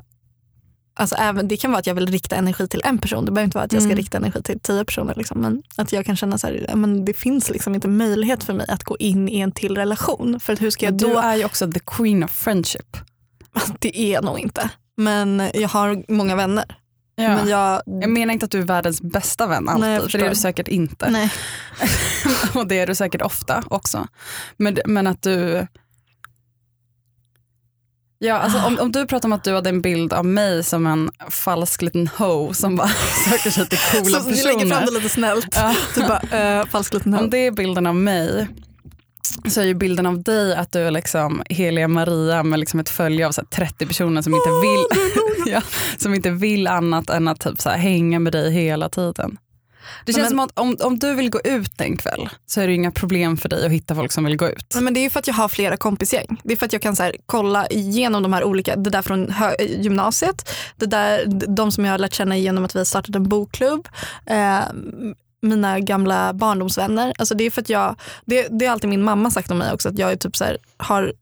Alltså 0.97 1.15
även, 1.15 1.47
det 1.47 1.57
kan 1.57 1.71
vara 1.71 1.79
att 1.79 1.87
jag 1.87 1.95
vill 1.95 2.07
rikta 2.07 2.35
energi 2.35 2.67
till 2.67 2.81
en 2.83 2.97
person. 2.97 3.25
Det 3.25 3.31
behöver 3.31 3.45
inte 3.45 3.57
vara 3.57 3.65
att 3.65 3.73
jag 3.73 3.81
ska 3.81 3.87
Mm. 3.87 3.97
rikta 3.97 4.17
energi 4.17 4.41
till 4.43 4.59
tio 4.59 4.85
personer. 4.85 5.13
Liksom. 5.15 5.41
Men 5.41 5.63
att 5.77 5.91
jag 5.93 6.05
kan 6.05 6.15
känna 6.15 6.37
så 6.37 6.47
här, 6.47 6.65
ja, 6.69 6.75
men 6.75 7.05
det 7.05 7.13
finns 7.13 7.49
liksom 7.49 7.75
inte 7.75 7.87
möjlighet 7.87 8.43
för 8.43 8.53
mig 8.53 8.65
att 8.69 8.83
gå 8.83 8.97
in 8.99 9.29
i 9.29 9.39
en 9.39 9.51
till 9.51 9.75
relation. 9.77 10.39
För 10.39 10.53
att 10.53 10.61
hur 10.61 10.69
ska 10.69 10.85
jag 10.85 10.93
Du 10.97 11.05
då? 11.13 11.19
är 11.19 11.35
ju 11.35 11.45
också 11.45 11.71
the 11.71 11.79
queen 11.79 12.23
of 12.23 12.31
friendship. 12.31 12.97
Det 13.79 13.99
är 13.99 14.21
nog 14.21 14.39
inte. 14.39 14.69
Men 14.97 15.49
jag 15.53 15.69
har 15.69 16.11
många 16.11 16.35
vänner. 16.35 16.65
Ja. 17.15 17.29
Men 17.35 17.47
jag, 17.47 17.81
Jag 17.85 18.09
menar 18.09 18.33
inte 18.33 18.45
att 18.45 18.51
du 18.51 18.59
är 18.59 18.65
världens 18.65 19.01
bästa 19.01 19.47
vän 19.47 19.69
alltid, 19.69 19.81
Nej, 19.81 19.93
jag 19.93 20.11
för 20.11 20.17
det 20.17 20.25
är 20.25 20.29
du 20.29 20.35
säkert 20.35 20.67
inte. 20.67 21.09
nej. 21.09 21.31
och 22.55 22.67
det 22.67 22.79
är 22.79 22.87
du 22.87 22.95
säkert 22.95 23.21
ofta 23.21 23.63
också. 23.69 24.07
Men, 24.57 24.77
men 24.85 25.07
att 25.07 25.21
du... 25.21 25.67
Ja, 28.19 28.35
alltså, 28.35 28.59
om, 28.59 28.77
om 28.81 28.91
du 28.91 29.05
pratar 29.05 29.29
om 29.29 29.33
att 29.33 29.43
du 29.43 29.53
hade 29.53 29.69
en 29.69 29.81
bild 29.81 30.13
av 30.13 30.25
mig 30.25 30.63
som 30.63 30.87
en 30.87 31.09
falsk 31.29 31.81
liten 31.81 32.07
ho 32.17 32.53
som 32.53 32.75
bara 32.75 32.87
söker 33.29 33.49
sig 33.49 33.69
till 33.69 33.77
coola 33.91 34.19
Så 34.19 34.29
vi 34.29 34.35
lägger 34.35 34.59
fram 34.59 34.69
personer. 34.69 34.85
det 34.85 34.91
lite 34.91 35.09
snällt. 35.09 35.47
Ja. 35.55 35.75
Du 35.95 36.01
bara, 36.01 36.59
uh, 36.59 36.65
falsk 36.65 36.93
liten 36.93 37.13
Om 37.13 37.19
hög. 37.19 37.31
det 37.31 37.37
är 37.37 37.51
bilden 37.51 37.87
av 37.87 37.95
mig 37.95 38.47
så 39.49 39.61
är 39.61 39.65
ju 39.65 39.73
bilden 39.73 40.05
av 40.05 40.23
dig 40.23 40.55
att 40.55 40.71
du 40.71 40.79
är 40.79 40.91
liksom 40.91 41.43
heliga 41.49 41.87
Maria 41.87 42.43
med 42.43 42.59
liksom 42.59 42.79
ett 42.79 42.89
följe 42.89 43.27
av 43.27 43.31
så 43.31 43.41
här 43.41 43.47
30 43.47 43.85
personer 43.85 44.21
som 44.21 44.33
inte, 44.33 44.49
vill, 44.49 44.85
ja, 45.53 45.61
som 45.97 46.13
inte 46.13 46.29
vill 46.29 46.67
annat 46.67 47.09
än 47.09 47.27
att 47.27 47.39
typ 47.39 47.61
så 47.61 47.69
hänga 47.69 48.19
med 48.19 48.33
dig 48.33 48.51
hela 48.51 48.89
tiden. 48.89 49.37
Det 50.05 50.13
känns 50.13 50.23
men- 50.23 50.29
som 50.29 50.39
att 50.39 50.59
om, 50.59 50.77
om 50.79 50.99
du 50.99 51.15
vill 51.15 51.29
gå 51.29 51.41
ut 51.43 51.81
en 51.81 51.97
kväll 51.97 52.29
så 52.45 52.61
är 52.61 52.67
det 52.67 52.73
inga 52.73 52.91
problem 52.91 53.37
för 53.37 53.49
dig 53.49 53.65
att 53.65 53.71
hitta 53.71 53.95
folk 53.95 54.11
som 54.11 54.25
vill 54.25 54.37
gå 54.37 54.49
ut. 54.49 54.75
Men 54.81 54.93
det 54.93 54.99
är 54.99 55.01
ju 55.01 55.09
för 55.09 55.19
att 55.19 55.27
jag 55.27 55.33
har 55.33 55.47
flera 55.47 55.77
kompisgäng. 55.77 56.41
Det 56.43 56.53
är 56.53 56.57
för 56.57 56.65
att 56.65 56.73
jag 56.73 56.81
kan 56.81 56.95
så 56.95 57.03
här, 57.03 57.15
kolla 57.25 57.67
igenom 57.67 58.23
de 58.23 58.33
här 58.33 58.43
olika, 58.43 58.75
det 58.75 58.89
där 58.89 59.01
från 59.01 59.33
gymnasiet, 59.59 60.49
det 60.75 60.85
där, 60.85 61.25
de 61.55 61.71
som 61.71 61.85
jag 61.85 61.93
har 61.93 61.97
lärt 61.97 62.13
känna 62.13 62.37
genom 62.37 62.65
att 62.65 62.75
vi 62.75 62.79
har 62.79 62.85
startat 62.85 63.15
en 63.15 63.29
bokklubb, 63.29 63.87
eh, 64.25 64.59
mina 65.41 65.79
gamla 65.79 66.33
barndomsvänner. 66.33 67.13
Alltså 67.17 67.35
det 67.35 67.43
är 67.43 67.51
för 67.51 67.61
att 67.61 67.69
jag, 67.69 67.95
det, 68.25 68.47
det 68.59 68.65
har 68.65 68.73
alltid 68.73 68.89
min 68.89 69.03
mamma 69.03 69.31
sagt 69.31 69.51
om 69.51 69.57
mig 69.57 69.73
också, 69.73 69.89
att 69.89 69.99
jag 69.99 70.11
är 70.11 70.15
typ 70.15 70.35
så 70.35 70.43
här, 70.43 70.57
har 70.77 71.13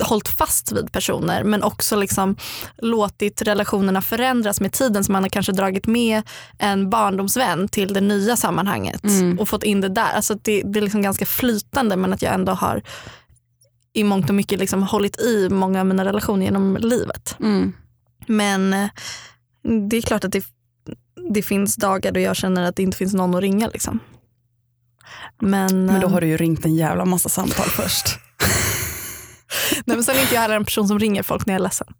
hållit 0.00 0.28
fast 0.28 0.72
vid 0.72 0.92
personer 0.92 1.44
men 1.44 1.62
också 1.62 1.96
liksom 1.96 2.36
låtit 2.78 3.42
relationerna 3.42 4.02
förändras 4.02 4.60
med 4.60 4.72
tiden 4.72 5.04
så 5.04 5.12
man 5.12 5.22
har 5.22 5.28
kanske 5.30 5.52
dragit 5.52 5.86
med 5.86 6.22
en 6.58 6.90
barndomsvän 6.90 7.68
till 7.68 7.92
det 7.94 8.00
nya 8.00 8.36
sammanhanget 8.36 9.04
Mm. 9.04 9.38
och 9.38 9.48
fått 9.48 9.62
in 9.62 9.80
det 9.80 9.88
där. 9.88 10.12
Alltså 10.16 10.34
det, 10.34 10.62
det 10.62 10.78
är 10.78 10.82
liksom 10.82 11.02
ganska 11.02 11.26
flytande 11.26 11.96
men 11.96 12.12
att 12.12 12.22
jag 12.22 12.34
ändå 12.34 12.52
har 12.52 12.82
i 13.92 14.04
mångt 14.04 14.28
och 14.28 14.34
mycket 14.34 14.58
liksom 14.60 14.82
hållit 14.82 15.20
i 15.20 15.48
många 15.50 15.80
av 15.80 15.86
mina 15.86 16.04
relationer 16.04 16.44
genom 16.44 16.76
livet. 16.80 17.36
Mm. 17.40 17.72
Men 18.26 18.72
eh, 18.74 18.88
det 19.88 19.96
är 19.96 20.02
klart 20.02 20.24
att 20.24 20.32
det, 20.32 20.44
det 21.34 21.42
finns 21.42 21.76
dagar 21.76 22.12
då 22.12 22.20
jag 22.20 22.36
känner 22.36 22.62
att 22.62 22.76
det 22.76 22.82
inte 22.82 22.96
finns 22.96 23.14
någon 23.14 23.34
att 23.34 23.40
ringa. 23.40 23.68
Liksom. 23.68 23.98
Men, 25.42 25.86
Men 25.86 26.00
då 26.00 26.06
eh, 26.06 26.12
har 26.12 26.20
du 26.20 26.26
ju 26.26 26.36
ringt 26.36 26.64
en 26.64 26.74
jävla 26.74 27.04
massa 27.04 27.28
samtal 27.28 27.66
först. 27.66 28.18
nej, 29.86 29.96
men 29.96 30.04
sen 30.04 30.16
är 30.16 30.20
inte 30.20 30.34
jag 30.34 30.42
heller 30.42 30.56
en 30.56 30.64
person 30.64 30.88
som 30.88 30.98
ringer 30.98 31.22
folk 31.22 31.46
när 31.46 31.54
jag 31.54 31.60
är 31.60 31.62
ledsen. 31.62 31.94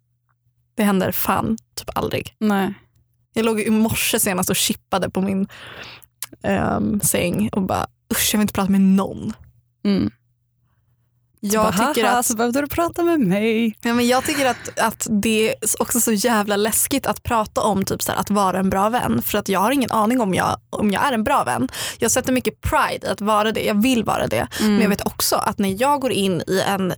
Det 0.75 0.83
händer 0.83 1.11
fan 1.11 1.57
typ 1.75 1.89
aldrig. 1.97 2.35
Nej. 2.39 2.73
Jag 3.33 3.45
låg 3.45 3.59
i 3.61 3.69
morse 3.69 4.19
senast 4.19 4.49
och 4.49 4.55
chippade 4.55 5.09
på 5.09 5.21
min 5.21 5.47
ehm, 6.43 7.01
säng 7.01 7.49
och 7.51 7.61
bara 7.61 7.87
usch 8.13 8.29
jag 8.33 8.37
vill 8.39 8.43
inte 8.43 8.53
prata 8.53 8.71
med 8.71 8.81
någon. 8.81 9.33
Mm. 9.85 10.11
Jag 11.43 11.63
Bara, 11.73 11.87
tycker 11.93 12.07
"Haha, 12.07 12.19
att 12.19 12.25
Så 12.25 12.35
behövde 12.35 12.61
du 12.61 12.67
prata 12.67 13.03
med 13.03 13.19
mig. 13.19 13.75
Ja, 13.81 13.93
men 13.93 14.07
jag 14.07 14.25
tycker 14.25 14.45
att, 14.45 14.79
att 14.79 15.07
det 15.09 15.49
är 15.49 15.55
också 15.79 15.99
så 16.01 16.11
jävla 16.11 16.55
läskigt 16.55 17.05
att 17.05 17.23
prata 17.23 17.61
om 17.61 17.85
typ 17.85 18.01
så 18.01 18.11
här, 18.11 18.19
att 18.19 18.29
vara 18.29 18.59
en 18.59 18.69
bra 18.69 18.89
vän. 18.89 19.21
För 19.21 19.37
att 19.37 19.49
jag 19.49 19.59
har 19.59 19.71
ingen 19.71 19.91
aning 19.91 20.21
om 20.21 20.33
jag, 20.33 20.59
om 20.69 20.91
jag 20.91 21.03
är 21.07 21.11
en 21.11 21.23
bra 21.23 21.43
vän. 21.43 21.69
Jag 21.99 22.11
sätter 22.11 22.33
mycket 22.33 22.61
pride 22.61 23.07
i 23.07 23.09
att 23.09 23.21
vara 23.21 23.51
det. 23.51 23.61
Jag 23.63 23.81
vill 23.81 24.03
vara 24.03 24.27
det. 24.27 24.47
Mm. 24.59 24.73
Men 24.73 24.81
jag 24.81 24.89
vet 24.89 25.05
också 25.05 25.35
att 25.35 25.59
när 25.59 25.81
jag 25.81 26.01
går 26.01 26.11
in 26.11 26.41
i 26.47 26.61
en 26.67 26.93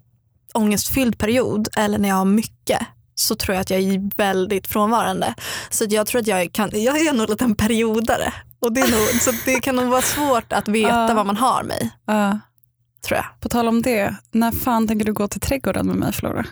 ångestfylld 0.54 1.18
period 1.18 1.68
eller 1.78 1.98
när 1.98 2.10
jag 2.10 2.16
har 2.16 2.26
mycket 2.26 2.80
så 3.16 3.36
tror 3.36 3.56
jag 3.56 3.62
att 3.62 3.70
jag 3.70 3.80
är 3.80 4.18
väldigt 4.18 4.68
frånvarande. 4.68 5.34
Så 5.70 5.86
jag 5.90 6.08
tror 6.08 6.22
att 6.22 6.28
jag 6.28 6.54
kan, 6.54 6.70
jag 6.74 6.98
är 6.98 7.14
nog 7.14 7.42
en 7.42 7.56
periodare. 7.56 8.34
Och 8.60 8.74
det, 8.74 8.82
är 8.82 8.92
nog, 8.92 9.22
så 9.22 9.32
det 9.46 9.60
kan 9.60 9.76
nog 9.76 9.86
vara 9.88 10.02
svårt 10.02 10.54
att 10.54 10.68
veta 10.68 10.90
Ja. 11.10 11.14
vad 11.14 11.26
man 11.26 11.38
har 11.38 11.64
mig, 11.64 11.90
Ja. 12.08 12.40
tror 13.08 13.18
jag. 13.18 13.26
på 13.40 13.50
tal 13.50 13.68
om 13.68 13.82
det, 13.82 14.16
när 14.32 14.52
fan 14.52 14.88
tänker 14.88 15.06
du 15.06 15.14
gå 15.14 15.28
till 15.28 15.42
trädgården 15.42 15.88
med 15.88 15.96
mig 15.96 16.14
Flora? 16.14 16.46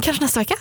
Kanske 0.00 0.22
nästa 0.24 0.40
vecka? 0.40 0.54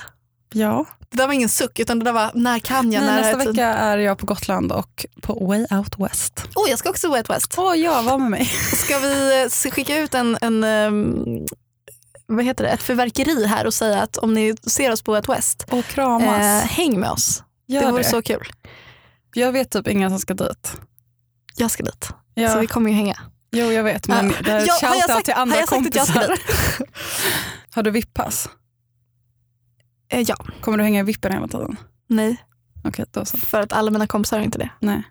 Ja. 0.53 0.85
Det 1.09 1.17
där 1.17 1.27
var 1.27 1.33
ingen 1.33 1.49
suck 1.49 1.79
utan 1.79 1.99
det 1.99 2.05
där 2.05 2.11
var 2.11 2.31
när 2.33 2.59
kan 2.59 2.91
jag? 2.91 3.01
Nej, 3.03 3.09
när 3.11 3.21
nästa 3.21 3.51
vecka 3.51 3.65
är 3.67 3.97
jag 3.97 4.17
på 4.17 4.25
Gotland 4.25 4.71
och 4.71 5.05
på 5.21 5.45
Way 5.47 5.65
Out 5.71 5.95
West. 5.99 6.43
Oh, 6.55 6.69
jag 6.69 6.79
ska 6.79 6.89
också 6.89 7.09
Way 7.09 7.19
Out 7.19 7.29
West. 7.29 7.55
Åh 7.57 7.75
ja, 7.75 8.01
var 8.01 8.17
med 8.17 8.31
mig. 8.31 8.45
Ska 8.85 8.99
vi 8.99 9.43
eh, 9.43 9.71
skicka 9.71 9.97
ut 9.99 10.13
en, 10.13 10.37
en 10.41 10.63
ehm, 10.63 11.25
vad 12.27 12.45
heter 12.45 12.63
det, 12.63 12.69
ett 12.69 12.81
förverkeri 12.83 13.45
här 13.45 13.65
och 13.65 13.73
säga 13.73 14.01
att 14.01 14.17
om 14.17 14.33
ni 14.33 14.55
ser 14.63 14.91
oss 14.91 15.01
på 15.01 15.13
Out 15.15 15.29
West, 15.29 15.65
Och 15.71 15.85
kramas. 15.85 16.63
eh, 16.63 16.69
häng 16.69 16.99
med 16.99 17.09
oss. 17.09 17.43
Gör 17.67 17.81
det 17.81 17.91
vore 17.91 18.03
det. 18.03 18.09
så 18.09 18.21
kul. 18.21 18.47
Jag 19.33 19.51
vet 19.51 19.71
typ 19.71 19.87
inga 19.87 20.09
som 20.09 20.19
ska 20.19 20.33
dit. 20.33 20.73
Jag 21.55 21.71
ska 21.71 21.83
dit, 21.83 22.09
Ja. 22.33 22.49
så 22.53 22.59
vi 22.59 22.67
kommer 22.67 22.89
ju 22.89 22.95
hänga. 22.95 23.19
Jo 23.51 23.71
jag 23.71 23.83
vet 23.83 24.07
men 24.07 24.29
Ja. 24.29 24.35
det 24.43 24.51
är 24.51 24.59
Ja, 24.67 24.75
ett 24.75 24.81
shoutout 24.81 25.07
sagt- 25.07 25.25
till 25.25 25.33
andra 25.33 25.55
har 25.59 25.65
kompisar. 25.67 26.35
Har 27.75 27.83
du 27.83 27.91
vippass? 27.91 28.49
Eh, 30.11 30.21
ja, 30.21 30.35
Kommer 30.61 30.77
du 30.77 30.83
hänga 30.83 30.99
i 30.99 31.03
vippen 31.03 31.31
hela 31.33 31.47
tiden? 31.47 31.77
nej, 32.07 32.37
Okej, 32.83 33.05
då 33.11 33.25
så. 33.25 33.37
för 33.37 33.61
att 33.61 33.73
alla 33.73 33.91
mina 33.91 34.07
kompisar 34.07 34.37
har 34.37 34.43
inte 34.45 34.57
det. 34.57 34.69
Nej. 34.79 35.03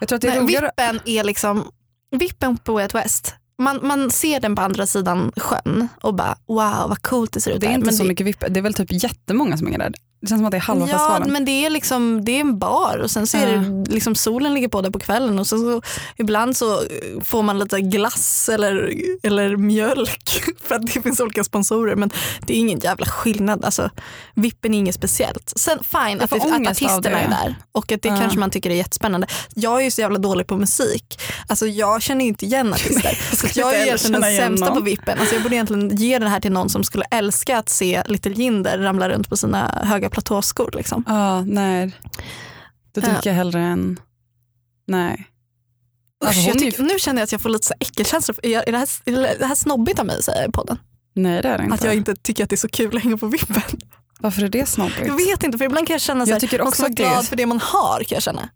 Jag 0.00 0.08
tror 0.08 0.16
att 0.16 0.22
det 0.22 0.28
är 0.28 0.32
Nej, 0.32 0.40
roligare. 0.40 0.66
vippen 0.76 1.00
är 1.04 1.24
liksom, 1.24 1.70
vippen 2.10 2.56
på 2.56 2.72
Way 2.72 2.88
West, 2.94 3.34
man, 3.60 3.78
man 3.82 4.10
ser 4.10 4.40
den 4.40 4.56
på 4.56 4.62
andra 4.62 4.86
sidan 4.86 5.32
sjön 5.36 5.88
och 6.02 6.14
bara 6.14 6.38
wow 6.46 6.88
vad 6.88 7.02
coolt 7.02 7.32
det 7.32 7.40
ser 7.40 7.50
ut 7.50 7.60
Det 7.60 7.66
är 7.66 7.68
där. 7.68 7.74
inte 7.74 7.86
Men 7.86 7.94
så 7.94 8.04
mycket 8.04 8.26
vipp. 8.26 8.44
Det 8.48 8.60
är 8.60 8.62
väl 8.62 8.74
typ 8.74 9.02
jättemånga 9.02 9.56
som 9.56 9.66
hänger 9.66 9.78
där. 9.78 9.92
Det 10.22 10.26
känns 10.28 10.38
som 10.38 10.44
att 10.46 10.50
det 10.50 10.56
är 10.56 10.60
halva 10.60 10.86
Ja, 10.88 10.98
festivalen. 10.98 11.32
men 11.32 11.44
det 11.44 11.66
är, 11.66 11.70
liksom, 11.70 12.24
det 12.24 12.32
är 12.32 12.40
en 12.40 12.58
bar 12.58 12.98
och 13.02 13.10
sen 13.10 13.26
så 13.26 13.36
är 13.36 13.52
Ja. 13.52 13.58
det 13.60 13.92
liksom 13.92 14.14
solen 14.14 14.54
ligger 14.54 14.68
på 14.68 14.80
där 14.80 14.90
på 14.90 14.98
kvällen 14.98 15.38
och 15.38 15.46
så, 15.46 15.58
så 15.58 15.82
ibland 16.16 16.56
så 16.56 16.74
eh, 16.80 16.86
får 17.24 17.42
man 17.42 17.58
lite 17.58 17.80
glass 17.80 18.48
eller, 18.52 18.92
eller 19.22 19.56
mjölk 19.56 20.42
för 20.64 20.74
att 20.74 20.86
det 20.86 21.02
finns 21.02 21.20
olika 21.20 21.44
sponsorer 21.44 21.96
men 21.96 22.10
det 22.46 22.54
är 22.56 22.58
ingen 22.58 22.78
jävla 22.78 23.06
skillnad. 23.06 23.64
Alltså, 23.64 23.90
vippen 24.34 24.74
är 24.74 24.78
inget 24.78 24.94
speciellt. 24.94 25.52
Sen 25.56 25.78
fine 25.84 26.20
att, 26.20 26.30
det, 26.30 26.36
att 26.36 26.66
artisterna 26.66 27.00
det. 27.00 27.10
är 27.10 27.28
där 27.28 27.54
och 27.72 27.92
att 27.92 28.02
det 28.02 28.08
Ja. 28.08 28.16
kanske 28.16 28.38
man 28.38 28.50
tycker 28.50 28.70
är 28.70 28.74
jättespännande. 28.74 29.26
Jag 29.54 29.80
är 29.80 29.84
ju 29.84 29.90
så 29.90 30.00
jävla 30.00 30.18
dålig 30.18 30.46
på 30.46 30.56
musik. 30.56 31.20
Alltså, 31.46 31.66
jag 31.66 32.02
känner 32.02 32.24
inte 32.24 32.44
igen 32.46 32.72
artister. 32.74 33.36
så 33.36 33.46
att 33.46 33.56
jag 33.56 33.74
är 33.76 33.82
egentligen 33.82 34.20
den 34.20 34.36
sämsta 34.36 34.74
på 34.74 34.80
vippen. 34.80 35.18
Alltså, 35.18 35.34
jag 35.34 35.42
borde 35.42 35.54
egentligen 35.54 35.96
ge 35.96 36.18
den 36.18 36.28
här 36.28 36.40
till 36.40 36.52
någon 36.52 36.68
som 36.68 36.84
skulle 36.84 37.04
älska 37.10 37.58
att 37.58 37.68
se 37.68 38.02
Little 38.06 38.32
Jinder 38.32 38.78
ramla 38.78 39.08
runt 39.08 39.28
på 39.28 39.36
sina 39.36 39.80
höga 39.84 40.09
platåskor. 40.10 40.70
Liksom. 40.76 41.04
Ja, 41.06 41.40
nej. 41.44 41.96
Då 42.94 43.00
tycker 43.00 43.12
Ja. 43.14 43.20
jag 43.24 43.34
hellre 43.34 43.60
än... 43.60 44.00
Nej. 44.86 45.26
Alltså, 46.24 46.50
Usch, 46.50 46.58
tycker, 46.58 46.82
nu 46.82 46.98
känner 46.98 47.20
jag 47.20 47.24
att 47.24 47.32
jag 47.32 47.40
får 47.40 47.48
lite 47.48 47.66
så 47.66 47.74
äckelkänslor. 47.80 48.36
Är, 48.42 48.68
är, 48.68 48.72
det 48.72 48.78
här, 48.78 48.88
är 49.04 49.38
det 49.38 49.46
här 49.46 49.54
snobbigt 49.54 49.98
av 49.98 50.06
mig 50.06 50.18
att 50.18 50.24
säga 50.24 50.46
i 50.46 50.52
podden? 50.52 50.78
Nej 51.14 51.42
det 51.42 51.48
är 51.48 51.58
det 51.58 51.64
inte. 51.64 51.74
Att 51.74 51.84
jag 51.84 51.94
inte 51.94 52.16
tycker 52.16 52.44
att 52.44 52.50
det 52.50 52.54
är 52.54 52.58
så 52.58 52.68
kul 52.68 52.96
att 52.96 53.02
hänga 53.02 53.16
på 53.16 53.26
vippen. 53.26 53.62
Varför 54.20 54.42
är 54.42 54.48
det 54.48 54.66
snobbigt? 54.66 55.06
Jag 55.06 55.16
vet 55.16 55.42
inte, 55.42 55.58
för 55.58 55.64
ibland 55.64 55.86
kan 55.86 55.94
jag 55.94 56.00
känna 56.00 56.26
så 56.26 56.32
Jag 56.32 56.40
tycker 56.40 56.58
man 56.58 56.68
också 56.68 56.82
ska 56.82 56.82
vara 56.82 57.12
glad 57.12 57.26
för 57.26 57.36
det 57.36 57.46
man 57.46 57.60
har 57.60 57.98
kan 58.04 58.16
jag 58.16 58.22
känna. 58.22 58.48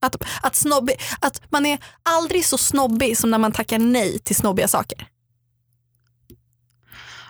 Att, 0.00 0.16
att, 0.42 0.56
snobbig, 0.56 0.96
att 1.20 1.42
man 1.50 1.66
är 1.66 1.78
aldrig 2.02 2.44
så 2.44 2.58
snobbig 2.58 3.18
som 3.18 3.30
när 3.30 3.38
man 3.38 3.52
tackar 3.52 3.78
nej 3.78 4.18
till 4.18 4.36
snobbiga 4.36 4.68
saker. 4.68 5.08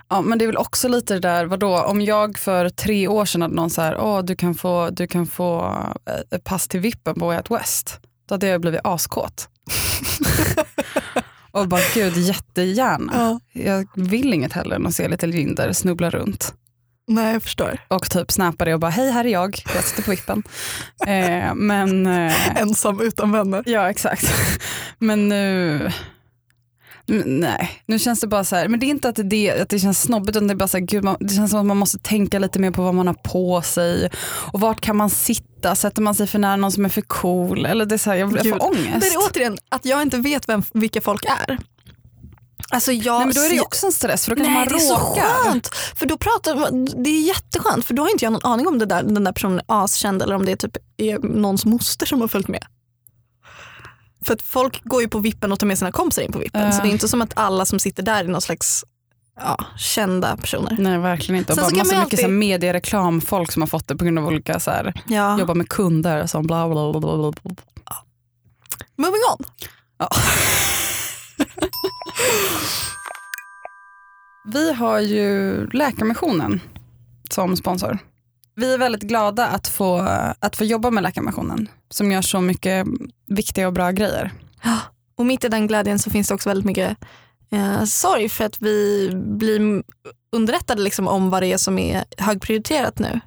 Ja, 0.08 0.20
men 0.20 0.38
det 0.38 0.44
är 0.44 0.46
väl 0.46 0.56
också 0.56 0.88
lite 0.88 1.14
det 1.14 1.20
där, 1.20 1.44
vadå, 1.46 1.78
om 1.82 2.00
jag 2.00 2.38
för 2.38 2.68
tre 2.68 3.08
år 3.08 3.24
sedan 3.24 3.42
hade 3.42 3.54
någon 3.54 3.70
så 3.70 3.82
här, 3.82 3.98
åh 4.00 4.22
du 4.24 4.36
kan 4.36 4.54
få, 4.54 4.90
du 4.90 5.06
kan 5.06 5.26
få 5.26 5.64
eh, 6.32 6.38
pass 6.38 6.68
till 6.68 6.80
vippen 6.80 7.14
på 7.14 7.26
Way 7.26 7.36
Out 7.36 7.50
West. 7.50 8.00
Då 8.28 8.34
hade 8.34 8.46
jag 8.46 8.60
blivit 8.60 8.80
askåt. 8.84 9.48
och 11.50 11.68
bara 11.68 11.80
gud 11.94 12.16
jättegärna. 12.16 13.40
Jag 13.52 13.88
vill 13.94 14.34
inget 14.34 14.52
hellre 14.52 14.76
än 14.76 14.86
att 14.86 14.94
se 14.94 15.08
lite 15.08 15.26
Linder 15.26 15.72
snubbla 15.72 16.10
runt. 16.10 16.54
Nej 17.08 17.32
jag 17.32 17.42
förstår. 17.42 17.78
Och 17.88 18.10
typ 18.10 18.32
snappa 18.32 18.64
det 18.64 18.74
och 18.74 18.80
bara 18.80 18.90
hej 18.90 19.10
här 19.10 19.24
är 19.24 19.28
jag, 19.28 19.58
jag 19.74 19.84
sitter 19.84 20.02
på 20.02 20.10
vippen. 20.10 20.42
eh, 21.06 21.54
men 21.54 22.06
eh, 22.06 22.60
Ensam 22.60 23.00
utan 23.00 23.32
vänner. 23.32 23.62
Ja 23.66 23.90
exakt. 23.90 24.32
Men 24.98 25.28
nu, 25.28 25.90
nej, 27.26 27.82
nu 27.86 27.98
känns 27.98 28.20
det 28.20 28.26
bara 28.26 28.44
så 28.44 28.56
här, 28.56 28.68
men 28.68 28.80
det 28.80 28.86
är 28.86 28.88
inte 28.88 29.08
att 29.08 29.18
det, 29.24 29.50
att 29.60 29.68
det 29.68 29.78
känns 29.78 30.02
snobbigt 30.02 30.36
utan 30.36 30.48
det 30.48 30.52
är 30.52 30.56
bara 30.56 30.68
så 30.68 30.78
här, 30.78 30.84
gud, 30.84 31.04
man, 31.04 31.16
det 31.20 31.34
känns 31.34 31.50
som 31.50 31.60
att 31.60 31.66
man 31.66 31.76
måste 31.76 31.98
tänka 31.98 32.38
lite 32.38 32.58
mer 32.58 32.70
på 32.70 32.82
vad 32.82 32.94
man 32.94 33.06
har 33.06 33.14
på 33.14 33.62
sig 33.62 34.10
och 34.52 34.60
vart 34.60 34.80
kan 34.80 34.96
man 34.96 35.10
sitta, 35.10 35.74
sätter 35.74 36.02
man 36.02 36.14
sig 36.14 36.26
för 36.26 36.38
nära 36.38 36.56
någon 36.56 36.72
som 36.72 36.84
är 36.84 36.88
för 36.88 37.00
cool 37.00 37.66
eller 37.66 37.86
det 37.86 37.94
är 37.94 37.98
så 37.98 38.10
här, 38.10 38.16
jag, 38.16 38.36
jag 38.36 38.48
får 38.48 38.66
ångest. 38.66 39.00
Det 39.00 39.06
är 39.06 39.30
återigen 39.30 39.58
att 39.68 39.84
jag 39.84 40.02
inte 40.02 40.16
vet 40.16 40.48
vem, 40.48 40.62
vilka 40.74 41.00
folk 41.00 41.24
är. 41.24 41.58
Alltså 42.70 42.92
jag 42.92 43.16
nej, 43.16 43.26
men 43.26 43.34
då 43.34 43.40
är 43.40 43.48
det 43.48 43.54
ju 43.54 43.60
också 43.60 43.86
en 43.86 43.92
stress 43.92 44.24
för 44.24 44.36
då 44.36 44.44
kanske 44.44 44.52
Nej 44.52 44.60
man 44.60 44.68
det 44.68 44.84
är 44.84 44.88
så 44.88 44.96
skönt. 44.96 45.68
För 45.94 46.06
då 46.06 46.16
pratar 46.16 46.70
det 47.04 47.10
är 47.10 47.26
jätteskönt 47.26 47.84
för 47.86 47.94
då 47.94 48.02
har 48.02 48.10
inte 48.10 48.24
jag 48.24 48.32
någon 48.32 48.44
aning 48.44 48.66
om 48.66 48.78
det 48.78 48.86
där, 48.86 49.02
den 49.02 49.24
där 49.24 49.32
personen 49.32 49.58
är 49.58 49.84
askänd 49.84 50.22
eller 50.22 50.34
om 50.34 50.44
det 50.44 50.52
är 50.52 50.56
typ 50.56 50.76
är 50.96 51.18
någons 51.18 51.64
moster 51.64 52.06
som 52.06 52.20
har 52.20 52.28
följt 52.28 52.48
med. 52.48 52.64
För 54.26 54.34
att 54.34 54.42
folk 54.42 54.84
går 54.84 55.02
ju 55.02 55.08
på 55.08 55.18
vippen 55.18 55.52
och 55.52 55.58
tar 55.58 55.66
med 55.66 55.78
sina 55.78 55.92
kompisar 55.92 56.22
in 56.22 56.32
på 56.32 56.38
vippen. 56.38 56.62
Ja. 56.66 56.72
Så 56.72 56.82
det 56.82 56.88
är 56.88 56.92
inte 56.92 57.08
som 57.08 57.22
att 57.22 57.32
alla 57.36 57.64
som 57.64 57.78
sitter 57.78 58.02
där 58.02 58.24
är 58.24 58.28
någon 58.28 58.40
slags 58.42 58.84
ja, 59.40 59.64
kända 59.78 60.36
personer. 60.36 60.76
Nej 60.78 60.98
verkligen 60.98 61.38
inte. 61.38 61.52
Och 61.52 61.56
Sen 61.58 61.62
bara 61.64 61.70
så 61.70 61.76
massa 61.76 62.00
mycket 62.04 62.18
så 62.18 62.22
här 62.22 62.28
alltid- 62.28 62.38
mediereklam, 62.38 63.20
folk 63.20 63.52
som 63.52 63.62
har 63.62 63.66
fått 63.66 63.88
det 63.88 63.96
på 63.96 64.04
grund 64.04 64.18
av 64.18 64.26
olika 64.26 64.60
så 64.60 64.70
här, 64.70 65.02
Ja. 65.06 65.38
jobba 65.38 65.54
med 65.54 65.68
kunder 65.68 66.26
som 66.26 66.46
bla 66.46 66.68
bla 66.68 66.92
bla 66.92 67.00
bla. 67.00 67.32
bla. 67.42 67.54
Moving 68.96 69.20
on. 69.38 69.44
Ja. 69.98 70.08
Vi 74.52 74.72
har 74.72 75.00
ju 75.00 75.66
Läkarmissionen 75.70 76.60
som 77.30 77.56
sponsor. 77.56 77.98
Vi 78.56 78.74
är 78.74 78.78
väldigt 78.78 79.02
glada 79.02 79.46
att 79.46 79.68
få, 79.68 79.98
att 80.40 80.56
få 80.56 80.64
jobba 80.64 80.90
med 80.90 81.02
Läkarmissionen 81.02 81.68
som 81.90 82.12
gör 82.12 82.22
så 82.22 82.40
mycket 82.40 82.86
viktiga 83.26 83.66
och 83.66 83.72
bra 83.72 83.90
grejer. 83.90 84.32
Och 85.18 85.26
mitt 85.26 85.44
i 85.44 85.48
den 85.48 85.66
glädjen 85.66 85.98
så 85.98 86.10
finns 86.10 86.28
det 86.28 86.34
också 86.34 86.48
väldigt 86.48 86.64
mycket 86.66 86.98
eh, 87.50 87.84
sorg 87.84 88.28
för 88.28 88.44
att 88.44 88.62
vi 88.62 89.10
blir 89.14 89.82
underrättade 90.36 90.82
liksom 90.82 91.08
om 91.08 91.30
vad 91.30 91.42
det 91.42 91.52
är 91.52 91.56
som 91.56 91.78
är 91.78 92.04
högprioriterat 92.18 92.98
nu. 92.98 93.20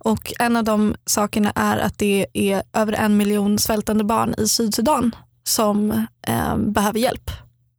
Och 0.00 0.32
en 0.38 0.56
av 0.56 0.64
de 0.64 0.94
sakerna 1.06 1.52
är 1.54 1.78
att 1.78 1.98
det 1.98 2.26
är 2.32 2.62
över 2.72 2.92
en 2.92 3.16
miljon 3.16 3.58
svältande 3.58 4.04
barn 4.04 4.34
i 4.38 4.48
Sydsudan 4.48 5.14
som 5.44 6.06
eh, 6.26 6.56
behöver 6.56 6.98
hjälp. 6.98 7.30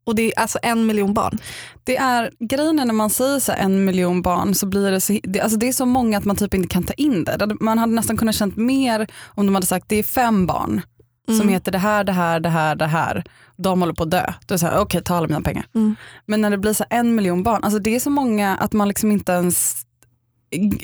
Och 0.10 0.16
det 0.16 0.22
är 0.22 0.40
alltså 0.40 0.60
en 0.62 0.86
miljon 0.86 1.14
barn. 1.14 1.40
Det 1.84 1.98
är 1.98 2.32
grejen 2.40 2.80
är 2.80 2.86
när 2.86 2.94
man 2.94 3.10
säger 3.10 3.40
så 3.40 3.52
här 3.52 3.60
en 3.60 3.86
miljon 3.86 4.22
barn 4.22 4.56
så 4.56 4.66
blir 4.66 4.92
det 4.92 5.02
så, 5.02 5.20
det, 5.24 5.42
alltså 5.42 5.58
det 5.60 5.68
är 5.68 5.74
så 5.74 5.86
många 5.86 6.18
att 6.18 6.26
man 6.26 6.36
typ 6.36 6.54
inte 6.54 6.68
kan 6.68 6.84
ta 6.84 6.94
in 6.94 7.24
det. 7.24 7.56
Man 7.60 7.78
hade 7.78 7.94
nästan 7.94 8.18
kunnat 8.18 8.36
känt 8.36 8.58
mer 8.58 9.08
om 9.26 9.46
de 9.46 9.56
hade 9.56 9.68
sagt 9.68 9.86
det 9.90 9.96
är 9.96 10.04
fem 10.04 10.46
barn 10.46 10.82
som 11.28 11.36
Mm. 11.36 11.50
heter 11.50 11.72
det 11.72 11.78
här, 11.78 12.04
det 12.04 12.12
här, 12.12 12.40
det 12.40 12.50
här, 12.50 12.76
det 12.76 12.86
här. 12.86 13.24
De 13.58 13.80
håller 13.80 13.94
på 13.94 14.04
att 14.04 14.12
dö. 14.12 14.34
Då 14.46 14.56
är 14.56 14.72
det 14.72 14.80
okej 14.80 15.04
ta 15.04 15.16
alla 15.16 15.28
mina 15.28 15.42
pengar. 15.42 15.66
Mm. 15.76 15.96
Men 16.26 16.42
när 16.42 16.50
det 16.50 16.58
blir 16.58 16.74
så 16.74 16.86
här 16.90 17.00
en 17.00 17.16
miljon 17.16 17.44
barn, 17.44 17.64
alltså 17.64 17.80
det 17.80 17.96
är 17.96 18.00
så 18.00 18.10
många 18.10 18.58
att 18.58 18.74
man 18.74 18.88
liksom 18.88 19.12
inte 19.12 19.32
ens 19.32 19.76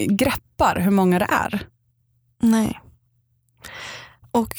greppar 0.10 0.80
hur 0.80 0.92
många 0.92 1.20
det 1.20 1.28
är. 1.32 1.68
Nej. 2.42 2.80
Och 4.32 4.54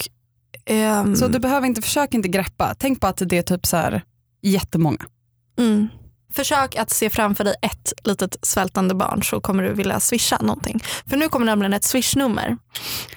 ehm, 0.64 1.16
Så 1.16 1.28
du 1.28 1.38
behöver 1.38 1.66
inte, 1.66 1.82
försök 1.82 2.14
inte 2.14 2.28
greppa. 2.28 2.74
Tänk 2.78 3.00
på 3.00 3.06
att 3.06 3.22
det 3.26 3.38
är 3.38 3.42
typ 3.42 3.66
så 3.66 3.76
här 3.76 4.02
jättemånga. 4.42 5.04
mm. 5.58 5.88
Försök 6.34 6.76
att 6.76 6.90
se 6.90 7.10
framför 7.10 7.44
dig 7.44 7.54
ett 7.62 7.92
litet 8.04 8.36
svältande 8.42 8.94
barn 8.94 9.22
så 9.22 9.40
kommer 9.40 9.62
du 9.62 9.74
vilja 9.74 10.00
swisha 10.00 10.38
någonting. 10.38 10.80
För 11.06 11.16
nu 11.16 11.28
kommer 11.28 11.46
nämligen 11.46 11.72
ett 11.72 11.84
swishnummer. 11.84 12.56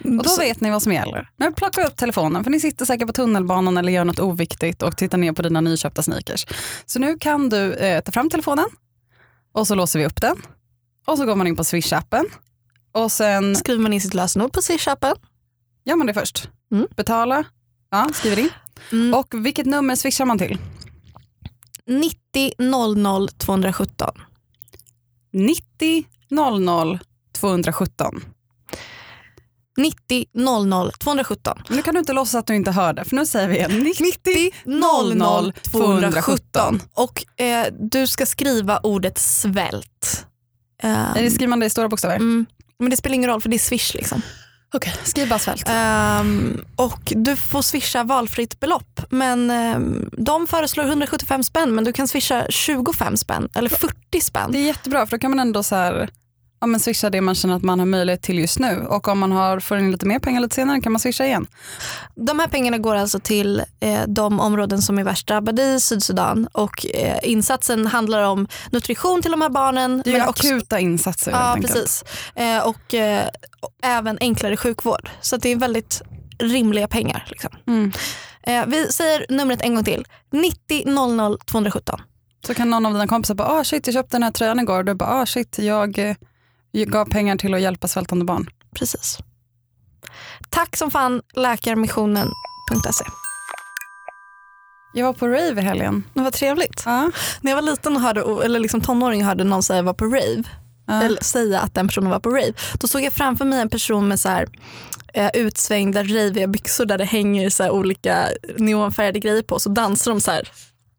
Och 0.04 0.24
då 0.24 0.36
vet 0.40 0.62
ni 0.62 0.70
vad 0.72 0.84
som 0.84 0.94
gäller. 0.94 1.30
Nu 1.38 1.52
plockar 1.52 1.86
upp 1.86 1.96
telefonen 1.98 2.44
för 2.44 2.52
ni 2.52 2.60
sitter 2.60 2.86
säkert 2.86 3.08
på 3.08 3.14
tunnelbanan 3.14 3.78
eller 3.78 3.92
gör 3.92 4.06
något 4.06 4.20
oviktigt 4.20 4.84
och 4.84 4.98
tittar 4.98 5.18
ner 5.18 5.34
på 5.34 5.42
dina 5.42 5.62
nyköpta 5.62 6.04
sneakers. 6.04 6.46
Så 6.86 7.00
nu 7.00 7.18
kan 7.20 7.50
du 7.50 7.74
eh, 7.74 8.02
ta 8.02 8.12
fram 8.12 8.30
telefonen 8.30 8.66
och 9.54 9.68
så 9.68 9.76
låser 9.76 10.00
vi 10.00 10.06
upp 10.06 10.22
den. 10.22 10.36
Och 11.08 11.18
så 11.18 11.26
går 11.26 11.36
man 11.36 11.48
in 11.48 11.56
på 11.56 11.64
Swish-appen. 11.64 12.26
Och 12.92 13.12
sen 13.12 13.56
skriver 13.56 13.82
man 13.82 13.94
in 13.94 14.02
sitt 14.02 14.14
lösenord 14.14 14.54
på 14.54 14.62
swishappen. 14.62 15.16
gör 15.86 15.96
man 15.96 16.08
det 16.08 16.14
först. 16.14 16.50
Mm. 16.72 16.88
Betala, 16.96 17.44
ja, 17.92 18.10
skriver 18.14 18.40
in. 18.40 18.50
Mm. 18.92 19.14
Och 19.14 19.46
vilket 19.46 19.66
nummer 19.66 19.96
swishar 19.96 20.26
man 20.26 20.38
till? 20.38 20.58
90 21.90 22.54
00 22.58 23.28
217. 23.38 24.12
90 25.34 26.06
00 26.30 27.00
217. 27.34 28.24
90 29.78 30.26
00 30.34 30.92
217. 30.92 31.58
Nu 31.70 31.82
kan 31.82 31.94
du 31.94 32.00
inte 32.00 32.14
låtsas 32.14 32.36
att 32.36 32.48
du 32.48 32.56
inte 32.56 32.72
hörde 32.72 33.06
för 33.06 33.16
nu 33.16 33.26
säger 33.26 33.48
vi 33.48 33.56
igen 33.56 33.94
90 34.00 34.52
00 34.66 35.54
217. 35.72 35.72
217. 35.72 36.82
Och 36.94 37.42
eh, 37.42 37.66
du 37.80 38.08
ska 38.08 38.26
skriva 38.26 38.78
ordet 38.78 39.18
svält. 39.18 40.26
Eh, 40.84 41.12
Eller 41.18 41.30
skriver 41.30 41.48
man 41.50 41.60
det 41.60 41.66
i 41.66 41.70
stora 41.70 41.90
bokstäver? 41.90 42.16
mm, 42.16 42.46
men 42.80 42.90
det 42.90 42.98
spelar 42.98 43.16
ingen 43.16 43.30
roll 43.30 43.42
för 43.42 43.50
det 43.50 43.56
är 43.56 43.60
swish 43.60 43.94
liksom. 43.94 44.22
Okej, 44.74 44.94
skriv 45.04 45.30
bara 45.30 45.40
svält. 45.40 45.64
Ehm, 45.68 46.62
och 46.76 47.14
du 47.16 47.36
får 47.36 47.62
swisha 47.62 48.04
valfritt 48.04 48.60
belopp. 48.60 49.02
Men 49.10 49.52
ehm, 49.52 50.10
de 50.12 50.48
föreslår 50.48 50.84
175 50.84 51.44
spänn 51.44 51.76
men 51.76 51.84
du 51.84 51.94
kan 51.94 52.08
swisha 52.08 52.46
25 52.50 53.18
spänn 53.18 53.50
eller 53.56 53.70
40 53.70 54.22
spänn. 54.22 54.52
Det 54.52 54.58
är 54.58 54.66
jättebra 54.66 55.06
för 55.06 55.18
då 55.18 55.22
kan 55.22 55.32
man 55.32 55.40
ändå 55.40 55.64
så 55.64 55.76
här, 55.76 56.10
ja, 56.62 56.68
men 56.68 56.80
swisha 56.80 57.10
det 57.10 57.22
man 57.22 57.36
känner 57.36 57.56
att 57.56 57.64
man 57.64 57.80
har 57.80 57.86
möjlighet 57.86 58.22
till 58.22 58.40
just 58.40 58.60
nu. 58.60 58.86
Och 58.90 59.08
om 59.08 59.20
man 59.20 59.32
har, 59.32 59.60
får 59.60 59.78
in 59.78 59.92
lite 59.92 60.06
mer 60.06 60.20
pengar 60.20 60.42
lite 60.42 60.56
senare 60.56 60.82
kan 60.82 60.92
man 60.92 61.00
swisha 61.00 61.26
igen. 61.26 61.48
De 62.16 62.40
här 62.40 62.48
pengarna 62.48 62.78
går 62.78 62.96
alltså 62.96 63.20
till 63.20 63.64
eh, 63.80 64.02
de 64.08 64.40
områden 64.40 64.82
som 64.82 65.00
är 65.00 65.04
värst 65.04 65.28
drabbade 65.28 65.64
i 65.64 65.80
Sydsudan 65.80 66.48
och 66.52 66.86
eh, 66.86 67.18
insatsen 67.24 67.88
handlar 67.88 68.24
om 68.24 68.48
nutrition 68.72 69.22
till 69.22 69.32
de 69.32 69.42
här 69.42 69.50
barnen. 69.50 70.02
Det 70.06 70.12
är 70.14 70.18
men 70.20 70.28
också- 70.30 70.48
akuta 70.48 70.80
insatser 70.80 71.32
Ja 71.32 71.58
precis. 71.62 72.04
Eh, 72.36 72.68
och, 72.68 72.94
eh, 72.94 73.28
även 73.84 74.18
enklare 74.22 74.58
sjukvård. 74.58 75.10
Så 75.22 75.38
det 75.38 75.50
är 75.50 75.56
väldigt 75.56 76.02
rimliga 76.40 76.88
pengar. 76.88 77.26
Liksom. 77.30 77.50
Mm. 77.68 77.92
Eh, 78.44 78.66
vi 78.68 78.92
säger 78.92 79.26
numret 79.30 79.62
en 79.62 79.76
gång 79.76 79.84
till. 79.84 80.06
90 80.32 80.84
00 80.86 81.38
217. 81.46 82.00
Så 82.48 82.54
kan 82.54 82.70
någon 82.70 82.86
av 82.86 82.94
dina 82.94 83.08
kompisar 83.08 83.36
bara, 83.36 83.48
ah 83.48 83.64
shit 83.64 83.88
jag 83.88 83.94
köpte 83.94 84.16
den 84.16 84.24
här 84.24 84.32
tröjan 84.32 84.60
igår. 84.60 84.78
Och 84.80 84.86
du 84.86 84.94
bara, 84.94 85.10
ah 85.10 85.26
shit 85.26 85.60
jag, 85.60 85.98
eh, 86.00 86.06
jag 86.06 86.16
gav 86.72 87.06
pengar 87.06 87.36
till 87.36 87.54
att 87.54 87.62
hjälpa 87.62 87.88
svältande 87.88 88.26
barn. 88.26 88.50
Precis. 88.76 89.18
Tack 90.50 90.78
som 90.78 90.92
fan 90.92 91.22
läkarmissionen.se. 91.34 93.06
Jag 94.94 95.06
var 95.06 95.14
på 95.14 95.28
rave 95.28 95.62
i 95.62 95.64
helgen. 95.64 96.04
Det 96.14 96.22
var 96.22 96.32
trevligt. 96.32 96.84
Ja. 96.86 97.12
När 97.42 97.52
jag 97.52 97.56
var 97.56 97.62
liten 97.62 97.96
och 97.96 98.02
hörde, 98.02 98.46
eller 98.46 98.60
liksom 98.60 98.82
tonåring 98.82 99.22
och 99.22 99.28
hörde 99.28 99.44
någon 99.44 99.64
säga 99.64 99.82
var 99.82 99.94
på 99.94 100.06
rave, 100.06 100.44
Ja. 100.88 101.04
eller 101.04 101.24
säga 101.24 101.60
att 101.60 101.74
den 101.76 101.88
personen 101.88 102.10
var 102.10 102.20
på 102.20 102.30
rave, 102.30 102.54
då 102.74 102.88
såg 102.88 103.02
jag 103.02 103.14
framför 103.14 103.46
mig 103.46 103.60
en 103.62 103.70
person 103.70 104.08
med 104.08 104.20
så 104.20 104.30
här, 104.30 104.48
eh, 105.14 105.30
utsvängda 105.34 106.04
raviga 106.04 106.48
byxor 106.48 106.86
där 106.86 106.98
det 106.98 107.06
hänger 107.06 107.50
så 107.50 107.70
olika 107.70 108.28
neonfärgade 108.58 109.20
grejer 109.20 109.42
på 109.44 109.60
så 109.60 109.70
dansar 109.70 110.12
de 110.12 110.22
så 110.22 110.32
här 110.32 110.50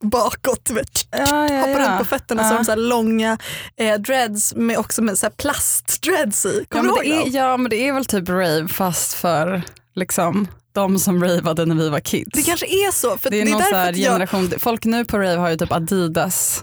bakåt, 0.03 0.71
vet. 0.71 0.89
Ja, 1.11 1.19
ja, 1.19 1.43
hoppar 1.59 1.81
ja. 1.81 1.89
runt 1.89 1.99
på 1.99 2.05
fötterna 2.05 2.43
så 2.43 2.47
Ja. 2.47 2.51
har 2.51 2.59
de 2.59 2.65
så 2.65 2.75
långa 2.77 3.39
eh, 3.77 3.95
dreads 4.01 4.55
med 4.55 4.79
också 4.79 5.03
med 5.03 5.19
så 5.19 5.31
plastdreads 5.31 6.47
i. 6.47 6.67
Ja 6.71 6.77
Kommer 6.77 6.85
men, 6.91 6.95
du 6.95 7.01
det 7.03 7.09
ihåg 7.09 7.21
är, 7.21 7.25
dem? 7.25 7.33
ja 7.35 7.57
men 7.57 7.71
det 7.71 7.89
är 7.89 7.93
väl 7.93 8.05
typ 8.05 8.29
rave 8.29 8.69
fast 8.69 9.15
för 9.15 9.63
liksom, 9.95 10.49
de 10.73 10.99
som 10.99 11.25
ravade 11.25 11.67
när 11.67 11.75
vi 11.75 11.89
var 11.89 12.01
kids. 12.01 12.31
Det 12.35 12.43
kanske 12.43 12.67
är 12.67 12.91
så. 12.93 13.19
För 13.19 13.31
det 13.31 13.41
är 13.41 13.45
det 13.45 13.51
är 13.51 13.53
någon 13.53 13.63
så 13.63 13.71
därför 13.75 13.91
att 13.91 13.97
jag, 13.97 14.13
generation, 14.13 14.53
folk 14.59 14.85
nu 14.85 15.05
på 15.05 15.19
rave 15.19 15.37
har 15.37 15.51
ju 15.51 15.57
typ 15.57 15.73
Adidas 15.73 16.63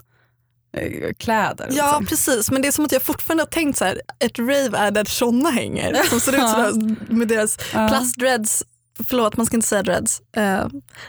eh, 0.78 1.14
kläder. 1.20 1.68
Ja 1.72 1.86
liksom. 2.00 2.06
precis 2.06 2.52
men 2.52 2.62
det 2.62 2.68
är 2.68 2.72
som 2.72 2.86
att 2.86 2.92
jag 2.92 3.04
fortfarande 3.04 3.44
har 3.44 3.48
tänkt 3.50 3.78
så 3.78 3.86
här, 3.86 4.02
ett 4.20 4.40
rave 4.40 4.78
är 4.78 4.92
där 4.92 5.06
sådana 5.06 5.50
hänger. 5.50 6.04
Som 6.10 6.20
ser 6.20 6.32
ut 6.34 6.40
sådär 6.50 6.96
med 7.14 7.28
deras 7.28 7.58
Ja. 7.74 7.88
plastdreads, 7.88 8.64
förlåt 9.08 9.38
man 9.38 9.46
ska 9.46 9.56
inte 9.56 9.68
säga 9.68 9.84
dreads, 9.84 10.22
eh, 10.38 10.68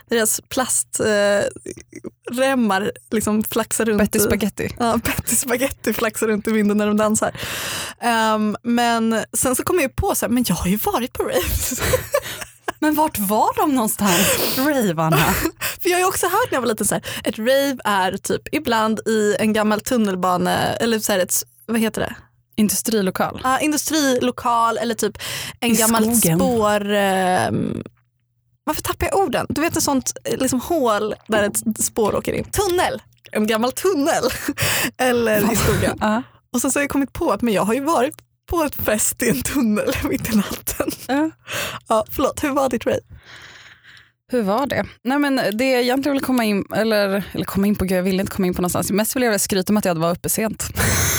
deras 0.09 0.41
plastremmar 0.49 2.81
eh, 2.81 2.87
liksom 3.11 3.43
flaxar 3.43 3.85
runt. 3.85 3.99
Betty 3.99 4.19
Spaghetti. 4.19 4.75
Ja, 4.79 4.97
Betty 5.03 5.35
Spaghetti 5.35 5.93
flaxar 5.93 6.27
runt 6.27 6.47
i 6.47 6.51
vinden 6.51 6.77
när 6.77 6.87
de 6.87 6.97
dansar. 6.97 7.35
Ehm, 7.99 8.57
men 8.63 9.23
sen 9.33 9.55
så 9.55 9.63
kom 9.63 9.75
jag 9.75 9.83
ju 9.83 9.89
på 9.89 10.15
så 10.15 10.25
här, 10.25 10.33
men 10.33 10.45
jag 10.47 10.55
har 10.55 10.67
ju 10.67 10.77
varit 10.77 11.13
på 11.13 11.23
rave. 11.23 11.41
Men 12.81 12.95
vart 12.95 13.19
var 13.19 13.55
de 13.55 13.75
någonstans, 13.75 14.57
ravarna? 14.57 15.17
För 15.81 15.89
jag 15.89 15.95
har 15.95 15.99
ju 15.99 16.05
också 16.05 16.25
hört 16.25 16.51
när 16.51 16.55
jag 16.55 16.61
var 16.61 16.67
liten 16.67 16.87
så 16.87 16.95
här, 16.95 17.03
ett 17.23 17.39
rave 17.39 17.77
är 17.83 18.17
typ 18.17 18.41
ibland 18.51 18.99
i 19.07 19.35
en 19.39 19.53
gammal 19.53 19.81
tunnelbane 19.81 20.55
eller 20.55 20.99
så 20.99 21.11
här 21.11 21.19
ett, 21.19 21.33
vad 21.65 21.79
heter 21.79 22.01
det? 22.01 22.15
Industrilokal. 22.59 23.41
Ja, 23.43 23.59
industrilokal 23.59 24.77
eller 24.77 24.95
typ 24.95 25.17
en 25.59 25.71
I 25.71 25.75
gammal 25.75 26.03
skogen. 26.15 26.39
spår... 26.39 26.89
ehm, 26.93 27.83
varför 28.63 28.81
tappar 28.81 29.07
jag 29.07 29.19
orden? 29.19 29.45
Du 29.49 29.61
vet 29.61 29.77
ett 29.77 29.83
sånt 29.83 30.11
eh, 30.23 30.37
liksom, 30.37 30.59
hål 30.61 31.15
där 31.27 31.43
ett 31.43 31.83
spår 31.83 32.15
åker 32.15 32.33
in. 32.33 32.43
Tunnel! 32.43 33.01
En 33.31 33.47
gammal 33.47 33.71
tunnel. 33.71 34.23
eller 34.97 35.53
i 35.53 35.55
skogen. 35.55 35.97
Ja. 36.01 36.23
Och 36.53 36.61
sen 36.61 36.71
så 36.71 36.79
har 36.79 36.83
jag 36.83 36.89
kommit 36.89 37.13
på 37.13 37.31
att 37.31 37.41
men 37.41 37.53
jag 37.53 37.63
har 37.63 37.73
ju 37.73 37.81
varit 37.83 38.15
på 38.49 38.63
ett 38.63 38.75
fest 38.75 39.23
i 39.23 39.29
en 39.29 39.41
tunnel 39.41 39.93
mitt 40.09 40.33
i 40.33 40.35
natten. 40.35 40.91
Ja. 41.07 41.31
Ja, 41.87 42.05
förlåt, 42.11 42.43
hur 42.43 42.51
var 42.51 42.69
ditt 42.69 42.85
rave? 42.85 42.99
Hur 44.31 44.41
var 44.43 44.67
det? 44.67 44.85
Nej, 45.03 45.19
men 45.19 45.35
det 45.53 45.69
jag 45.71 45.81
egentligen 45.81 46.13
vill 46.13 46.23
komma 46.25 46.43
in, 46.43 46.65
eller, 46.75 47.23
eller 47.31 47.45
komma 47.45 47.67
in 47.67 47.75
på, 47.75 47.85
gud 47.85 47.97
jag 47.97 48.03
ville 48.03 48.21
inte 48.21 48.31
komma 48.35 48.47
in 48.47 48.53
på 48.53 48.61
någonstans. 48.61 48.91
Mest 48.91 49.15
vill 49.15 49.23
jag 49.23 49.41
skryta 49.41 49.73
med 49.73 49.79
att 49.79 49.85
jag 49.85 49.95
var 49.95 50.11
uppe 50.11 50.29
sent. 50.29 50.63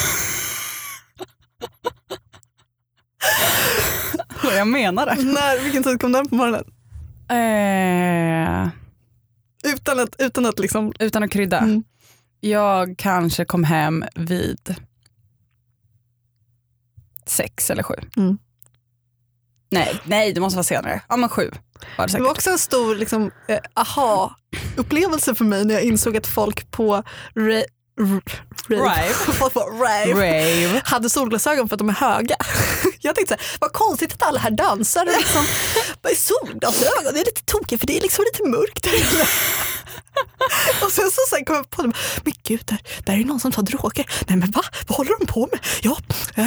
Och 4.51 4.57
jag 4.59 4.69
menar 4.69 5.07
det. 5.07 5.15
När, 5.23 5.63
vilken 5.65 5.83
tid 5.83 6.01
kom 6.01 6.13
den 6.13 6.29
på 6.29 6.35
morgonen? 6.35 6.65
Eh, 7.31 8.69
Utan 9.75 10.01
att, 10.01 10.17
utan 10.19 10.47
att 10.47 10.59
liksom... 10.59 10.93
utan 10.99 11.23
att 11.23 11.31
krydda. 11.31 11.59
Mm. 11.59 11.85
Jag 12.41 12.95
kanske 12.99 13.45
kom 13.45 13.65
hem 13.65 14.05
vid 14.15 14.75
sex 17.27 17.71
eller 17.71 17.83
sju. 17.83 17.95
Mm. 18.17 18.39
Nej, 19.71 20.01
nej, 20.05 20.33
det 20.33 20.41
måste 20.41 20.57
vara 20.57 20.65
senare. 20.65 21.03
Ja 21.09 21.17
men 21.17 21.29
sju 21.29 21.51
var 21.51 21.51
det 21.51 21.93
Det 21.97 21.97
var 21.99 22.09
säkert. 22.09 22.27
också 22.31 22.51
en 22.51 22.59
stor 22.59 22.97
liksom, 22.97 23.31
eh, 23.49 23.59
aha-upplevelse 23.75 25.35
för 25.35 25.45
mig 25.45 25.65
när 25.65 25.75
jag 25.75 25.83
insåg 25.83 26.17
att 26.17 26.27
folk 26.27 26.71
på 26.71 27.03
rave, 28.01 28.23
Rave. 29.85 30.15
rave, 30.15 30.81
hade 30.85 31.11
solglasögon 31.11 31.69
för 31.69 31.75
att 31.75 31.79
de 31.79 31.89
är 31.89 31.93
höga. 31.95 32.37
Jag 33.01 33.15
tänkte 33.15 33.35
så 33.35 33.41
här, 33.41 33.57
vad 33.61 33.73
konstigt 33.73 34.13
att 34.13 34.23
alla 34.23 34.41
här 34.41 34.51
dansar 34.51 35.07
och 35.07 35.13
liksom, 35.19 35.45
i 36.13 36.17
solglasögon. 36.17 37.15
Det 37.15 37.21
är 37.21 37.25
lite 37.25 37.45
tokigt 37.45 37.81
för 37.81 37.87
det 37.87 37.97
är 37.97 38.01
liksom 38.01 38.25
lite 38.33 38.49
mörkt 38.49 38.85
där 38.85 38.95
inne. 38.97 39.25
Och 40.85 40.93
sen 40.93 41.11
så 41.11 41.21
sen 41.37 41.45
kom 41.45 41.57
jag 41.57 41.71
på 41.71 41.83
det, 41.83 41.93
men 42.25 42.33
gud, 42.45 42.63
där, 42.65 42.79
där 43.05 43.13
är 43.13 43.25
någon 43.25 43.41
som 43.41 43.53
tar 43.53 43.63
droger. 43.63 44.07
Nej 44.27 44.37
men 44.37 44.51
va? 44.51 44.63
Vad 44.87 44.97
håller 44.97 45.19
de 45.19 45.27
på 45.27 45.49
med? 45.53 45.61
Ja 45.83 45.97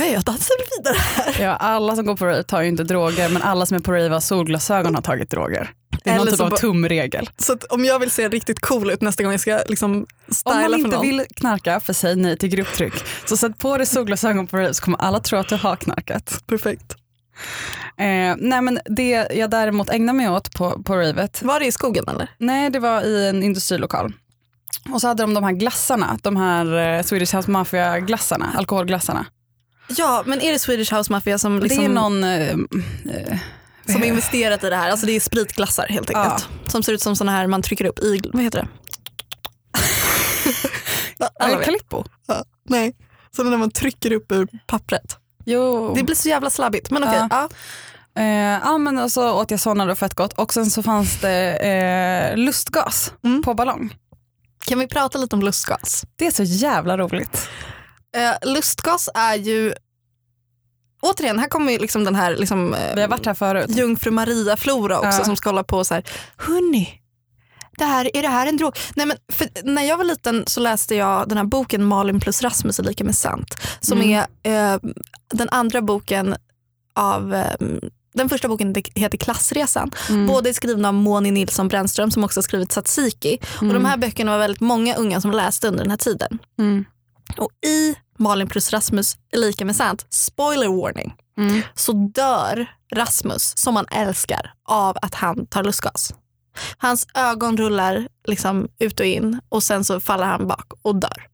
jag 0.06 0.24
dansar 0.24 0.56
vidare 0.78 0.98
här. 0.98 1.36
Ja, 1.44 1.56
alla 1.56 1.96
som 1.96 2.06
går 2.06 2.16
på 2.16 2.26
rave 2.26 2.44
tar 2.44 2.62
ju 2.62 2.68
inte 2.68 2.84
droger 2.84 3.30
men 3.30 3.42
alla 3.42 3.66
som 3.66 3.78
är 3.78 3.82
på 3.82 3.92
rave 3.92 4.10
har 4.10 4.20
solglasögon 4.20 4.96
har 4.96 5.02
tagit 5.02 5.30
droger. 5.30 5.72
Det 6.04 6.10
är 6.10 6.14
någon 6.16 6.22
Eller 6.22 6.32
typ 6.32 6.38
så 6.38 6.44
av 6.46 6.58
tumregel. 6.58 7.30
Så 7.38 7.58
om 7.70 7.86
jag 7.86 8.00
vill 8.00 8.12
se 8.12 8.30
riktigt 8.30 8.60
cool 8.60 8.92
ut 8.92 9.02
nästa 9.02 9.24
gång 9.24 9.32
jag 9.32 9.42
ska 9.42 9.60
liksom 9.68 9.92
Om 9.94 10.06
styla 10.34 10.56
man 10.60 10.70
för 10.70 10.78
inte 10.78 10.90
någon. 10.90 11.02
vill 11.02 11.26
knarka, 11.36 11.80
för 11.80 11.94
säg 11.94 12.16
nej 12.16 12.38
till 12.38 12.50
grupptryck. 12.50 12.94
Så 13.26 13.38
sätt 13.38 13.58
på 13.58 13.78
dig 13.78 13.86
solglasögon 13.86 14.48
på 14.48 14.58
rave 14.58 14.74
så 14.74 14.84
kommer 14.84 14.98
alla 14.98 15.20
tro 15.20 15.38
att 15.40 15.50
du 15.50 15.56
har 15.56 15.76
knarkat. 15.76 16.44
Perfekt. 16.48 16.96
Eh, 17.98 18.36
nej 18.38 18.62
men 18.62 18.80
det 18.86 19.28
jag 19.34 19.50
däremot 19.50 19.90
ägnar 19.90 20.14
mig 20.14 20.30
åt 20.30 20.54
på, 20.54 20.84
på 20.84 20.96
ravet, 20.96 21.42
Var 21.42 21.60
det 21.60 21.66
i 21.66 21.72
skogen 21.72 22.06
eller? 22.08 22.28
nej 22.38 22.70
det 22.70 22.80
var 22.80 23.02
i 23.02 23.28
en 23.30 23.44
industrilokal. 23.44 24.14
Och 24.92 25.02
så 25.02 25.08
hade 25.08 25.24
de 25.24 25.34
de 25.34 25.44
här 25.44 25.52
glassarna, 25.52 26.18
de 26.24 26.36
här 26.38 26.98
eh, 26.98 27.04
Swedish 27.04 27.36
House 27.36 27.52
Mafia 27.52 28.00
glassarna, 28.00 28.54
alkoholglassarna. 28.58 29.26
Ja, 29.88 30.24
men 30.26 30.42
är 30.42 30.52
det 30.52 30.60
Swedish 30.60 30.94
House 30.94 31.12
Mafia 31.12 31.38
som, 31.38 31.60
liksom, 31.60 31.80
det 31.84 31.86
är 31.86 31.90
någon, 31.90 32.24
eh, 32.24 32.50
eh, 33.16 33.40
som 33.86 33.96
har 34.02 34.08
investerat 34.08 34.64
i 34.64 34.70
det 34.70 34.76
här? 34.76 34.90
Alltså 34.90 35.06
det 35.06 35.12
är 35.16 35.20
spritglassar 35.20 35.86
helt 35.90 36.10
enkelt. 36.16 36.48
Som 36.68 36.84
ser 36.84 36.94
ut 36.94 37.02
som 37.02 37.16
såna 37.16 37.32
här 37.32 37.48
man 37.48 37.62
trycker 37.62 37.86
upp 37.86 38.00
i, 38.00 38.22
vad 38.34 38.44
heter 38.44 38.60
det? 38.62 38.68
Ja, 41.18 41.30
Alla 41.40 41.52
eh, 41.52 41.58
vet. 41.58 41.66
Calippo. 41.66 42.04
Ja, 42.28 42.44
nej, 42.70 42.96
sådana 43.36 43.50
när 43.52 43.58
man 43.58 43.72
trycker 43.72 44.12
upp 44.14 44.32
ur 44.32 44.48
pappret. 44.68 45.18
Jo. 45.46 45.94
Det 45.96 46.04
blir 46.04 46.16
så 46.16 46.30
jävla 46.30 46.50
slabbigt. 46.50 46.92
Men 46.92 47.04
okej, 47.04 47.16
Ja. 47.16 47.28
ja. 47.32 47.50
Eh, 48.22 48.60
ja 48.64 48.78
men 48.78 48.98
och 48.98 49.12
så 49.12 49.34
åt 49.34 49.52
jag 49.52 49.60
sådana 49.60 49.86
då 49.86 49.96
fett 49.96 50.14
gott 50.14 50.34
och 50.34 50.54
sen 50.54 50.66
så 50.70 50.84
fanns 50.84 51.22
det 51.22 51.50
eh, 51.58 52.38
lustgas 52.38 53.14
Mm. 53.24 53.44
på 53.44 53.54
ballong. 53.54 53.96
kan 54.66 54.80
vi 54.80 54.88
prata 54.88 55.18
lite 55.18 55.36
om 55.36 55.42
lustgas? 55.42 56.06
Det 56.16 56.28
är 56.28 56.32
så 56.32 56.44
jävla 56.44 56.98
roligt. 56.98 57.48
Eh, 58.18 58.50
lustgas 58.54 59.10
är 59.14 59.36
ju, 59.36 59.74
återigen, 61.04 61.40
här 61.40 61.48
kommer 61.48 61.72
ju 61.72 61.78
liksom 61.80 62.04
den 62.04 62.16
här 62.16 62.36
liksom, 62.36 62.74
eh, 62.74 62.96
Vi 62.96 63.02
har 63.02 63.08
varit 63.08 63.26
här 63.26 63.34
förut. 63.34 63.70
Jungfru 63.78 64.12
Maria-flora 64.12 64.98
också 65.00 65.20
Ja. 65.20 65.24
som 65.26 65.36
ska 65.36 65.50
hålla 65.50 65.64
på 65.64 65.84
så 65.86 65.94
här, 65.94 66.04
hörni, 66.38 67.00
det 67.78 67.86
här, 67.86 68.18
är 68.18 68.22
det 68.22 68.28
här 68.28 68.48
en 68.48 68.58
drog? 68.58 68.78
Nej, 68.96 69.06
men 69.06 69.18
när 69.64 69.84
jag 69.84 69.98
var 69.98 70.04
liten 70.06 70.44
så 70.48 70.60
läste 70.60 70.96
jag 70.96 71.30
den 71.30 71.38
här 71.38 71.46
boken 71.46 71.84
Malin 71.86 72.20
plus 72.20 72.42
Rasmus 72.42 72.80
är 72.80 72.84
lika 72.84 73.04
med 73.04 73.16
sant. 73.16 73.56
Som 73.80 74.02
Mm. 74.02 74.26
är 74.44 74.74
eh, 74.74 74.80
den 75.34 75.50
andra 75.50 75.82
boken 75.82 76.36
av 76.96 77.34
eh, 77.36 77.68
den 78.16 78.30
första 78.30 78.48
boken 78.48 78.76
heter 78.96 79.18
Klassresan. 79.18 79.92
Mm. 80.10 80.28
Båda 80.28 80.50
är 80.50 80.54
skrivna 80.54 80.88
av 80.88 80.94
Moni 80.94 81.32
Nilsson 81.32 81.68
Brännström 81.68 82.12
som 82.12 82.24
också 82.24 82.38
har 82.38 82.44
skrivit 82.44 82.70
Tsatsiki. 82.70 83.38
Och 83.62 83.74
de 83.74 83.86
här 83.86 83.98
böckerna 83.98 84.32
var 84.32 84.38
väldigt 84.40 84.62
många 84.62 84.96
unga 84.96 85.22
som 85.22 85.32
läste 85.32 85.68
under 85.68 85.84
den 85.84 85.92
här 85.92 85.98
tiden. 85.98 86.40
Mm. 86.60 86.86
Och 87.38 87.50
i 87.66 87.96
Malin 88.20 88.48
plus 88.48 88.74
Rasmus 88.74 89.16
är 89.32 89.38
lika 89.38 89.66
med 89.66 89.76
sant, 89.76 90.06
spoiler 90.10 90.68
warning, 90.82 91.14
Mm. 91.38 91.62
så 91.76 91.92
dör 91.92 92.66
Rasmus 92.96 93.58
som 93.58 93.76
han 93.76 93.86
älskar 93.92 94.54
av 94.70 94.98
att 95.02 95.16
han 95.16 95.46
tar 95.46 95.64
lustgas. 95.64 96.14
Hans 96.78 97.08
ögon 97.14 97.58
rullar 97.58 98.08
liksom 98.28 98.68
ut 98.80 99.00
och 99.00 99.06
in 99.06 99.42
och 99.50 99.64
sen 99.64 99.84
så 99.84 100.00
faller 100.00 100.26
han 100.26 100.48
bak 100.48 100.72
och 100.82 100.96
dör. 100.96 101.28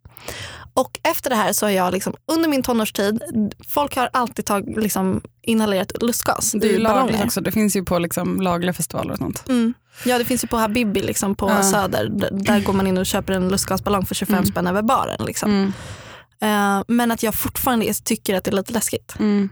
Och 0.74 1.00
efter 1.04 1.30
det 1.30 1.36
här 1.36 1.54
så 1.54 1.66
har 1.66 1.72
jag 1.72 1.94
liksom, 1.94 2.14
under 2.32 2.50
min 2.50 2.64
tonårstid, 2.64 3.22
folk 3.68 3.96
har 3.96 4.10
alltid 4.14 4.46
tagit, 4.46 4.78
liksom, 4.78 5.22
inhalerat 5.42 5.92
lustgas 6.02 6.52
Det 6.52 6.68
är 6.68 6.72
ju 6.72 6.78
lagligt 6.78 7.24
också. 7.24 7.42
Det 7.42 7.52
finns 7.52 7.76
ju 7.76 7.84
på 7.86 8.00
liksom 8.00 8.42
lagliga 8.42 8.74
festivaler 8.74 9.12
och 9.12 9.18
sånt. 9.18 9.50
Mm. 9.50 9.74
Ja 10.06 10.18
det 10.18 10.26
finns 10.26 10.44
ju 10.44 10.48
på 10.48 10.58
Habibi 10.58 11.02
liksom, 11.02 11.36
på 11.36 11.50
Ja. 11.50 11.64
Söder. 11.64 12.10
Där 12.32 12.60
går 12.62 12.74
man 12.74 12.88
in 12.88 12.98
och 12.98 13.06
köper 13.06 13.34
en 13.34 13.50
lustgasballong 13.50 14.06
för 14.06 14.16
25 14.16 14.34
Mm. 14.36 14.46
spänn 14.46 14.68
över 14.68 14.82
baren. 14.82 15.26
Liksom. 15.26 15.52
Mm. 15.52 15.74
Eh, 16.42 16.84
men 16.88 17.12
att 17.12 17.24
jag 17.24 17.36
fortfarande 17.36 17.94
tycker 17.94 18.36
att 18.36 18.44
det 18.44 18.50
är 18.52 18.56
lite 18.56 18.74
läskigt. 18.74 19.16
Mm. 19.20 19.50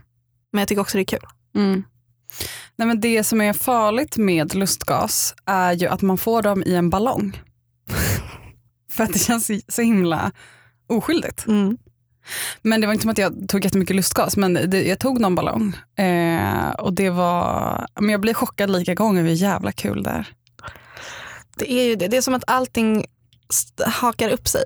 Men 0.52 0.58
jag 0.58 0.68
tycker 0.68 0.82
också 0.82 0.98
det 0.98 1.02
är 1.02 1.04
kul. 1.04 1.26
Mm. 1.56 1.84
Nej, 2.76 2.88
men 2.88 3.00
det 3.00 3.24
som 3.24 3.40
är 3.40 3.52
farligt 3.52 4.16
med 4.16 4.54
lustgas 4.54 5.34
är 5.46 5.72
ju 5.72 5.86
att 5.86 6.02
man 6.02 6.18
får 6.18 6.42
dem 6.42 6.62
i 6.66 6.74
en 6.74 6.90
ballong. 6.90 7.42
För 8.92 9.04
att 9.04 9.12
det 9.12 9.18
känns 9.18 9.50
så 9.68 9.82
himla 9.82 10.32
oskyldigt. 10.88 11.44
Men 12.62 12.80
det 12.80 12.86
var 12.86 12.94
inte 12.94 13.02
som 13.02 13.10
att 13.10 13.18
jag 13.18 13.48
tog 13.48 13.64
jättemycket 13.64 13.96
lustgas, 13.96 14.36
men 14.36 14.70
det, 14.70 14.82
jag 14.82 14.98
tog 14.98 15.20
någon 15.20 15.34
ballong. 15.34 15.76
Eh, 15.98 16.70
och 16.70 16.92
det 16.92 17.10
var, 17.10 17.86
men 18.00 18.10
jag 18.10 18.20
blir 18.20 18.34
chockad 18.34 18.70
lika 18.70 18.94
gånger 18.94 19.22
hur 19.22 19.30
jävla 19.30 19.72
kul 19.72 20.02
det 20.02 20.10
är. 20.10 20.28
Det 21.56 21.72
är 21.72 21.84
ju 21.84 21.96
det. 21.96 22.08
Det 22.08 22.16
är 22.16 22.22
som 22.22 22.34
att 22.34 22.44
allting 22.46 23.06
hakar 23.86 24.28
upp 24.28 24.48
sig. 24.48 24.62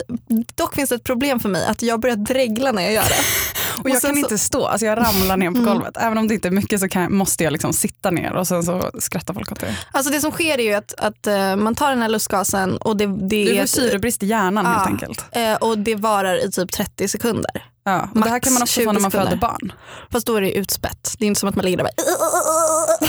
Dock 0.54 0.74
finns 0.74 0.88
det 0.88 0.94
ett 0.94 1.04
problem 1.04 1.40
för 1.40 1.48
mig 1.48 1.66
att 1.66 1.82
jag 1.82 2.00
börjar 2.00 2.16
dregla 2.16 2.72
när 2.72 2.82
jag 2.82 2.92
gör 2.92 3.02
det. 3.02 3.08
Och 3.84 3.90
jag 3.90 4.00
sen 4.00 4.10
kan 4.10 4.14
så- 4.14 4.26
inte 4.26 4.38
stå, 4.38 4.66
alltså 4.66 4.86
jag 4.86 4.98
ramlar 4.98 5.36
ner 5.36 5.50
på 5.50 5.58
Mm. 5.58 5.72
golvet. 5.74 5.96
Även 5.96 6.18
om 6.18 6.28
det 6.28 6.34
inte 6.34 6.48
är 6.48 6.52
mycket 6.52 6.80
så 6.80 6.88
kan, 6.88 7.14
måste 7.14 7.44
jag 7.44 7.52
liksom 7.52 7.72
sitta 7.72 8.10
ner 8.10 8.32
och 8.32 8.46
sen 8.48 8.62
så 8.62 8.90
skrattar 8.98 9.34
folk 9.34 9.52
åt 9.52 9.60
det. 9.60 9.76
Alltså 9.92 10.12
det 10.12 10.20
som 10.20 10.30
sker 10.30 10.58
är 10.60 10.64
ju 10.64 10.72
att, 10.74 10.94
att 10.98 11.26
eh, 11.26 11.56
man 11.56 11.74
tar 11.74 11.90
den 11.90 12.02
här 12.02 12.08
lustgasen 12.08 12.76
och 12.76 12.96
det, 12.96 13.06
det, 13.06 13.12
Det 13.28 13.50
är 13.50 13.54
är 13.60 13.64
ett- 13.64 13.70
syrebrist 13.70 14.22
i 14.22 14.26
hjärnan 14.26 14.66
helt 14.66 14.78
Ja. 14.78 14.86
enkelt. 14.86 15.24
eh, 15.32 15.54
och 15.54 15.78
det 15.78 15.94
varar 15.94 16.44
i 16.46 16.50
typ 16.50 16.72
30 16.72 17.08
sekunder. 17.08 17.66
Ja. 17.84 18.08
Och 18.14 18.20
det 18.20 18.24
här 18.24 18.30
Max 18.30 18.44
kan 18.44 18.52
man 18.52 18.62
också 18.62 18.72
20 18.80 18.84
få 18.84 18.92
när 18.92 19.00
man 19.00 19.10
sekunder. 19.10 19.30
föder 19.30 19.40
barn. 19.40 19.72
Fast 20.12 20.26
då 20.26 20.36
är 20.36 20.40
det 20.40 20.52
utspätt. 20.52 21.14
Det 21.18 21.24
är 21.24 21.26
inte 21.26 21.40
som 21.40 21.48
att 21.48 21.54
man 21.56 21.64
ligger 21.64 21.76
där 21.78 21.84
och 21.84 21.90
bara... 21.96 23.08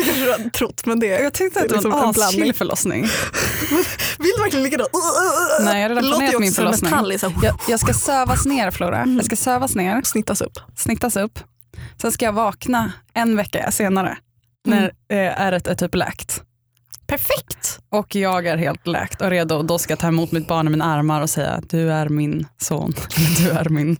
Det 0.00 0.04
kanske 0.06 0.24
du 0.24 0.30
har 0.30 0.50
trott 0.50 0.86
men 0.86 1.00
det 1.00 1.06
Jag 1.06 1.32
tyckte 1.32 1.60
att 1.60 1.68
det, 1.68 1.74
liksom 1.74 1.90
var 1.90 1.98
en 1.98 2.04
en 2.04 2.10
aschill 2.22 2.54
förlossning. 2.54 3.02
Vill 4.18 4.32
du 4.36 4.42
verkligen 4.42 4.62
ligga 4.64 4.78
där? 4.78 4.86
Nej, 5.64 5.82
jag 5.82 5.88
har 5.88 5.88
redan 5.88 6.04
Det 6.04 6.10
planerat 6.10 6.40
min 6.40 6.52
förlossning. 6.52 6.90
metall 6.90 7.18
så 7.18 7.28
här- 7.28 7.36
Jag, 7.42 7.54
jag 7.68 7.80
ska 7.80 7.94
sövas 7.94 8.44
ner 8.46 8.70
Flora. 8.70 9.04
Jag 9.06 9.24
ska 9.24 9.36
sövas 9.36 9.74
ner, 9.74 10.02
snittas 10.02 10.40
upp. 10.40 10.58
snittas 10.76 11.16
upp. 11.16 11.38
Sen 12.00 12.12
ska 12.12 12.24
jag 12.24 12.32
vakna 12.32 12.92
en 13.14 13.36
vecka 13.36 13.70
senare 13.70 14.16
när 14.66 14.82
eh, 14.84 15.40
ärret 15.40 15.66
är 15.66 15.74
typ 15.74 15.94
läkt. 15.94 16.42
Perfekt! 17.10 17.80
Och 17.88 18.14
jag 18.14 18.46
är 18.46 18.56
helt 18.56 18.86
läkt 18.86 19.22
och 19.22 19.30
redo 19.30 19.62
då 19.62 19.78
ska 19.78 19.92
jag 19.92 19.98
ta 19.98 20.08
emot 20.08 20.32
mitt 20.32 20.48
barn 20.48 20.66
i 20.66 20.70
mina 20.70 20.84
armar 20.84 21.20
och 21.20 21.30
säga 21.30 21.60
du 21.68 21.92
är 21.92 22.08
min 22.08 22.46
son. 22.58 22.92
Du 23.38 23.50
är 23.50 23.68
min 23.68 23.96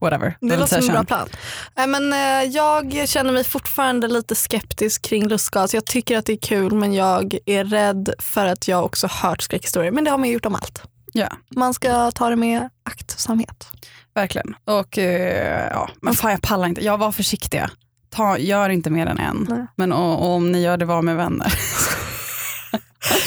whatever. 0.00 0.36
Det 0.40 0.56
låter 0.56 0.80
som 0.80 0.88
en 0.88 0.92
bra 0.92 1.04
plan. 1.04 1.28
Nej, 1.76 1.86
men, 1.86 2.12
eh, 2.12 2.50
jag 2.50 3.08
känner 3.08 3.32
mig 3.32 3.44
fortfarande 3.44 4.08
lite 4.08 4.34
skeptisk 4.34 5.02
kring 5.02 5.28
lustgas. 5.28 5.74
Jag 5.74 5.84
tycker 5.84 6.18
att 6.18 6.26
det 6.26 6.32
är 6.32 6.36
kul 6.36 6.74
men 6.74 6.94
jag 6.94 7.38
är 7.46 7.64
rädd 7.64 8.14
för 8.18 8.46
att 8.46 8.68
jag 8.68 8.84
också 8.84 9.06
hört 9.10 9.42
skräckhistorier. 9.42 9.90
Men 9.92 10.04
det 10.04 10.10
har 10.10 10.18
man 10.18 10.28
gjort 10.28 10.46
om 10.46 10.54
allt. 10.54 10.82
Ja, 11.12 11.28
Man 11.56 11.74
ska 11.74 12.10
ta 12.10 12.28
det 12.30 12.36
med 12.36 12.68
aktsamhet. 12.82 13.66
verkligen. 14.14 14.54
Och 14.64 14.98
eh, 14.98 15.68
ja, 15.70 15.88
men 16.02 16.14
fan 16.14 16.30
jag 16.30 16.42
pallar 16.42 16.68
inte. 16.68 16.84
Jag 16.84 16.98
var 16.98 17.12
försiktiga. 17.12 17.70
ta, 18.10 18.38
gör 18.38 18.68
inte 18.68 18.90
mer 18.90 19.06
än 19.06 19.18
en. 19.18 19.46
Nej. 19.50 19.66
Men 19.76 19.92
och, 19.92 20.22
och 20.22 20.28
om 20.34 20.52
ni 20.52 20.62
gör 20.62 20.76
det, 20.76 20.84
var 20.84 21.02
med 21.02 21.16
vänner. 21.16 21.52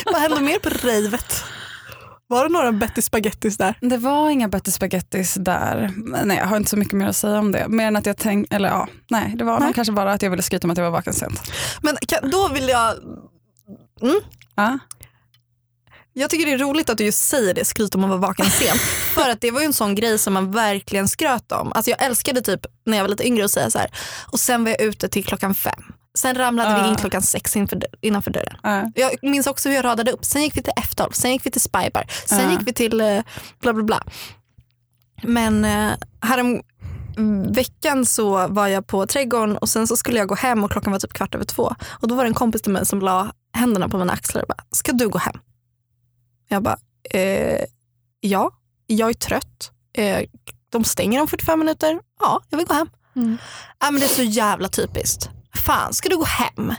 Vad 0.05 0.21
hände 0.21 0.41
mer 0.41 0.59
på 0.59 0.69
ravet? 0.69 1.43
Var 2.29 2.43
det 2.43 2.53
några 2.53 2.71
Betty 2.71 3.01
Spaghettis 3.01 3.57
där? 3.57 3.77
Det 3.81 3.97
var 3.97 4.29
inga 4.29 4.47
Betty 4.47 4.71
Spaghettis 4.71 5.33
där. 5.33 5.93
Nej, 6.25 6.37
jag 6.37 6.45
har 6.45 6.57
inte 6.57 6.69
så 6.69 6.77
mycket 6.77 6.93
mer 6.93 7.07
att 7.07 7.15
säga 7.15 7.39
om 7.39 7.51
det. 7.51 7.67
Mer 7.67 7.87
än 7.87 7.95
att 7.95 8.05
jag 8.05 8.17
tänkte, 8.17 8.55
eller 8.55 8.69
ja, 8.69 8.87
nej, 9.09 9.33
det 9.37 9.43
var 9.43 9.59
Nej. 9.59 9.73
kanske 9.73 9.91
bara 9.91 10.13
att 10.13 10.21
jag 10.21 10.29
ville 10.29 10.43
skryta 10.43 10.67
om 10.67 10.71
att 10.71 10.77
jag 10.77 10.85
var 10.85 10.91
vaken 10.91 11.13
sent. 11.13 11.51
Men 11.81 11.97
kan, 12.07 12.29
då 12.29 12.47
vill 12.47 12.69
jag... 12.69 12.93
Mm. 14.01 14.19
Ja. 14.55 14.79
Jag 16.13 16.29
tycker 16.29 16.45
det 16.45 16.51
är 16.51 16.57
roligt 16.57 16.89
att 16.89 16.97
du 16.97 17.05
just 17.05 17.23
säger 17.27 17.53
det, 17.53 17.65
skryt 17.65 17.95
om 17.95 18.03
att 18.03 18.09
vara 18.09 18.19
vaken 18.19 18.45
sent. 18.45 18.81
För 19.13 19.29
att 19.29 19.41
det 19.41 19.51
var 19.51 19.59
ju 19.59 19.65
en 19.65 19.73
sån 19.73 19.95
grej 19.95 20.17
som 20.17 20.33
man 20.33 20.51
verkligen 20.51 21.07
skröt 21.07 21.51
om. 21.51 21.71
Alltså 21.73 21.91
jag 21.91 22.03
älskade 22.03 22.41
typ 22.41 22.65
när 22.85 22.97
jag 22.97 23.03
var 23.03 23.09
lite 23.09 23.27
yngre 23.27 23.45
att 23.45 23.51
säga 23.51 23.71
så 23.71 23.79
här. 23.79 23.91
och 24.31 24.39
sen 24.39 24.63
var 24.63 24.71
jag 24.71 24.81
ute 24.81 25.09
till 25.09 25.25
klockan 25.25 25.55
fem. 25.55 25.83
Sen 26.17 26.35
ramlade 26.35 26.73
vi 26.75 26.79
Ja. 26.81 26.87
in 26.89 26.95
klockan 26.95 27.21
sex 27.21 27.55
inför, 27.55 27.81
innanför 28.01 28.31
dörren. 28.31 28.57
Ja. 28.63 28.91
Jag 28.95 29.11
minns 29.31 29.47
också 29.47 29.69
hur 29.69 29.75
jag 29.75 29.85
radade 29.85 30.11
upp. 30.11 30.25
Sen 30.25 30.41
gick 30.41 30.57
vi 30.57 30.61
till 30.63 30.73
F12, 30.73 31.11
sen 31.11 31.31
gick 31.31 31.45
vi 31.45 31.51
till 31.51 31.61
Spybar, 31.61 32.05
sen 32.25 32.39
Ja. 32.45 32.51
gick 32.51 32.67
vi 32.67 32.73
till 32.73 33.01
eh, 33.01 33.19
bla 33.59 33.73
bla 33.73 33.83
bla. 33.83 34.03
Men 35.23 35.65
eh, 35.65 35.91
härom 36.21 36.61
veckan 37.49 38.05
så 38.05 38.47
var 38.47 38.67
jag 38.67 38.87
på 38.87 39.05
trädgården 39.07 39.57
och 39.57 39.69
sen 39.69 39.87
så 39.87 39.97
skulle 39.97 40.17
jag 40.19 40.27
gå 40.27 40.35
hem 40.35 40.63
och 40.63 40.71
klockan 40.71 40.91
var 40.91 40.99
typ 40.99 41.13
kvart 41.13 41.35
över 41.35 41.45
två. 41.45 41.75
Och 41.89 42.07
då 42.07 42.15
var 42.15 42.23
det 42.23 42.29
en 42.29 42.33
kompis 42.33 42.61
till 42.61 42.71
mig 42.71 42.85
som 42.85 42.99
la 42.99 43.31
händerna 43.53 43.89
på 43.89 43.97
mina 43.97 44.13
axlar 44.13 44.41
och 44.41 44.47
bara, 44.47 44.63
ska 44.71 44.91
du 44.91 45.09
gå 45.09 45.17
hem? 45.17 45.35
Jag 46.47 46.63
bara, 46.63 46.77
eh, 47.11 47.63
ja, 48.19 48.51
jag 48.87 49.09
är 49.09 49.13
trött. 49.13 49.71
Eh, 49.93 50.19
de 50.69 50.83
stänger 50.83 51.21
om 51.21 51.27
45 51.27 51.59
minuter. 51.59 51.99
Ja, 52.19 52.41
jag 52.49 52.57
vill 52.57 52.67
gå 52.67 52.73
hem. 52.73 52.89
Mm. 53.15 53.37
Ja, 53.79 53.91
men 53.91 53.99
det 53.99 54.05
är 54.05 54.09
så 54.15 54.23
jävla 54.23 54.67
typiskt. 54.69 55.29
Fan, 55.57 55.93
ska 55.93 56.09
du 56.09 56.17
gå 56.17 56.23
hem? 56.25 56.73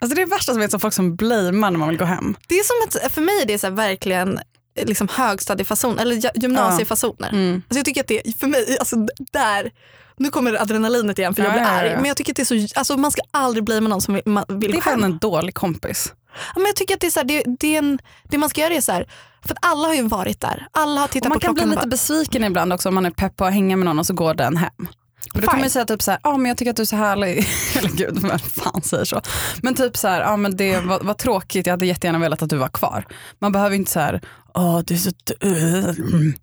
Alltså 0.00 0.16
det 0.16 0.22
är 0.22 0.26
värsta 0.26 0.52
som 0.52 0.60
vet 0.60 0.70
som 0.70 0.80
folk 0.80 0.94
som 0.94 1.16
blamear 1.16 1.70
när 1.70 1.78
man 1.78 1.88
vill 1.88 1.98
gå 1.98 2.04
hem. 2.04 2.36
Det 2.48 2.54
är 2.54 2.64
som 2.64 3.02
att, 3.06 3.12
för 3.12 3.20
mig 3.20 3.42
är 3.42 3.46
det 3.46 3.58
så 3.58 3.70
verkligen 3.70 4.38
eh, 4.78 4.86
liksom 4.86 5.08
högstadiefason 5.12 5.98
eller 5.98 6.16
gy- 6.16 6.30
gymnasiefasoner. 6.34 7.28
Mm. 7.28 7.54
Alltså 7.54 7.78
jag 7.78 7.84
tycker 7.84 8.00
att 8.00 8.08
det, 8.08 8.38
för 8.40 8.46
mig, 8.46 8.76
alltså 8.78 8.96
där, 9.32 9.70
nu 10.16 10.30
kommer 10.30 10.62
adrenalinet 10.62 11.18
igen 11.18 11.34
för 11.34 11.42
jag 11.42 11.48
Ja, 11.50 11.52
blir 11.54 11.62
ja, 11.62 11.68
ja, 11.74 11.80
arg. 11.80 11.88
ja. 11.90 11.96
Men 11.96 12.04
jag 12.04 12.16
tycker 12.16 12.32
att 12.32 12.36
det 12.36 12.42
är 12.42 12.66
så, 12.68 12.78
alltså 12.78 12.96
man 12.96 13.10
ska 13.10 13.22
aldrig 13.30 13.64
bli 13.64 13.80
med 13.80 13.90
någon 13.90 14.00
som 14.00 14.14
vill, 14.14 14.22
man 14.26 14.44
vill 14.48 14.72
Det 14.72 14.78
är 14.78 14.82
fan 14.82 15.04
en 15.04 15.18
dålig 15.18 15.54
kompis. 15.54 16.12
Ja, 16.34 16.52
men 16.54 16.66
jag 16.66 16.76
tycker 16.76 16.94
att 16.94 17.00
det 17.00 17.06
är 17.06 17.10
så 17.10 17.20
här, 17.20 17.24
det, 17.24 17.44
det, 17.60 17.74
är 17.74 17.78
en, 17.78 17.98
det 18.30 18.38
man 18.38 18.48
ska 18.50 18.60
göra 18.60 18.74
är 18.74 18.80
så 18.80 18.92
här, 18.92 19.06
för 19.42 19.54
att 19.54 19.58
alla 19.66 19.88
har 19.88 19.94
ju 19.94 20.02
varit 20.02 20.40
där. 20.40 20.66
Alla 20.72 21.00
har 21.00 21.08
tittat 21.08 21.26
Och 21.26 21.30
man 21.30 21.40
på 21.40 21.46
kan 21.46 21.54
bli 21.54 21.64
lite 21.64 21.76
bara, 21.76 21.86
besviken 21.86 22.44
ibland 22.44 22.72
också 22.72 22.88
om 22.88 22.94
man 22.94 23.06
är 23.06 23.10
pepp 23.10 23.36
på 23.36 23.44
att 23.44 23.52
hänga 23.52 23.76
med 23.76 23.84
någon 23.84 23.98
och 23.98 24.06
så 24.06 24.14
går 24.14 24.34
den 24.34 24.56
hem. 24.56 24.88
Men 25.34 25.42
då 25.42 25.48
kan 25.48 25.58
man 25.58 25.64
ju 25.66 25.70
säga 25.70 25.84
typ 25.84 26.02
så 26.02 26.10
här, 26.10 26.20
ah, 26.22 26.36
men 26.36 26.46
jag 26.46 26.56
tycker 26.58 26.70
att 26.70 26.76
du 26.76 26.82
är 26.82 26.86
så 26.86 26.96
härlig. 26.96 27.46
Eller 27.78 27.88
gud, 27.88 28.18
vem 28.22 28.38
fan 28.38 28.82
säger 28.82 29.04
så? 29.04 29.20
Men 29.62 29.74
typ 29.74 29.96
så 29.96 30.08
här, 30.08 30.20
ah, 30.20 30.36
men 30.36 30.56
det 30.56 30.80
var, 30.80 31.00
var 31.00 31.14
tråkigt, 31.14 31.66
jag 31.66 31.72
hade 31.72 31.86
jättegärna 31.86 32.18
velat 32.18 32.42
att 32.42 32.50
du 32.50 32.56
var 32.56 32.68
kvar. 32.68 33.06
Man 33.38 33.52
behöver 33.52 33.76
inte 33.76 33.90
så 33.90 34.00
här, 34.00 34.20
åh 34.54 34.80
du 34.86 34.94
är 34.94 34.98
så... 34.98 35.10
Mm. 35.42 36.34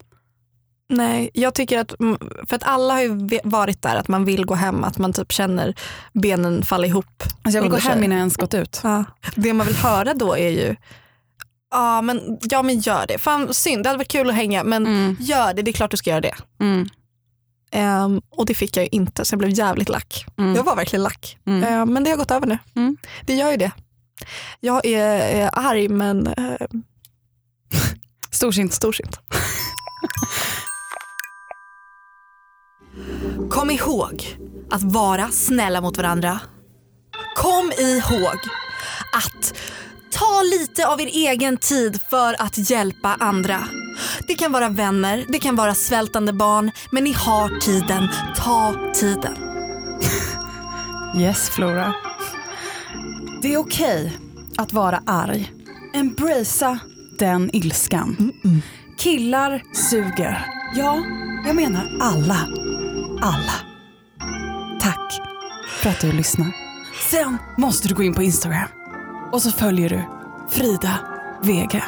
Nej, 0.92 1.30
jag 1.34 1.54
tycker 1.54 1.80
att, 1.80 1.94
för 2.50 2.56
att 2.56 2.64
alla 2.64 2.94
har 2.94 3.02
ju 3.02 3.40
varit 3.44 3.82
där, 3.82 3.96
att 3.96 4.08
man 4.08 4.26
vill 4.26 4.46
gå 4.46 4.56
hem, 4.56 4.84
att 4.84 4.98
man 4.98 5.14
typ 5.14 5.32
känner 5.32 5.76
benen 6.14 6.64
falla 6.64 6.88
ihop. 6.88 7.24
Alltså 7.42 7.58
jag 7.58 7.62
vill 7.62 7.72
gå 7.72 7.78
hem 7.78 8.04
innan 8.04 8.12
jag 8.18 8.20
ens 8.20 8.38
gått 8.38 8.54
ut. 8.54 8.80
Ja. 8.84 9.04
Det 9.36 9.54
man 9.54 9.68
vill 9.68 9.76
höra 9.76 10.14
då 10.14 10.38
är 10.38 10.50
ju, 10.50 10.76
ja 11.72 12.02
men, 12.02 12.38
ja 12.42 12.62
men 12.62 12.80
gör 12.80 13.06
det. 13.08 13.18
Fan 13.18 13.54
synd, 13.54 13.84
det 13.84 13.90
hade 13.90 13.98
varit 13.98 14.08
kul 14.12 14.30
att 14.30 14.36
hänga 14.36 14.64
men 14.64 14.88
Mm. 14.88 15.18
gör 15.20 15.54
det, 15.54 15.62
det 15.62 15.72
är 15.72 15.74
klart 15.74 15.92
du 15.92 15.98
ska 15.98 16.10
göra 16.10 16.22
det. 16.22 16.36
Mm. 16.62 16.90
Ehm, 17.72 18.22
och 18.30 18.46
det 18.46 18.54
fick 18.54 18.78
jag 18.78 18.84
ju 18.84 18.90
inte 18.92 19.26
så 19.26 19.34
jag 19.34 19.40
blev 19.40 19.52
jävligt 19.52 19.90
lack. 19.90 20.26
Mm. 20.38 20.56
Jag 20.56 20.64
var 20.64 20.76
verkligen 20.76 21.04
lack. 21.04 21.38
Mm. 21.46 21.64
Ehm, 21.64 21.94
men 21.94 22.04
det 22.04 22.10
har 22.10 22.18
gått 22.18 22.32
över 22.32 22.48
nu. 22.48 22.58
Mm. 22.76 22.98
Det 23.26 23.34
gör 23.36 23.52
ju 23.52 23.58
det. 23.58 23.72
Jag 24.60 24.86
är, 24.86 25.20
är 25.46 25.50
arg 25.54 25.88
men 25.88 26.28
eh, 26.28 26.56
Storsint. 28.32 28.74
storsint. 28.74 29.20
Kom 33.50 33.72
ihåg 33.72 34.38
att 34.72 34.84
vara 34.84 35.28
snälla 35.28 35.82
mot 35.82 35.98
varandra. 35.98 36.40
Kom 37.36 37.72
ihåg 37.78 38.38
att 39.16 39.54
ta 40.12 40.42
lite 40.44 40.88
av 40.88 41.02
er 41.02 41.06
egen 41.06 41.58
tid 41.58 42.00
för 42.10 42.42
att 42.42 42.70
hjälpa 42.70 43.16
andra. 43.20 43.64
Det 44.28 44.36
kan 44.36 44.52
vara 44.52 44.70
vänner, 44.70 45.26
det 45.28 45.40
kan 45.40 45.56
vara 45.56 45.76
svältande 45.76 46.34
barn, 46.34 46.72
men 46.92 47.04
ni 47.04 47.14
har 47.14 47.60
tiden. 47.60 48.08
Ta 48.36 48.76
tiden. 48.94 49.36
Yes 51.18 51.50
Flora. 51.50 51.94
Det 53.42 53.54
är 53.54 53.58
okej 53.58 54.18
att 54.58 54.74
vara 54.74 55.02
arg. 55.06 55.54
Embracea 55.94 56.80
den 57.20 57.50
ilskan. 57.54 58.32
Killar 58.98 59.64
suger. 59.74 60.46
Ja, 60.76 61.04
jag 61.46 61.56
menar 61.56 61.98
alla. 62.02 62.48
Alla. 63.22 63.54
Tack 64.82 65.22
för 65.82 65.90
att 65.90 66.02
du 66.02 66.12
lyssnar. 66.12 66.52
Sen 67.12 67.38
måste 67.58 67.88
du 67.88 67.96
gå 67.96 68.04
in 68.04 68.14
på 68.14 68.24
Instagram 68.24 68.68
och 69.32 69.42
så 69.42 69.52
följer 69.52 69.90
du 69.90 70.04
Frida 70.50 71.00
Vega. 71.44 71.84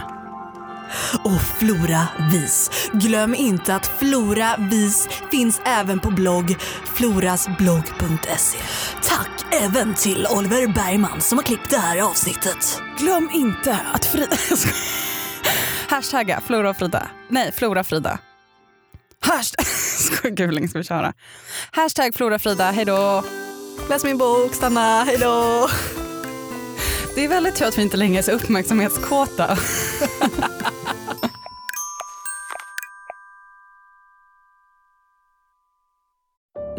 Och 1.23 1.41
Flora 1.59 2.07
Vis. 2.31 2.71
Glöm 2.93 3.35
inte 3.35 3.75
att 3.75 3.91
Flora 3.99 4.55
Vis 4.57 5.07
finns 5.31 5.61
även 5.65 5.99
på 5.99 6.11
blogg 6.11 6.55
florasblogg.se. 6.95 8.57
Tack 9.03 9.45
även 9.51 9.93
till 9.93 10.27
Oliver 10.29 10.67
Bergman 10.67 11.21
som 11.21 11.37
har 11.37 11.43
klippt 11.43 11.69
det 11.69 11.77
här 11.77 12.01
avsnittet. 12.01 12.81
Glöm 12.97 13.29
inte 13.33 13.79
att 13.93 14.05
Frida... 14.05 14.37
Hashtagga 15.87 16.41
Flora 16.41 16.69
och 16.69 16.77
Frida. 16.77 17.09
Nej, 17.27 17.51
Flora 17.51 17.83
Frida. 17.83 18.19
Hashtag... 19.19 19.65
Skojar, 19.97 20.35
Gud, 20.35 20.47
hur 20.47 20.51
länge 20.51 20.67
ska 20.67 20.77
vi 20.77 20.83
köra? 20.83 21.13
Hashtag 21.71 22.15
Flora 22.15 22.39
Frida, 22.39 22.71
hej 22.71 22.85
då. 22.85 23.23
Läs 23.89 24.03
min 24.03 24.17
bok, 24.17 24.55
stanna, 24.55 25.03
hejdå. 25.03 25.69
Det 27.15 27.25
är 27.25 27.27
väldigt 27.27 27.55
tur 27.55 27.65
att 27.65 27.77
vi 27.77 27.81
inte 27.81 27.97
längre 27.97 28.17
är 28.17 28.23
så 28.23 28.31
uppmärksamhetskåta. 28.31 29.57